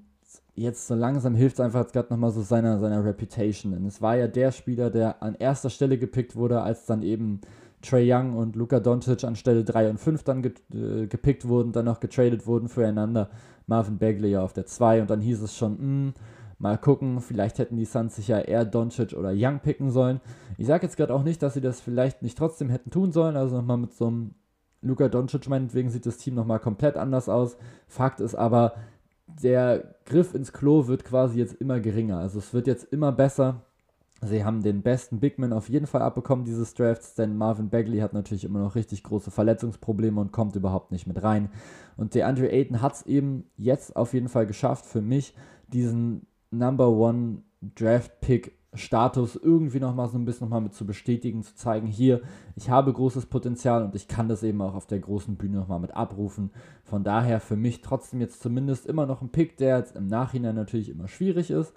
jetzt 0.55 0.87
so 0.87 0.95
langsam 0.95 1.35
hilft 1.35 1.55
es 1.55 1.59
einfach 1.59 1.91
gerade 1.91 2.13
nochmal 2.13 2.31
so 2.31 2.41
seiner, 2.41 2.79
seiner 2.79 3.03
Reputation. 3.03 3.73
Denn 3.73 3.85
es 3.85 4.01
war 4.01 4.15
ja 4.15 4.27
der 4.27 4.51
Spieler, 4.51 4.89
der 4.89 5.21
an 5.21 5.35
erster 5.35 5.69
Stelle 5.69 5.97
gepickt 5.97 6.35
wurde, 6.35 6.61
als 6.61 6.85
dann 6.85 7.01
eben 7.01 7.41
Trey 7.83 8.11
Young 8.11 8.35
und 8.35 8.55
Luka 8.55 8.79
Doncic 8.79 9.23
an 9.23 9.35
Stelle 9.35 9.63
3 9.63 9.91
und 9.91 9.99
5 9.99 10.23
dann 10.23 10.41
ge 10.41 10.53
äh, 10.73 11.07
gepickt 11.07 11.47
wurden, 11.47 11.71
dann 11.71 11.85
noch 11.85 11.99
getradet 11.99 12.47
wurden 12.47 12.69
füreinander. 12.69 13.29
Marvin 13.67 13.97
Bagley 13.97 14.35
auf 14.37 14.53
der 14.53 14.65
2 14.65 15.01
und 15.01 15.09
dann 15.09 15.21
hieß 15.21 15.41
es 15.41 15.55
schon, 15.55 15.73
mh, 15.73 15.79
hm, 15.79 16.13
mal 16.59 16.77
gucken, 16.77 17.21
vielleicht 17.21 17.59
hätten 17.59 17.77
die 17.77 17.85
Suns 17.85 18.15
sich 18.15 18.27
ja 18.27 18.39
eher 18.39 18.65
Doncic 18.65 19.13
oder 19.13 19.31
Young 19.33 19.59
picken 19.59 19.91
sollen. 19.91 20.21
Ich 20.57 20.67
sage 20.67 20.85
jetzt 20.85 20.97
gerade 20.97 21.13
auch 21.13 21.23
nicht, 21.23 21.41
dass 21.43 21.53
sie 21.53 21.61
das 21.61 21.81
vielleicht 21.81 22.21
nicht 22.21 22.37
trotzdem 22.37 22.69
hätten 22.69 22.89
tun 22.89 23.11
sollen, 23.11 23.35
also 23.35 23.57
nochmal 23.57 23.77
mit 23.77 23.93
so 23.93 24.07
einem 24.07 24.35
Luka 24.81 25.07
Doncic 25.07 25.47
meinetwegen 25.47 25.89
sieht 25.89 26.05
das 26.05 26.17
Team 26.17 26.35
nochmal 26.35 26.59
komplett 26.59 26.97
anders 26.97 27.29
aus. 27.29 27.57
Fakt 27.87 28.19
ist 28.19 28.35
aber, 28.35 28.73
der 29.27 29.95
Griff 30.05 30.33
ins 30.33 30.51
Klo 30.51 30.87
wird 30.87 31.05
quasi 31.05 31.39
jetzt 31.39 31.55
immer 31.55 31.79
geringer. 31.79 32.19
Also 32.19 32.39
es 32.39 32.53
wird 32.53 32.67
jetzt 32.67 32.91
immer 32.91 33.11
besser. 33.11 33.61
Sie 34.25 34.43
haben 34.43 34.63
den 34.63 34.81
besten 34.81 35.19
Bigman 35.19 35.53
auf 35.53 35.69
jeden 35.69 35.87
Fall 35.87 36.01
abbekommen 36.01 36.45
dieses 36.45 36.73
Drafts, 36.73 37.15
denn 37.15 37.37
Marvin 37.37 37.69
Bagley 37.69 37.99
hat 37.99 38.13
natürlich 38.13 38.45
immer 38.45 38.59
noch 38.59 38.75
richtig 38.75 39.03
große 39.03 39.31
Verletzungsprobleme 39.31 40.19
und 40.19 40.31
kommt 40.31 40.55
überhaupt 40.55 40.91
nicht 40.91 41.07
mit 41.07 41.21
rein. 41.23 41.49
Und 41.97 42.15
der 42.15 42.27
Andre 42.27 42.51
Ayton 42.51 42.81
hat 42.81 42.93
es 42.93 43.01
eben 43.03 43.45
jetzt 43.57 43.95
auf 43.95 44.13
jeden 44.13 44.29
Fall 44.29 44.45
geschafft, 44.45 44.85
für 44.85 45.01
mich 45.01 45.35
diesen 45.67 46.27
Number 46.51 46.89
One 46.89 47.43
Draft 47.75 48.19
Pick 48.21 48.57
Status 48.75 49.35
irgendwie 49.35 49.79
nochmal 49.79 50.09
so 50.09 50.17
ein 50.17 50.25
bisschen 50.25 50.45
nochmal 50.45 50.61
mit 50.61 50.73
zu 50.73 50.85
bestätigen, 50.85 51.43
zu 51.43 51.55
zeigen, 51.55 51.87
hier, 51.87 52.21
ich 52.55 52.69
habe 52.69 52.91
großes 52.91 53.27
Potenzial 53.27 53.83
und 53.83 53.95
ich 53.95 54.07
kann 54.07 54.27
das 54.27 54.43
eben 54.43 54.61
auch 54.61 54.73
auf 54.73 54.87
der 54.87 54.99
großen 54.99 55.35
Bühne 55.35 55.57
nochmal 55.57 55.79
mit 55.79 55.95
abrufen. 55.95 56.51
Von 56.83 57.03
daher 57.03 57.39
für 57.39 57.55
mich 57.55 57.81
trotzdem 57.81 58.19
jetzt 58.19 58.41
zumindest 58.41 58.85
immer 58.85 59.05
noch 59.05 59.21
ein 59.21 59.29
Pick, 59.29 59.57
der 59.57 59.77
jetzt 59.77 59.95
im 59.95 60.07
Nachhinein 60.07 60.55
natürlich 60.55 60.89
immer 60.89 61.07
schwierig 61.07 61.51
ist, 61.51 61.73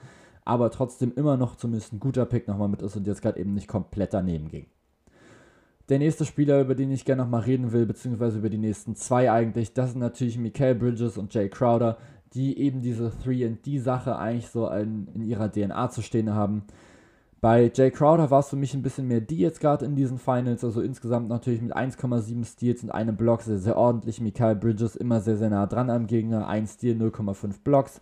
aber 0.47 0.71
trotzdem 0.71 1.13
immer 1.17 1.37
noch 1.37 1.57
zumindest 1.57 1.93
ein 1.93 2.01
guter 2.01 2.25
Pick 2.25 2.49
nochmal 2.49 2.69
mit 2.69 2.81
ist 2.81 2.97
und 2.97 3.07
jetzt 3.07 3.21
gerade 3.21 3.39
eben 3.39 3.53
nicht 3.53 3.69
komplett 3.69 4.15
daneben 4.15 4.49
ging. 4.49 4.67
Der 5.89 5.99
nächste 5.99 6.25
Spieler, 6.25 6.61
über 6.61 6.75
den 6.75 6.91
ich 6.91 7.05
gerne 7.05 7.23
nochmal 7.23 7.43
reden 7.43 7.73
will, 7.73 7.87
beziehungsweise 7.87 8.39
über 8.39 8.49
die 8.49 8.59
nächsten 8.59 8.97
zwei 8.97 9.31
eigentlich, 9.31 9.73
das 9.75 9.93
sind 9.93 10.01
natürlich 10.01 10.39
Mikael 10.39 10.75
Bridges 10.75 11.19
und 11.19 11.35
Jay 11.35 11.49
Crowder, 11.49 11.99
die 12.35 12.59
eben 12.59 12.81
diese 12.81 13.13
3D-Sache 13.25 14.17
eigentlich 14.17 14.49
so 14.49 14.69
in, 14.69 15.09
in 15.15 15.23
ihrer 15.23 15.51
DNA 15.51 15.91
zu 15.91 16.03
stehen 16.03 16.33
haben. 16.33 16.63
Bei 17.41 17.71
Jay 17.73 17.91
Crowder 17.91 18.31
war 18.31 18.41
es 18.41 18.49
für 18.49 18.57
mich 18.57 18.75
ein 18.75 18.83
bisschen 18.83 19.07
mehr 19.07 19.21
die 19.21 19.39
jetzt 19.39 19.61
gerade 19.61 19.85
in 19.85 19.95
diesen 19.95 20.19
Finals, 20.19 20.65
also 20.65 20.81
insgesamt 20.81 21.29
natürlich 21.29 21.61
mit 21.61 21.77
1,7 21.77 22.45
Steals 22.45 22.83
und 22.83 22.91
einem 22.91 23.17
Block 23.17 23.43
sehr, 23.43 23.59
sehr 23.59 23.77
ordentlich. 23.77 24.21
Mikael 24.21 24.57
Bridges 24.57 24.97
immer 24.97 25.21
sehr, 25.21 25.37
sehr 25.37 25.51
nah 25.51 25.67
dran 25.67 25.91
am 25.91 26.07
Gegner, 26.07 26.49
1 26.49 26.75
Steal, 26.75 26.97
0,5 26.97 27.63
Blocks. 27.63 28.01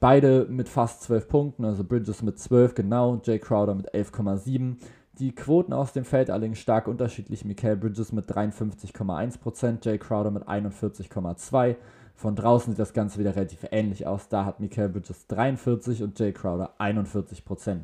Beide 0.00 0.46
mit 0.48 0.68
fast 0.68 1.02
12 1.02 1.28
Punkten, 1.28 1.64
also 1.64 1.82
Bridges 1.82 2.22
mit 2.22 2.38
12 2.38 2.74
genau, 2.74 3.20
Jay 3.24 3.38
Crowder 3.38 3.74
mit 3.74 3.92
11,7. 3.92 4.76
Die 5.18 5.34
Quoten 5.34 5.72
aus 5.72 5.92
dem 5.92 6.04
Feld 6.04 6.30
allerdings 6.30 6.60
stark 6.60 6.86
unterschiedlich. 6.86 7.44
Michael 7.44 7.76
Bridges 7.76 8.12
mit 8.12 8.30
53,1%, 8.30 9.84
Jay 9.84 9.98
Crowder 9.98 10.30
mit 10.30 10.44
41,2%. 10.44 11.76
Von 12.14 12.36
draußen 12.36 12.72
sieht 12.72 12.78
das 12.78 12.92
Ganze 12.92 13.18
wieder 13.18 13.34
relativ 13.34 13.66
ähnlich 13.70 14.06
aus. 14.06 14.28
Da 14.28 14.44
hat 14.44 14.60
Michael 14.60 14.88
Bridges 14.88 15.26
43 15.26 16.02
und 16.04 16.18
Jay 16.18 16.32
Crowder 16.32 16.74
41%. 16.78 17.80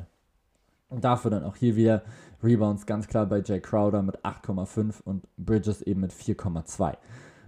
Und 0.89 1.03
dafür 1.03 1.31
dann 1.31 1.43
auch 1.43 1.55
hier 1.57 1.75
wieder 1.75 2.03
Rebounds 2.43 2.85
ganz 2.85 3.07
klar 3.07 3.25
bei 3.25 3.41
Jay 3.41 3.59
Crowder 3.59 4.01
mit 4.01 4.23
8,5 4.23 5.01
und 5.03 5.25
Bridges 5.37 5.81
eben 5.81 6.01
mit 6.01 6.13
4,2. 6.13 6.95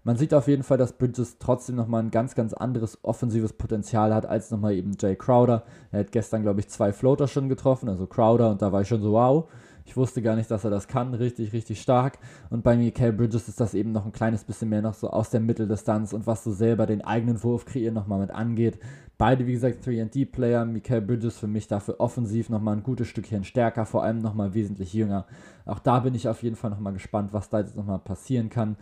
Man 0.07 0.15
sieht 0.15 0.33
auf 0.33 0.47
jeden 0.47 0.63
Fall, 0.63 0.77
dass 0.77 0.93
Bridges 0.93 1.37
trotzdem 1.37 1.75
nochmal 1.75 2.01
ein 2.01 2.11
ganz, 2.11 2.33
ganz 2.33 2.53
anderes 2.53 2.97
offensives 3.03 3.51
Potenzial 3.51 4.15
hat 4.15 4.25
als 4.25 4.51
nochmal 4.51 4.71
eben 4.71 4.95
Jay 4.97 5.17
Crowder. 5.17 5.63
Er 5.91 5.99
hat 5.99 6.13
gestern, 6.13 6.43
glaube 6.43 6.61
ich, 6.61 6.69
zwei 6.69 6.93
Floater 6.93 7.27
schon 7.27 7.49
getroffen, 7.49 7.89
also 7.89 8.07
Crowder, 8.07 8.51
und 8.51 8.61
da 8.61 8.71
war 8.71 8.83
ich 8.83 8.87
schon 8.87 9.01
so, 9.01 9.11
wow. 9.11 9.49
Ich 9.83 9.97
wusste 9.97 10.21
gar 10.21 10.37
nicht, 10.37 10.49
dass 10.49 10.63
er 10.63 10.69
das 10.69 10.87
kann. 10.87 11.13
Richtig, 11.13 11.51
richtig 11.51 11.81
stark. 11.81 12.19
Und 12.49 12.63
bei 12.63 12.77
Mikael 12.77 13.11
Bridges 13.11 13.49
ist 13.49 13.59
das 13.59 13.73
eben 13.73 13.91
noch 13.91 14.05
ein 14.05 14.13
kleines 14.13 14.45
bisschen 14.45 14.69
mehr 14.69 14.81
noch 14.81 14.93
so 14.93 15.09
aus 15.09 15.29
der 15.29 15.41
Mitteldistanz 15.41 16.13
und 16.13 16.25
was 16.25 16.41
so 16.41 16.53
selber 16.53 16.85
den 16.85 17.01
eigenen 17.01 17.43
Wurf 17.43 17.65
kreieren 17.65 17.93
nochmal 17.93 18.19
mit 18.19 18.31
angeht. 18.31 18.79
Beide, 19.17 19.45
wie 19.45 19.53
gesagt, 19.53 19.85
3D-Player. 19.85 20.63
Mikael 20.63 21.01
Bridges 21.01 21.37
für 21.37 21.47
mich 21.47 21.67
dafür 21.67 21.99
offensiv 21.99 22.49
nochmal 22.49 22.77
ein 22.77 22.83
gutes 22.83 23.07
Stückchen 23.07 23.43
stärker, 23.43 23.85
vor 23.85 24.03
allem 24.03 24.19
nochmal 24.19 24.53
wesentlich 24.53 24.93
jünger. 24.93 25.25
Auch 25.65 25.79
da 25.79 25.99
bin 25.99 26.15
ich 26.15 26.29
auf 26.29 26.43
jeden 26.43 26.55
Fall 26.55 26.69
nochmal 26.69 26.93
gespannt, 26.93 27.33
was 27.33 27.49
da 27.49 27.59
jetzt 27.59 27.75
nochmal 27.75 27.99
passieren 27.99 28.49
kann. 28.49 28.77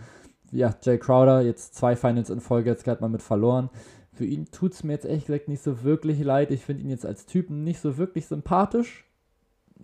Ja, 0.51 0.73
Jay 0.81 0.97
Crowder, 0.97 1.41
jetzt 1.41 1.75
zwei 1.75 1.95
Finals 1.95 2.29
in 2.29 2.39
Folge, 2.39 2.69
jetzt 2.69 2.83
gerade 2.83 3.01
mal 3.01 3.09
mit 3.09 3.21
verloren. 3.21 3.69
Für 4.13 4.25
ihn 4.25 4.45
tut 4.45 4.73
es 4.73 4.83
mir 4.83 4.93
jetzt 4.93 5.05
ehrlich 5.05 5.25
gesagt 5.25 5.49
nicht 5.49 5.61
so 5.61 5.83
wirklich 5.83 6.23
leid. 6.23 6.51
Ich 6.51 6.63
finde 6.63 6.83
ihn 6.83 6.89
jetzt 6.89 7.05
als 7.05 7.25
Typen 7.25 7.63
nicht 7.63 7.81
so 7.81 7.97
wirklich 7.97 8.27
sympathisch. 8.27 9.05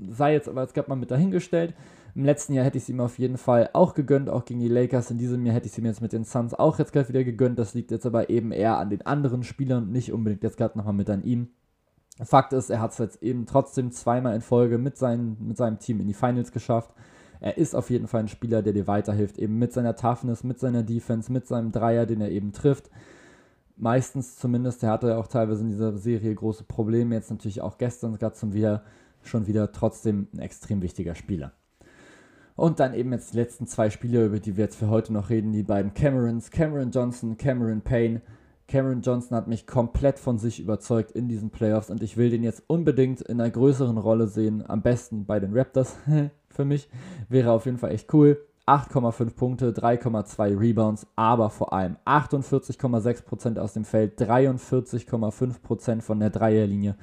Sei 0.10 0.34
jetzt 0.34 0.48
aber 0.48 0.62
jetzt 0.62 0.74
gerade 0.74 0.90
mal 0.90 0.96
mit 0.96 1.12
dahingestellt. 1.12 1.74
Im 2.16 2.26
letzten 2.26 2.54
Jahr 2.54 2.66
hätte 2.66 2.78
ich 2.78 2.86
es 2.86 2.90
ihm 2.90 3.02
auf 3.02 3.20
jeden 3.20 3.38
Fall 3.38 3.70
auch 3.74 3.94
gegönnt, 3.94 4.30
auch 4.30 4.46
gegen 4.46 4.60
die 4.60 4.70
Lakers. 4.70 5.12
In 5.12 5.18
diesem 5.18 5.46
Jahr 5.46 5.56
hätte 5.56 5.66
ich 5.66 5.74
es 5.74 5.78
ihm 5.78 5.86
jetzt 5.86 6.02
mit 6.02 6.14
den 6.14 6.24
Suns 6.24 6.54
auch 6.54 6.80
jetzt 6.80 6.94
gerade 6.94 7.10
wieder 7.10 7.24
gegönnt. 7.24 7.60
Das 7.60 7.74
liegt 7.74 7.92
jetzt 7.92 8.06
aber 8.06 8.30
eben 8.30 8.52
eher 8.52 8.78
an 8.78 8.90
den 8.90 9.06
anderen 9.06 9.44
Spielern, 9.44 9.92
nicht 9.92 10.14
unbedingt 10.14 10.44
jetzt 10.44 10.58
gerade 10.58 10.78
nochmal 10.78 10.94
mit 10.94 11.10
an 11.10 11.24
ihm. 11.24 11.50
Fakt 12.24 12.54
ist, 12.54 12.70
er 12.70 12.82
hat 12.82 12.92
es 12.92 12.98
jetzt 13.00 13.24
eben 13.24 13.46
trotzdem 13.46 13.92
zweimal 13.92 14.36
in 14.36 14.42
Folge 14.42 14.78
mit, 14.78 14.98
seinen, 14.98 15.38
mit 15.46 15.58
seinem 15.58 15.80
Team 15.80 16.00
in 16.00 16.08
die 16.08 16.14
Finals 16.14 16.52
geschafft. 16.52 16.94
Er 17.42 17.58
ist 17.58 17.76
auf 17.76 17.90
jeden 17.90 18.08
Fall 18.08 18.22
ein 18.22 18.28
Spieler, 18.28 18.62
der 18.62 18.72
dir 18.72 18.86
weiterhilft, 18.86 19.40
eben 19.40 19.58
mit 19.58 19.74
seiner 19.74 19.96
Toughness, 19.96 20.44
mit 20.44 20.60
seiner 20.60 20.84
Defense, 20.84 21.32
mit 21.32 21.48
seinem 21.48 21.72
Dreier, 21.72 22.06
den 22.06 22.22
er 22.22 22.30
eben 22.30 22.54
trifft. 22.54 22.92
Meistens 23.78 24.38
zumindest, 24.38 24.84
er 24.84 24.92
hatte 24.92 25.18
auch 25.18 25.26
teilweise 25.26 25.64
in 25.64 25.70
dieser 25.70 25.98
Serie 25.98 26.36
große 26.36 26.66
Probleme, 26.66 27.16
jetzt 27.16 27.32
natürlich 27.32 27.62
auch 27.62 27.80
gestern 27.80 28.16
gerade 28.20 28.36
zum 28.36 28.54
wieder, 28.54 28.84
schon 29.24 29.48
wieder 29.48 29.72
trotzdem 29.72 30.28
ein 30.34 30.40
extrem 30.40 30.84
wichtiger 30.84 31.16
Spieler. 31.16 31.52
Und 32.56 32.80
dann 32.80 32.94
eben 32.94 33.12
jetzt 33.12 33.34
die 33.34 33.38
letzten 33.38 33.66
zwei 33.66 33.90
Spieler, 33.90 34.24
über 34.26 34.40
die 34.40 34.56
wir 34.56 34.66
jetzt 34.66 34.76
für 34.76 34.90
heute 34.90 35.12
noch 35.12 35.32
reden, 35.32 35.52
die 35.52 35.64
beiden 35.64 35.96
Camerons, 35.96 36.52
Cameron 36.52 36.92
Johnson, 36.92 37.38
Cameron 37.38 37.82
Payne. 37.82 38.22
Cameron 38.68 39.02
Johnson 39.02 39.36
hat 39.36 39.48
mich 39.48 39.66
komplett 39.66 40.20
von 40.20 40.38
sich 40.38 40.60
überzeugt 40.60 41.12
in 41.12 41.28
diesen 41.28 41.50
Playoffs 41.50 41.90
und 41.90 42.04
ich 42.04 42.18
will 42.18 42.30
den 42.30 42.44
jetzt 42.44 42.64
unbedingt 42.68 43.22
in 43.22 43.42
einer 43.42 43.50
größeren 43.50 43.98
Rolle 43.98 44.28
sehen. 44.28 44.64
Am 44.66 44.84
besten 44.84 45.26
bei 45.26 45.40
den 45.40 45.58
Raptors 45.58 45.98
für 46.52 46.66
mich. 46.66 46.90
Wäre 47.30 47.52
auf 47.52 47.66
jeden 47.66 47.78
Fall 47.78 47.92
echt 47.92 48.14
cool. 48.14 48.46
8,5 48.68 49.36
Punkte, 49.36 49.72
3,2 49.72 50.60
Rebounds, 50.60 51.08
aber 51.16 51.50
vor 51.50 51.74
allem 51.74 51.98
48,6% 52.06 53.58
aus 53.58 53.74
dem 53.74 53.86
Feld, 53.86 54.22
43,5% 54.22 56.02
von 56.02 56.20
der 56.20 56.30
Dreierlinie. 56.30 56.96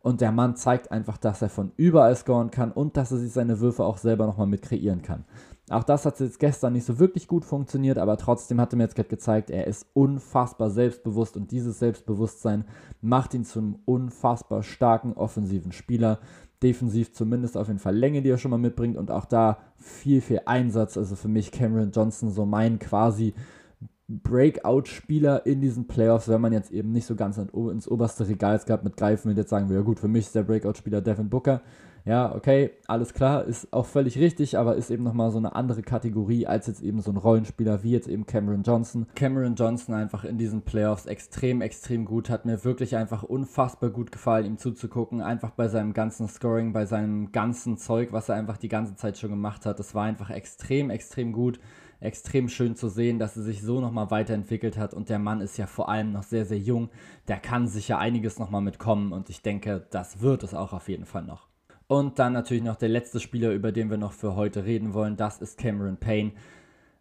Und 0.00 0.20
der 0.20 0.32
Mann 0.32 0.54
zeigt 0.54 0.92
einfach, 0.92 1.16
dass 1.16 1.42
er 1.42 1.48
von 1.48 1.72
überall 1.76 2.14
scoren 2.14 2.50
kann 2.50 2.72
und 2.72 2.96
dass 2.96 3.10
er 3.10 3.18
sich 3.18 3.32
seine 3.32 3.60
Würfe 3.60 3.84
auch 3.84 3.96
selber 3.96 4.26
nochmal 4.26 4.46
mit 4.46 4.62
kreieren 4.62 5.02
kann. 5.02 5.24
Auch 5.70 5.84
das 5.84 6.06
hat 6.06 6.18
jetzt 6.20 6.38
gestern 6.38 6.72
nicht 6.72 6.86
so 6.86 6.98
wirklich 6.98 7.26
gut 7.28 7.44
funktioniert, 7.44 7.98
aber 7.98 8.16
trotzdem 8.16 8.60
hat 8.60 8.72
er 8.72 8.76
mir 8.76 8.84
jetzt 8.84 8.94
gerade 8.94 9.10
gezeigt, 9.10 9.50
er 9.50 9.66
ist 9.66 9.86
unfassbar 9.92 10.70
selbstbewusst 10.70 11.36
und 11.36 11.50
dieses 11.50 11.78
Selbstbewusstsein 11.78 12.64
macht 13.02 13.34
ihn 13.34 13.44
zum 13.44 13.80
unfassbar 13.84 14.62
starken 14.62 15.12
offensiven 15.12 15.72
Spieler. 15.72 16.20
Defensiv 16.62 17.12
zumindest 17.12 17.56
auf 17.56 17.68
jeden 17.68 17.78
Fall 17.78 17.96
Länge, 17.96 18.22
die 18.22 18.30
er 18.30 18.38
schon 18.38 18.50
mal 18.50 18.58
mitbringt 18.58 18.96
und 18.96 19.10
auch 19.10 19.24
da 19.24 19.58
viel, 19.76 20.20
viel 20.20 20.40
Einsatz. 20.46 20.96
Also 20.96 21.16
für 21.16 21.28
mich 21.28 21.52
Cameron 21.52 21.92
Johnson 21.92 22.30
so 22.30 22.46
mein 22.46 22.78
quasi 22.78 23.34
Breakout-Spieler 24.08 25.44
in 25.46 25.60
diesen 25.60 25.86
Playoffs, 25.86 26.28
wenn 26.28 26.40
man 26.40 26.52
jetzt 26.52 26.70
eben 26.70 26.92
nicht 26.92 27.06
so 27.06 27.14
ganz 27.14 27.36
ins 27.38 27.88
oberste 27.88 28.26
Regal 28.26 28.58
gab 28.66 28.82
mit 28.82 28.96
greifen 28.96 29.28
will. 29.28 29.36
Jetzt 29.36 29.50
sagen 29.50 29.68
wir, 29.68 29.76
ja 29.76 29.82
gut, 29.82 30.00
für 30.00 30.08
mich 30.08 30.26
ist 30.26 30.34
der 30.34 30.42
Breakout-Spieler 30.44 31.02
Devin 31.02 31.28
Booker. 31.28 31.60
Ja, 32.08 32.34
okay, 32.34 32.70
alles 32.86 33.12
klar, 33.12 33.44
ist 33.44 33.70
auch 33.70 33.84
völlig 33.84 34.16
richtig, 34.16 34.56
aber 34.56 34.76
ist 34.76 34.88
eben 34.88 35.04
nochmal 35.04 35.30
so 35.30 35.36
eine 35.36 35.54
andere 35.54 35.82
Kategorie 35.82 36.46
als 36.46 36.66
jetzt 36.66 36.80
eben 36.80 37.02
so 37.02 37.10
ein 37.10 37.18
Rollenspieler 37.18 37.82
wie 37.82 37.90
jetzt 37.90 38.08
eben 38.08 38.24
Cameron 38.24 38.62
Johnson. 38.62 39.06
Cameron 39.14 39.56
Johnson 39.56 39.94
einfach 39.94 40.24
in 40.24 40.38
diesen 40.38 40.62
Playoffs 40.62 41.04
extrem, 41.04 41.60
extrem 41.60 42.06
gut, 42.06 42.30
hat 42.30 42.46
mir 42.46 42.64
wirklich 42.64 42.96
einfach 42.96 43.24
unfassbar 43.24 43.90
gut 43.90 44.10
gefallen, 44.10 44.46
ihm 44.46 44.56
zuzugucken, 44.56 45.20
einfach 45.20 45.50
bei 45.50 45.68
seinem 45.68 45.92
ganzen 45.92 46.28
Scoring, 46.28 46.72
bei 46.72 46.86
seinem 46.86 47.30
ganzen 47.30 47.76
Zeug, 47.76 48.10
was 48.10 48.30
er 48.30 48.36
einfach 48.36 48.56
die 48.56 48.70
ganze 48.70 48.96
Zeit 48.96 49.18
schon 49.18 49.28
gemacht 49.28 49.66
hat. 49.66 49.78
Das 49.78 49.94
war 49.94 50.04
einfach 50.04 50.30
extrem, 50.30 50.88
extrem 50.88 51.34
gut 51.34 51.60
extrem 52.00 52.48
schön 52.48 52.76
zu 52.76 52.88
sehen, 52.88 53.18
dass 53.18 53.36
er 53.36 53.42
sich 53.42 53.60
so 53.60 53.80
nochmal 53.80 54.10
weiterentwickelt 54.10 54.78
hat 54.78 54.94
und 54.94 55.08
der 55.08 55.18
Mann 55.18 55.40
ist 55.40 55.58
ja 55.58 55.66
vor 55.66 55.88
allem 55.88 56.12
noch 56.12 56.22
sehr, 56.22 56.46
sehr 56.46 56.56
jung. 56.56 56.90
Der 57.26 57.38
kann 57.38 57.66
sicher 57.66 57.98
einiges 57.98 58.38
nochmal 58.38 58.62
mitkommen 58.62 59.12
und 59.12 59.28
ich 59.28 59.42
denke, 59.42 59.86
das 59.90 60.20
wird 60.20 60.44
es 60.44 60.54
auch 60.54 60.72
auf 60.72 60.88
jeden 60.88 61.04
Fall 61.04 61.24
noch. 61.24 61.48
Und 61.88 62.18
dann 62.18 62.34
natürlich 62.34 62.62
noch 62.62 62.76
der 62.76 62.90
letzte 62.90 63.18
Spieler, 63.18 63.50
über 63.52 63.72
den 63.72 63.88
wir 63.88 63.96
noch 63.96 64.12
für 64.12 64.36
heute 64.36 64.66
reden 64.66 64.92
wollen, 64.92 65.16
das 65.16 65.40
ist 65.40 65.56
Cameron 65.56 65.96
Payne. 65.96 66.32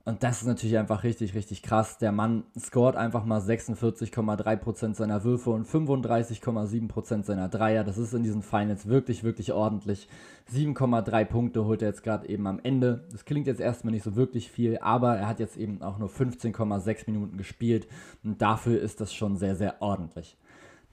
Und 0.05 0.23
das 0.23 0.39
ist 0.39 0.47
natürlich 0.47 0.77
einfach 0.77 1.03
richtig, 1.03 1.35
richtig 1.35 1.61
krass. 1.61 1.97
Der 1.97 2.13
Mann 2.13 2.45
scoret 2.57 2.95
einfach 2.95 3.25
mal 3.25 3.41
46,3% 3.41 4.93
seiner 4.93 5.25
Würfe 5.25 5.49
und 5.49 5.67
35,7% 5.67 7.23
seiner 7.25 7.49
Dreier. 7.49 7.83
Das 7.83 7.97
ist 7.97 8.13
in 8.13 8.23
diesen 8.23 8.41
Finals 8.41 8.87
wirklich, 8.87 9.25
wirklich 9.25 9.51
ordentlich. 9.51 10.07
7,3 10.49 11.25
Punkte 11.25 11.65
holt 11.65 11.81
er 11.81 11.89
jetzt 11.89 12.03
gerade 12.03 12.29
eben 12.29 12.47
am 12.47 12.61
Ende. 12.63 13.03
Das 13.11 13.25
klingt 13.25 13.47
jetzt 13.47 13.59
erstmal 13.59 13.91
nicht 13.91 14.03
so 14.03 14.15
wirklich 14.15 14.49
viel, 14.49 14.77
aber 14.77 15.17
er 15.17 15.27
hat 15.27 15.41
jetzt 15.41 15.57
eben 15.57 15.81
auch 15.81 15.99
nur 15.99 16.07
15,6 16.07 17.11
Minuten 17.11 17.35
gespielt. 17.35 17.89
Und 18.23 18.41
dafür 18.41 18.79
ist 18.79 19.01
das 19.01 19.13
schon 19.13 19.35
sehr, 19.35 19.57
sehr 19.57 19.81
ordentlich. 19.81 20.37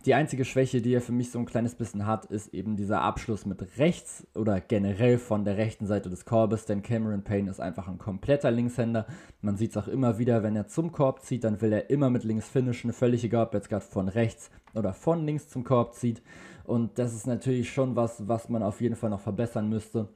Die 0.05 0.13
einzige 0.13 0.45
Schwäche, 0.45 0.83
die 0.83 0.93
er 0.93 1.01
für 1.01 1.13
mich 1.13 1.31
so 1.31 1.39
ein 1.39 1.47
kleines 1.47 1.77
bisschen 1.77 2.07
hat, 2.07 2.27
ist 2.27 2.53
eben 2.53 2.77
dieser 2.77 3.01
Abschluss 3.01 3.47
mit 3.47 3.79
rechts 3.79 4.27
oder 4.35 4.61
generell 4.61 5.17
von 5.17 5.47
der 5.47 5.57
rechten 5.57 5.87
Seite 5.87 6.11
des 6.11 6.27
Korbes, 6.27 6.67
denn 6.67 6.83
Cameron 6.83 7.25
Payne 7.25 7.51
ist 7.51 7.59
einfach 7.59 7.89
ein 7.89 7.97
kompletter 7.97 8.51
Linkshänder. 8.51 9.07
Man 9.41 9.57
sieht 9.57 9.71
es 9.71 9.77
auch 9.79 9.89
immer 9.89 10.19
wieder, 10.19 10.43
wenn 10.43 10.57
er 10.57 10.69
zum 10.69 10.93
Korb 10.93 11.23
zieht, 11.23 11.45
dann 11.45 11.63
will 11.63 11.73
er 11.73 11.89
immer 11.89 12.11
mit 12.11 12.23
links 12.23 12.47
finishen, 12.47 12.93
völlig 12.93 13.25
egal, 13.25 13.47
ob 13.47 13.55
er 13.55 13.61
jetzt 13.61 13.71
gerade 13.71 13.87
von 13.87 14.09
rechts 14.09 14.51
oder 14.75 14.93
von 14.93 15.25
links 15.25 15.49
zum 15.49 15.65
Korb 15.65 15.95
zieht. 15.95 16.21
Und 16.65 16.99
das 16.99 17.15
ist 17.15 17.27
natürlich 17.27 17.73
schon 17.73 17.97
was, 17.97 18.29
was 18.29 18.51
man 18.51 18.63
auf 18.63 18.83
jeden 18.83 18.97
Fall 18.97 19.09
noch 19.09 19.21
verbessern 19.21 19.71
müsste. 19.71 20.11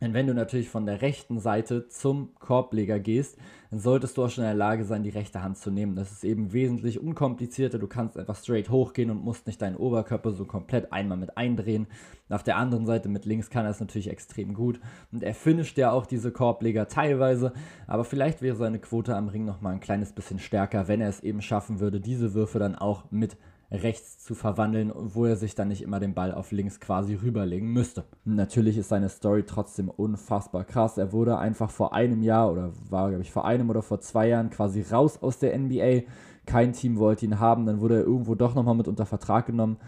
Denn 0.00 0.12
wenn 0.12 0.26
du 0.26 0.34
natürlich 0.34 0.68
von 0.68 0.84
der 0.84 1.00
rechten 1.00 1.38
Seite 1.40 1.88
zum 1.88 2.34
Korbleger 2.38 3.00
gehst, 3.00 3.38
dann 3.70 3.80
solltest 3.80 4.16
du 4.16 4.24
auch 4.24 4.30
schon 4.30 4.44
in 4.44 4.48
der 4.48 4.56
Lage 4.56 4.84
sein, 4.84 5.02
die 5.02 5.10
rechte 5.10 5.42
Hand 5.42 5.56
zu 5.56 5.70
nehmen. 5.70 5.96
Das 5.96 6.12
ist 6.12 6.22
eben 6.22 6.52
wesentlich 6.52 7.00
unkomplizierter. 7.00 7.78
Du 7.78 7.86
kannst 7.86 8.18
einfach 8.18 8.36
straight 8.36 8.68
hochgehen 8.68 9.10
und 9.10 9.24
musst 9.24 9.46
nicht 9.46 9.62
deinen 9.62 9.76
Oberkörper 9.76 10.32
so 10.32 10.44
komplett 10.44 10.92
einmal 10.92 11.16
mit 11.16 11.38
eindrehen. 11.38 11.86
auf 12.28 12.42
der 12.42 12.58
anderen 12.58 12.84
Seite 12.84 13.08
mit 13.08 13.24
links 13.24 13.48
kann 13.48 13.64
er 13.64 13.70
es 13.70 13.80
natürlich 13.80 14.10
extrem 14.10 14.52
gut. 14.52 14.80
Und 15.12 15.22
er 15.22 15.34
finisht 15.34 15.78
ja 15.78 15.92
auch 15.92 16.04
diese 16.04 16.30
Korbleger 16.30 16.88
teilweise. 16.88 17.54
Aber 17.86 18.04
vielleicht 18.04 18.42
wäre 18.42 18.56
seine 18.56 18.78
Quote 18.78 19.16
am 19.16 19.28
Ring 19.28 19.46
nochmal 19.46 19.72
ein 19.72 19.80
kleines 19.80 20.12
bisschen 20.12 20.38
stärker, 20.38 20.88
wenn 20.88 21.00
er 21.00 21.08
es 21.08 21.20
eben 21.20 21.40
schaffen 21.40 21.80
würde, 21.80 22.00
diese 22.00 22.34
Würfe 22.34 22.58
dann 22.58 22.74
auch 22.74 23.10
mit 23.10 23.38
rechts 23.70 24.18
zu 24.18 24.34
verwandeln, 24.34 24.92
wo 24.94 25.24
er 25.24 25.36
sich 25.36 25.54
dann 25.54 25.68
nicht 25.68 25.82
immer 25.82 25.98
den 25.98 26.14
Ball 26.14 26.32
auf 26.32 26.52
links 26.52 26.78
quasi 26.80 27.14
rüberlegen 27.14 27.72
müsste. 27.72 28.04
Natürlich 28.24 28.78
ist 28.78 28.88
seine 28.88 29.08
Story 29.08 29.44
trotzdem 29.44 29.88
unfassbar 29.88 30.64
krass. 30.64 30.98
Er 30.98 31.12
wurde 31.12 31.38
einfach 31.38 31.70
vor 31.70 31.92
einem 31.92 32.22
Jahr 32.22 32.52
oder 32.52 32.72
war, 32.88 33.08
glaube 33.08 33.22
ich, 33.22 33.32
vor 33.32 33.44
einem 33.44 33.68
oder 33.70 33.82
vor 33.82 34.00
zwei 34.00 34.28
Jahren 34.28 34.50
quasi 34.50 34.82
raus 34.82 35.22
aus 35.22 35.38
der 35.38 35.58
NBA. 35.58 36.02
Kein 36.46 36.72
Team 36.72 36.98
wollte 36.98 37.24
ihn 37.24 37.40
haben, 37.40 37.66
dann 37.66 37.80
wurde 37.80 37.96
er 37.96 38.04
irgendwo 38.04 38.36
doch 38.36 38.54
nochmal 38.54 38.76
mit 38.76 38.86
unter 38.86 39.06
Vertrag 39.06 39.46
genommen 39.46 39.78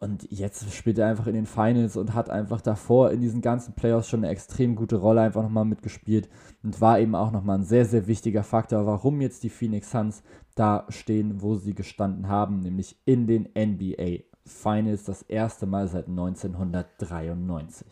und 0.00 0.26
jetzt 0.30 0.72
spielt 0.72 0.98
er 0.98 1.08
einfach 1.08 1.26
in 1.26 1.34
den 1.34 1.44
Finals 1.44 1.96
und 1.98 2.14
hat 2.14 2.30
einfach 2.30 2.62
davor 2.62 3.10
in 3.10 3.20
diesen 3.20 3.42
ganzen 3.42 3.74
Playoffs 3.74 4.08
schon 4.08 4.24
eine 4.24 4.32
extrem 4.32 4.74
gute 4.74 4.96
Rolle 4.96 5.20
einfach 5.20 5.42
nochmal 5.42 5.66
mitgespielt 5.66 6.30
und 6.62 6.80
war 6.80 6.98
eben 6.98 7.14
auch 7.14 7.30
nochmal 7.30 7.58
ein 7.58 7.64
sehr, 7.64 7.84
sehr 7.84 8.06
wichtiger 8.06 8.42
Faktor, 8.42 8.86
warum 8.86 9.20
jetzt 9.20 9.42
die 9.42 9.50
Phoenix 9.50 9.90
Suns 9.90 10.22
da 10.54 10.86
stehen, 10.88 11.42
wo 11.42 11.56
sie 11.56 11.74
gestanden 11.74 12.28
haben, 12.28 12.60
nämlich 12.60 12.96
in 13.04 13.26
den 13.26 13.50
NBA 13.54 14.24
Finals 14.46 15.04
das 15.04 15.20
erste 15.22 15.66
Mal 15.66 15.86
seit 15.86 16.08
1993. 16.08 17.86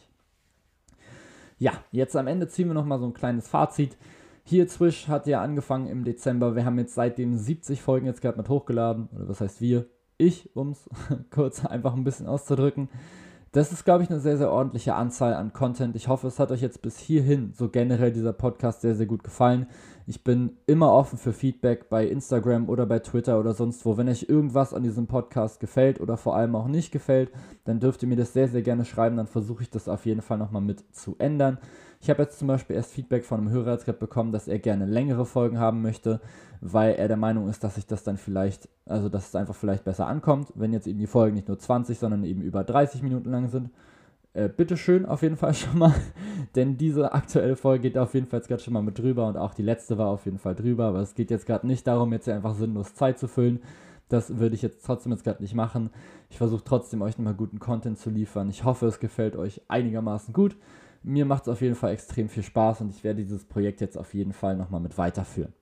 Ja, 1.59 1.73
jetzt 1.93 2.17
am 2.17 2.27
Ende 2.27 2.49
ziehen 2.49 2.69
wir 2.69 2.75
nochmal 2.75 3.01
so 3.01 3.07
ein 3.07 3.15
kleines 3.15 3.49
Fazit. 3.49 3.99
Hier 4.45 4.67
Zwisch 4.67 5.09
hat 5.09 5.27
ja 5.27 5.43
angefangen 5.43 5.89
im 5.89 6.05
Dezember. 6.05 6.57
Wir 6.57 6.65
haben 6.65 6.79
jetzt 6.79 6.95
seitdem 6.95 7.37
70 7.37 7.83
Folgen 7.83 8.07
jetzt 8.07 8.23
gerade 8.23 8.39
mit 8.39 8.49
hochgeladen. 8.49 9.11
Oder 9.15 9.29
was 9.29 9.43
heißt 9.43 9.61
wir? 9.61 9.87
Ich, 10.19 10.55
um 10.55 10.73
es 10.73 10.89
kurz 11.31 11.65
einfach 11.65 11.95
ein 11.95 12.05
bisschen 12.05 12.27
auszudrücken. 12.27 12.89
Das 13.53 13.73
ist, 13.73 13.85
glaube 13.85 14.03
ich, 14.03 14.11
eine 14.11 14.21
sehr, 14.21 14.37
sehr 14.37 14.53
ordentliche 14.53 14.95
Anzahl 14.95 15.33
an 15.33 15.55
Content. 15.55 15.97
Ich 15.97 16.09
hoffe, 16.09 16.27
es 16.27 16.39
hat 16.39 16.51
euch 16.51 16.61
jetzt 16.61 16.83
bis 16.83 16.99
hierhin 16.99 17.55
so 17.55 17.71
generell 17.71 18.13
dieser 18.13 18.35
Podcast 18.35 18.83
sehr, 18.83 18.95
sehr 18.95 19.07
gut 19.07 19.25
gefallen. 19.25 19.67
Ich 20.11 20.25
bin 20.25 20.57
immer 20.65 20.91
offen 20.91 21.19
für 21.19 21.35
Feedback 21.35 21.91
bei 21.91 22.07
Instagram 22.07 22.71
oder 22.71 22.87
bei 22.87 22.99
Twitter 23.01 23.39
oder 23.39 23.53
sonst 23.53 23.85
wo. 23.85 23.99
Wenn 23.99 24.09
euch 24.09 24.25
irgendwas 24.27 24.73
an 24.73 24.83
diesem 24.83 25.07
Podcast 25.07 25.61
gefällt 25.61 26.01
oder 26.01 26.17
vor 26.17 26.35
allem 26.35 26.57
auch 26.57 26.67
nicht 26.67 26.93
gefällt, 26.93 27.31
dann 27.67 27.79
dürft 27.79 28.03
ihr 28.03 28.09
mir 28.09 28.17
das 28.17 28.33
sehr, 28.33 28.49
sehr 28.49 28.63
gerne 28.63 28.87
schreiben. 28.87 29.19
Dann 29.19 29.27
versuche 29.27 29.65
ich 29.65 29.69
das 29.69 29.87
auf 29.87 30.07
jeden 30.07 30.23
Fall 30.23 30.39
nochmal 30.39 30.63
mit 30.63 30.83
zu 30.97 31.17
ändern. 31.19 31.59
Ich 32.01 32.09
habe 32.09 32.23
jetzt 32.23 32.39
zum 32.39 32.49
Beispiel 32.49 32.75
erst 32.75 32.93
Feedback 32.93 33.27
von 33.27 33.39
einem 33.39 33.51
Hörer 33.51 33.77
bekommen, 33.77 34.33
dass 34.33 34.49
er 34.49 34.59
gerne 34.59 34.87
längere 34.87 35.27
Folgen 35.27 35.59
haben 35.59 35.83
möchte, 35.83 36.23
weil 36.63 36.95
er 36.95 37.09
der 37.09 37.19
Meinung 37.19 37.47
ist, 37.51 37.63
dass 37.63 37.75
sich 37.75 37.87
das 37.87 38.03
dann 38.03 38.17
vielleicht, 38.17 38.67
also 38.87 39.11
dass 39.11 39.29
es 39.29 39.35
einfach 39.35 39.57
vielleicht 39.57 39.85
besser 39.85 40.07
ankommt, 40.07 40.55
wenn 40.55 40.73
jetzt 40.73 40.87
eben 40.87 41.01
die 41.01 41.07
Folgen 41.07 41.35
nicht 41.35 41.49
nur 41.49 41.59
20, 41.59 41.99
sondern 41.99 42.25
eben 42.25 42.41
über 42.41 42.65
30 42.65 43.03
Minuten 43.03 43.31
lang 43.31 43.51
sind. 43.51 43.69
Äh, 44.35 44.49
bitteschön 44.49 45.07
auf 45.07 45.23
jeden 45.23 45.37
Fall 45.37 45.55
schon 45.55 45.79
mal, 45.79 45.95
denn 46.55 46.77
diese 46.77 47.13
aktuelle 47.13 47.57
Folge 47.57 47.83
geht 47.83 47.99
auf 47.99 48.15
jeden 48.15 48.27
Fall 48.27 48.41
jetzt 48.41 48.49
gerade 48.49 48.63
schon 48.63 48.75
mal 48.75 48.83
mit 48.83 48.99
drüber 48.99 49.27
und 49.27 49.37
auch 49.37 49.55
die 49.55 49.63
letzte 49.63 49.99
war 49.99 50.09
auf 50.09 50.27
jeden 50.27 50.39
Fall 50.39 50.55
drüber, 50.55 50.87
aber 50.87 51.01
es 51.01 51.15
geht 51.15 51.31
jetzt 51.31 51.47
gerade 51.47 51.67
nicht 51.67 51.87
darum, 51.87 52.13
jetzt 52.13 52.29
einfach 52.29 52.55
sinnlos 52.55 52.95
Zeit 52.95 53.19
zu 53.19 53.27
füllen. 53.27 53.61
Das 54.11 54.39
würde 54.39 54.55
ich 54.55 54.63
jetzt 54.63 54.87
trotzdem 54.87 55.13
jetzt 55.13 55.25
gerade 55.25 55.43
nicht 55.43 55.55
machen. 55.55 55.91
Ich 56.31 56.39
versuche 56.39 56.65
trotzdem 56.65 57.03
euch 57.03 57.19
nochmal 57.19 57.35
guten 57.35 57.59
Content 57.59 57.99
zu 57.99 58.09
liefern. 58.09 58.49
Ich 58.49 58.65
hoffe, 58.65 58.87
es 58.87 59.01
gefällt 59.01 59.37
euch 59.37 59.61
einigermaßen 59.69 60.33
gut 60.33 60.57
mir 61.03 61.25
macht 61.25 61.45
es 61.45 61.49
auf 61.49 61.61
jeden 61.61 61.75
Fall 61.75 61.93
extrem 61.93 62.29
viel 62.29 62.43
Spaß 62.43 62.81
und 62.81 62.91
ich 62.91 63.05
werde 63.05 63.23
dieses 63.23 63.45
Projekt 63.45 63.81
jetzt 63.81 63.97
auf 63.97 64.15
jeden 64.15 64.33
Fall 64.33 64.57
nochmal 64.57 64.81
mit 64.81 64.99
weiterführen. 64.99 65.53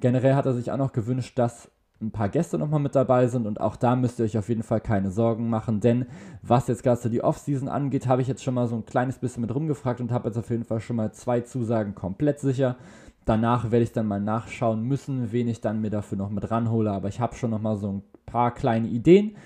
Generell 0.00 0.34
hat 0.34 0.46
er 0.46 0.54
sich 0.54 0.70
auch 0.70 0.76
noch 0.76 0.92
gewünscht, 0.92 1.38
dass 1.38 1.70
ein 2.00 2.10
paar 2.10 2.28
Gäste 2.28 2.58
nochmal 2.58 2.80
mit 2.80 2.94
dabei 2.94 3.28
sind 3.28 3.46
und 3.46 3.60
auch 3.60 3.76
da 3.76 3.96
müsst 3.96 4.18
ihr 4.18 4.24
euch 4.24 4.36
auf 4.36 4.48
jeden 4.48 4.62
Fall 4.62 4.80
keine 4.80 5.10
Sorgen 5.10 5.48
machen, 5.48 5.80
denn 5.80 6.06
was 6.42 6.68
jetzt 6.68 6.82
gerade 6.82 7.00
so 7.00 7.08
die 7.08 7.22
Offseason 7.22 7.68
angeht, 7.68 8.06
habe 8.06 8.22
ich 8.22 8.28
jetzt 8.28 8.42
schon 8.42 8.54
mal 8.54 8.66
so 8.66 8.74
ein 8.76 8.84
kleines 8.84 9.18
bisschen 9.18 9.40
mit 9.40 9.54
rumgefragt 9.54 10.00
und 10.00 10.12
habe 10.12 10.28
jetzt 10.28 10.36
auf 10.36 10.50
jeden 10.50 10.64
Fall 10.64 10.80
schon 10.80 10.96
mal 10.96 11.12
zwei 11.12 11.40
Zusagen 11.40 11.94
komplett 11.94 12.40
sicher. 12.40 12.76
Danach 13.24 13.70
werde 13.70 13.84
ich 13.84 13.92
dann 13.92 14.06
mal 14.06 14.20
nachschauen 14.20 14.82
müssen, 14.82 15.32
wen 15.32 15.48
ich 15.48 15.60
dann 15.60 15.80
mir 15.80 15.90
dafür 15.90 16.18
noch 16.18 16.30
mit 16.30 16.50
ranhole, 16.50 16.90
aber 16.90 17.08
ich 17.08 17.20
habe 17.20 17.36
schon 17.36 17.50
noch 17.50 17.60
mal 17.60 17.76
so 17.76 17.90
ein 17.90 18.02
paar 18.26 18.52
kleine 18.52 18.88
Ideen, 18.88 19.36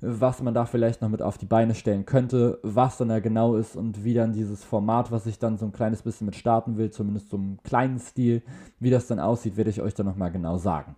was 0.00 0.42
man 0.42 0.54
da 0.54 0.64
vielleicht 0.64 1.02
noch 1.02 1.08
mit 1.08 1.22
auf 1.22 1.38
die 1.38 1.46
Beine 1.46 1.74
stellen 1.74 2.06
könnte, 2.06 2.58
was 2.62 2.98
dann 2.98 3.10
da 3.10 3.20
genau 3.20 3.54
ist 3.54 3.76
und 3.76 4.02
wie 4.02 4.14
dann 4.14 4.32
dieses 4.32 4.64
Format, 4.64 5.12
was 5.12 5.26
ich 5.26 5.38
dann 5.38 5.58
so 5.58 5.66
ein 5.66 5.72
kleines 5.72 6.02
bisschen 6.02 6.24
mit 6.24 6.36
starten 6.36 6.78
will, 6.78 6.90
zumindest 6.90 7.28
so 7.28 7.36
einem 7.36 7.58
kleinen 7.62 7.98
Stil, 8.00 8.42
wie 8.80 8.90
das 8.90 9.06
dann 9.06 9.20
aussieht, 9.20 9.56
werde 9.56 9.70
ich 9.70 9.82
euch 9.82 9.94
dann 9.94 10.06
noch 10.06 10.16
mal 10.16 10.30
genau 10.30 10.56
sagen. 10.56 10.96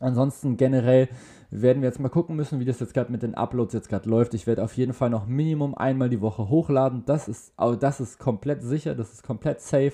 Ansonsten 0.00 0.56
generell 0.56 1.08
werden 1.50 1.80
wir 1.80 1.88
jetzt 1.88 2.00
mal 2.00 2.08
gucken 2.08 2.36
müssen, 2.36 2.60
wie 2.60 2.64
das 2.64 2.80
jetzt 2.80 2.92
gerade 2.92 3.12
mit 3.12 3.22
den 3.22 3.34
Uploads 3.34 3.72
jetzt 3.72 3.88
gerade 3.88 4.08
läuft. 4.08 4.34
Ich 4.34 4.46
werde 4.46 4.62
auf 4.62 4.76
jeden 4.76 4.92
Fall 4.92 5.10
noch 5.10 5.26
Minimum 5.26 5.74
einmal 5.74 6.08
die 6.08 6.20
Woche 6.20 6.48
hochladen. 6.48 7.04
Das 7.06 7.28
ist, 7.28 7.52
das 7.80 8.00
ist 8.00 8.18
komplett 8.18 8.62
sicher, 8.62 8.94
das 8.94 9.12
ist 9.12 9.22
komplett 9.22 9.60
safe. 9.60 9.92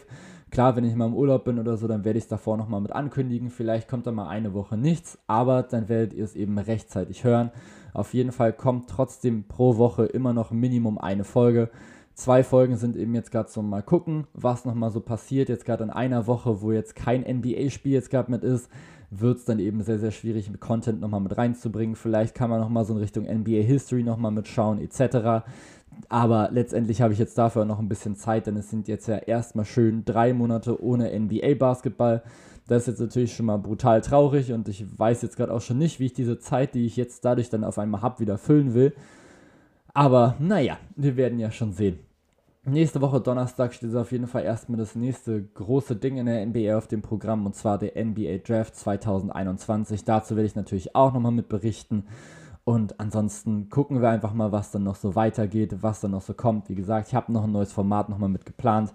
Klar, 0.50 0.76
wenn 0.76 0.84
ich 0.84 0.94
mal 0.94 1.07
im 1.07 1.14
Urlaub 1.14 1.44
bin 1.44 1.59
oder 1.59 1.76
so, 1.76 1.88
dann 1.88 2.05
werde 2.05 2.18
ich 2.18 2.24
es 2.24 2.28
davor 2.28 2.57
nochmal 2.57 2.80
mit 2.80 2.92
ankündigen. 2.92 3.48
Vielleicht 3.50 3.88
kommt 3.88 4.07
da 4.07 4.12
mal 4.12 4.28
eine 4.28 4.53
Woche 4.55 4.76
nichts, 4.76 5.18
aber 5.26 5.62
dann 5.62 5.88
werdet 5.88 6.12
ihr 6.12 6.24
es 6.24 6.34
eben 6.34 6.59
rechtzeitig 6.59 7.24
hören. 7.24 7.50
Auf 7.94 8.12
jeden 8.12 8.32
Fall 8.32 8.53
kommt 8.53 8.90
trotzdem 8.90 9.44
pro 9.44 9.76
Woche 9.76 10.05
immer 10.05 10.32
noch 10.32 10.50
Minimum 10.50 10.98
eine 10.98 11.24
Folge. 11.24 11.70
Zwei 12.14 12.44
Folgen 12.44 12.76
sind 12.76 12.96
eben 12.96 13.14
jetzt 13.14 13.30
gerade 13.30 13.50
so 13.50 13.62
mal 13.62 13.82
gucken, 13.82 14.26
was 14.34 14.66
nochmal 14.66 14.90
so 14.90 15.00
passiert. 15.00 15.48
Jetzt 15.48 15.64
gerade 15.64 15.84
in 15.84 15.90
einer 15.90 16.26
Woche, 16.26 16.61
wo 16.61 16.72
jetzt 16.72 16.96
kein 16.96 17.22
NBA-Spiel 17.22 17.92
jetzt 17.92 18.11
gerade 18.11 18.30
mit 18.30 18.44
ist, 18.44 18.68
wird 19.14 19.38
es 19.38 19.44
dann 19.44 19.58
eben 19.58 19.82
sehr, 19.82 19.98
sehr 19.98 20.10
schwierig, 20.10 20.50
Content 20.58 21.00
nochmal 21.00 21.20
mit 21.20 21.36
reinzubringen. 21.36 21.96
Vielleicht 21.96 22.34
kann 22.34 22.48
man 22.48 22.60
nochmal 22.60 22.84
so 22.84 22.94
in 22.94 23.00
Richtung 23.00 23.24
NBA 23.24 23.62
History 23.62 24.02
nochmal 24.02 24.32
mitschauen, 24.32 24.80
etc. 24.80 25.44
Aber 26.08 26.48
letztendlich 26.50 27.02
habe 27.02 27.12
ich 27.12 27.18
jetzt 27.18 27.36
dafür 27.36 27.66
noch 27.66 27.78
ein 27.78 27.88
bisschen 27.88 28.16
Zeit, 28.16 28.46
denn 28.46 28.56
es 28.56 28.70
sind 28.70 28.88
jetzt 28.88 29.06
ja 29.08 29.16
erstmal 29.16 29.66
schön 29.66 30.04
drei 30.04 30.32
Monate 30.32 30.82
ohne 30.82 31.18
NBA-Basketball. 31.18 32.22
Das 32.66 32.82
ist 32.82 32.88
jetzt 32.88 33.00
natürlich 33.00 33.34
schon 33.34 33.46
mal 33.46 33.58
brutal 33.58 34.00
traurig 34.00 34.52
und 34.52 34.68
ich 34.68 34.86
weiß 34.98 35.20
jetzt 35.22 35.36
gerade 35.36 35.52
auch 35.52 35.60
schon 35.60 35.78
nicht, 35.78 36.00
wie 36.00 36.06
ich 36.06 36.14
diese 36.14 36.38
Zeit, 36.38 36.74
die 36.74 36.86
ich 36.86 36.96
jetzt 36.96 37.24
dadurch 37.24 37.50
dann 37.50 37.64
auf 37.64 37.78
einmal 37.78 38.00
habe, 38.00 38.20
wieder 38.20 38.38
füllen 38.38 38.72
will. 38.72 38.94
Aber 39.92 40.36
naja, 40.38 40.78
wir 40.96 41.16
werden 41.16 41.38
ja 41.38 41.50
schon 41.50 41.72
sehen. 41.72 41.98
Nächste 42.64 43.00
Woche 43.00 43.20
Donnerstag 43.20 43.74
steht 43.74 43.92
auf 43.96 44.12
jeden 44.12 44.28
Fall 44.28 44.44
erstmal 44.44 44.78
das 44.78 44.94
nächste 44.94 45.42
große 45.42 45.96
Ding 45.96 46.16
in 46.16 46.26
der 46.26 46.46
NBA 46.46 46.78
auf 46.78 46.86
dem 46.86 47.02
Programm 47.02 47.44
und 47.44 47.56
zwar 47.56 47.76
der 47.76 48.00
NBA 48.04 48.38
Draft 48.38 48.76
2021. 48.76 50.04
Dazu 50.04 50.36
werde 50.36 50.46
ich 50.46 50.54
natürlich 50.54 50.94
auch 50.94 51.12
nochmal 51.12 51.32
mit 51.32 51.48
berichten. 51.48 52.04
Und 52.62 53.00
ansonsten 53.00 53.68
gucken 53.68 54.00
wir 54.00 54.10
einfach 54.10 54.32
mal, 54.32 54.52
was 54.52 54.70
dann 54.70 54.84
noch 54.84 54.94
so 54.94 55.16
weitergeht, 55.16 55.82
was 55.82 55.98
dann 56.02 56.12
noch 56.12 56.22
so 56.22 56.34
kommt. 56.34 56.68
Wie 56.68 56.76
gesagt, 56.76 57.08
ich 57.08 57.16
habe 57.16 57.32
noch 57.32 57.42
ein 57.42 57.50
neues 57.50 57.72
Format 57.72 58.08
nochmal 58.08 58.28
mit 58.28 58.46
geplant. 58.46 58.94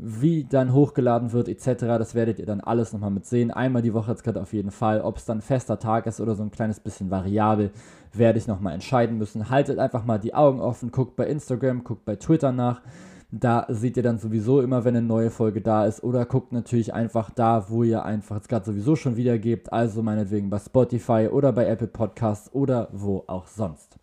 Wie 0.00 0.44
dann 0.44 0.72
hochgeladen 0.72 1.32
wird, 1.32 1.48
etc., 1.48 1.74
das 1.80 2.14
werdet 2.14 2.38
ihr 2.38 2.46
dann 2.46 2.60
alles 2.60 2.92
nochmal 2.92 3.10
mit 3.10 3.26
sehen. 3.26 3.50
Einmal 3.50 3.82
die 3.82 3.94
Woche 3.94 4.12
jetzt 4.12 4.22
gerade 4.22 4.40
auf 4.40 4.52
jeden 4.52 4.70
Fall. 4.70 5.00
Ob 5.00 5.16
es 5.16 5.24
dann 5.24 5.40
fester 5.40 5.80
Tag 5.80 6.06
ist 6.06 6.20
oder 6.20 6.36
so 6.36 6.44
ein 6.44 6.52
kleines 6.52 6.78
bisschen 6.78 7.10
variabel, 7.10 7.72
werde 8.12 8.38
ich 8.38 8.46
nochmal 8.46 8.74
entscheiden 8.74 9.18
müssen. 9.18 9.50
Haltet 9.50 9.80
einfach 9.80 10.04
mal 10.04 10.18
die 10.18 10.34
Augen 10.34 10.60
offen, 10.60 10.92
guckt 10.92 11.16
bei 11.16 11.26
Instagram, 11.26 11.82
guckt 11.82 12.04
bei 12.04 12.14
Twitter 12.14 12.52
nach. 12.52 12.80
Da 13.32 13.66
seht 13.68 13.96
ihr 13.96 14.04
dann 14.04 14.18
sowieso 14.18 14.60
immer, 14.60 14.84
wenn 14.84 14.96
eine 14.96 15.06
neue 15.06 15.30
Folge 15.30 15.60
da 15.60 15.84
ist. 15.84 16.04
Oder 16.04 16.24
guckt 16.26 16.52
natürlich 16.52 16.94
einfach 16.94 17.30
da, 17.30 17.68
wo 17.68 17.82
ihr 17.82 18.04
einfach 18.04 18.36
jetzt 18.36 18.48
gerade 18.48 18.64
sowieso 18.64 18.94
schon 18.94 19.16
wiedergebt. 19.16 19.72
Also 19.72 20.02
meinetwegen 20.02 20.48
bei 20.48 20.60
Spotify 20.60 21.28
oder 21.30 21.52
bei 21.52 21.66
Apple 21.66 21.88
Podcasts 21.88 22.54
oder 22.54 22.88
wo 22.92 23.24
auch 23.26 23.48
sonst. 23.48 23.97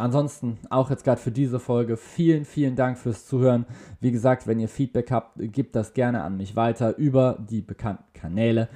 Ansonsten 0.00 0.58
auch 0.70 0.90
jetzt 0.90 1.04
gerade 1.04 1.20
für 1.20 1.30
diese 1.30 1.60
Folge 1.60 1.96
vielen, 1.96 2.44
vielen 2.44 2.74
Dank 2.74 2.98
fürs 2.98 3.26
Zuhören. 3.26 3.66
Wie 4.00 4.10
gesagt, 4.10 4.46
wenn 4.46 4.58
ihr 4.58 4.68
Feedback 4.68 5.10
habt, 5.10 5.32
gebt 5.36 5.76
das 5.76 5.92
gerne 5.92 6.22
an 6.22 6.36
mich 6.36 6.56
weiter 6.56 6.96
über 6.96 7.38
die 7.38 7.60
bekannten 7.60 8.12
Kanäle. 8.14 8.68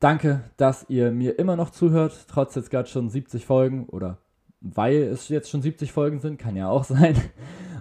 Danke, 0.00 0.42
dass 0.56 0.86
ihr 0.88 1.12
mir 1.12 1.38
immer 1.38 1.56
noch 1.56 1.70
zuhört, 1.70 2.26
trotz 2.28 2.54
jetzt 2.56 2.70
gerade 2.70 2.88
schon 2.88 3.08
70 3.08 3.46
Folgen 3.46 3.86
oder 3.86 4.18
weil 4.60 5.02
es 5.04 5.28
jetzt 5.28 5.50
schon 5.50 5.62
70 5.62 5.92
Folgen 5.92 6.18
sind, 6.18 6.38
kann 6.38 6.56
ja 6.56 6.68
auch 6.68 6.84
sein. 6.84 7.14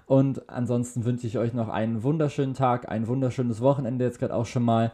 Und 0.05 0.49
ansonsten 0.49 1.05
wünsche 1.05 1.25
ich 1.25 1.37
euch 1.37 1.53
noch 1.53 1.69
einen 1.69 2.03
wunderschönen 2.03 2.53
Tag, 2.53 2.87
ein 2.89 3.07
wunderschönes 3.07 3.61
Wochenende 3.61 4.05
jetzt 4.05 4.19
gerade 4.19 4.35
auch 4.35 4.45
schon 4.45 4.63
mal. 4.63 4.91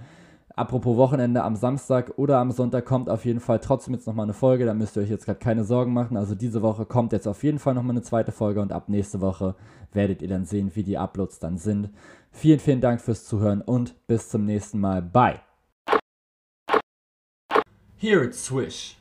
Apropos 0.59 0.97
Wochenende, 0.97 1.41
am 1.45 1.55
Samstag 1.55 2.17
oder 2.17 2.39
am 2.39 2.51
Sonntag 2.51 2.83
kommt 2.83 3.09
auf 3.09 3.23
jeden 3.23 3.39
Fall 3.39 3.59
trotzdem 3.59 3.93
jetzt 3.93 4.05
nochmal 4.07 4.25
eine 4.25 4.33
Folge. 4.33 4.65
Da 4.65 4.73
müsst 4.73 4.97
ihr 4.97 5.03
euch 5.03 5.09
jetzt 5.09 5.23
gerade 5.23 5.39
keine 5.39 5.63
Sorgen 5.63 5.93
machen. 5.93 6.17
Also 6.17 6.35
diese 6.35 6.61
Woche 6.61 6.85
kommt 6.85 7.13
jetzt 7.13 7.29
auf 7.29 7.45
jeden 7.45 7.59
Fall 7.59 7.75
nochmal 7.75 7.91
eine 7.91 8.01
zweite 8.01 8.33
Folge 8.33 8.59
und 8.59 8.73
ab 8.73 8.89
nächste 8.89 9.21
Woche 9.21 9.55
werdet 9.93 10.21
ihr 10.21 10.27
dann 10.27 10.43
sehen, 10.43 10.71
wie 10.75 10.83
die 10.83 10.97
Uploads 10.97 11.39
dann 11.39 11.57
sind. 11.57 11.91
Vielen, 12.31 12.59
vielen 12.59 12.81
Dank 12.81 12.99
fürs 12.99 13.23
Zuhören 13.23 13.61
und 13.61 14.05
bis 14.05 14.27
zum 14.27 14.43
nächsten 14.43 14.81
Mal. 14.81 15.01
Bye. 15.01 15.39
Here 17.95 18.25
it's 18.25 18.43
Swish. 18.43 18.97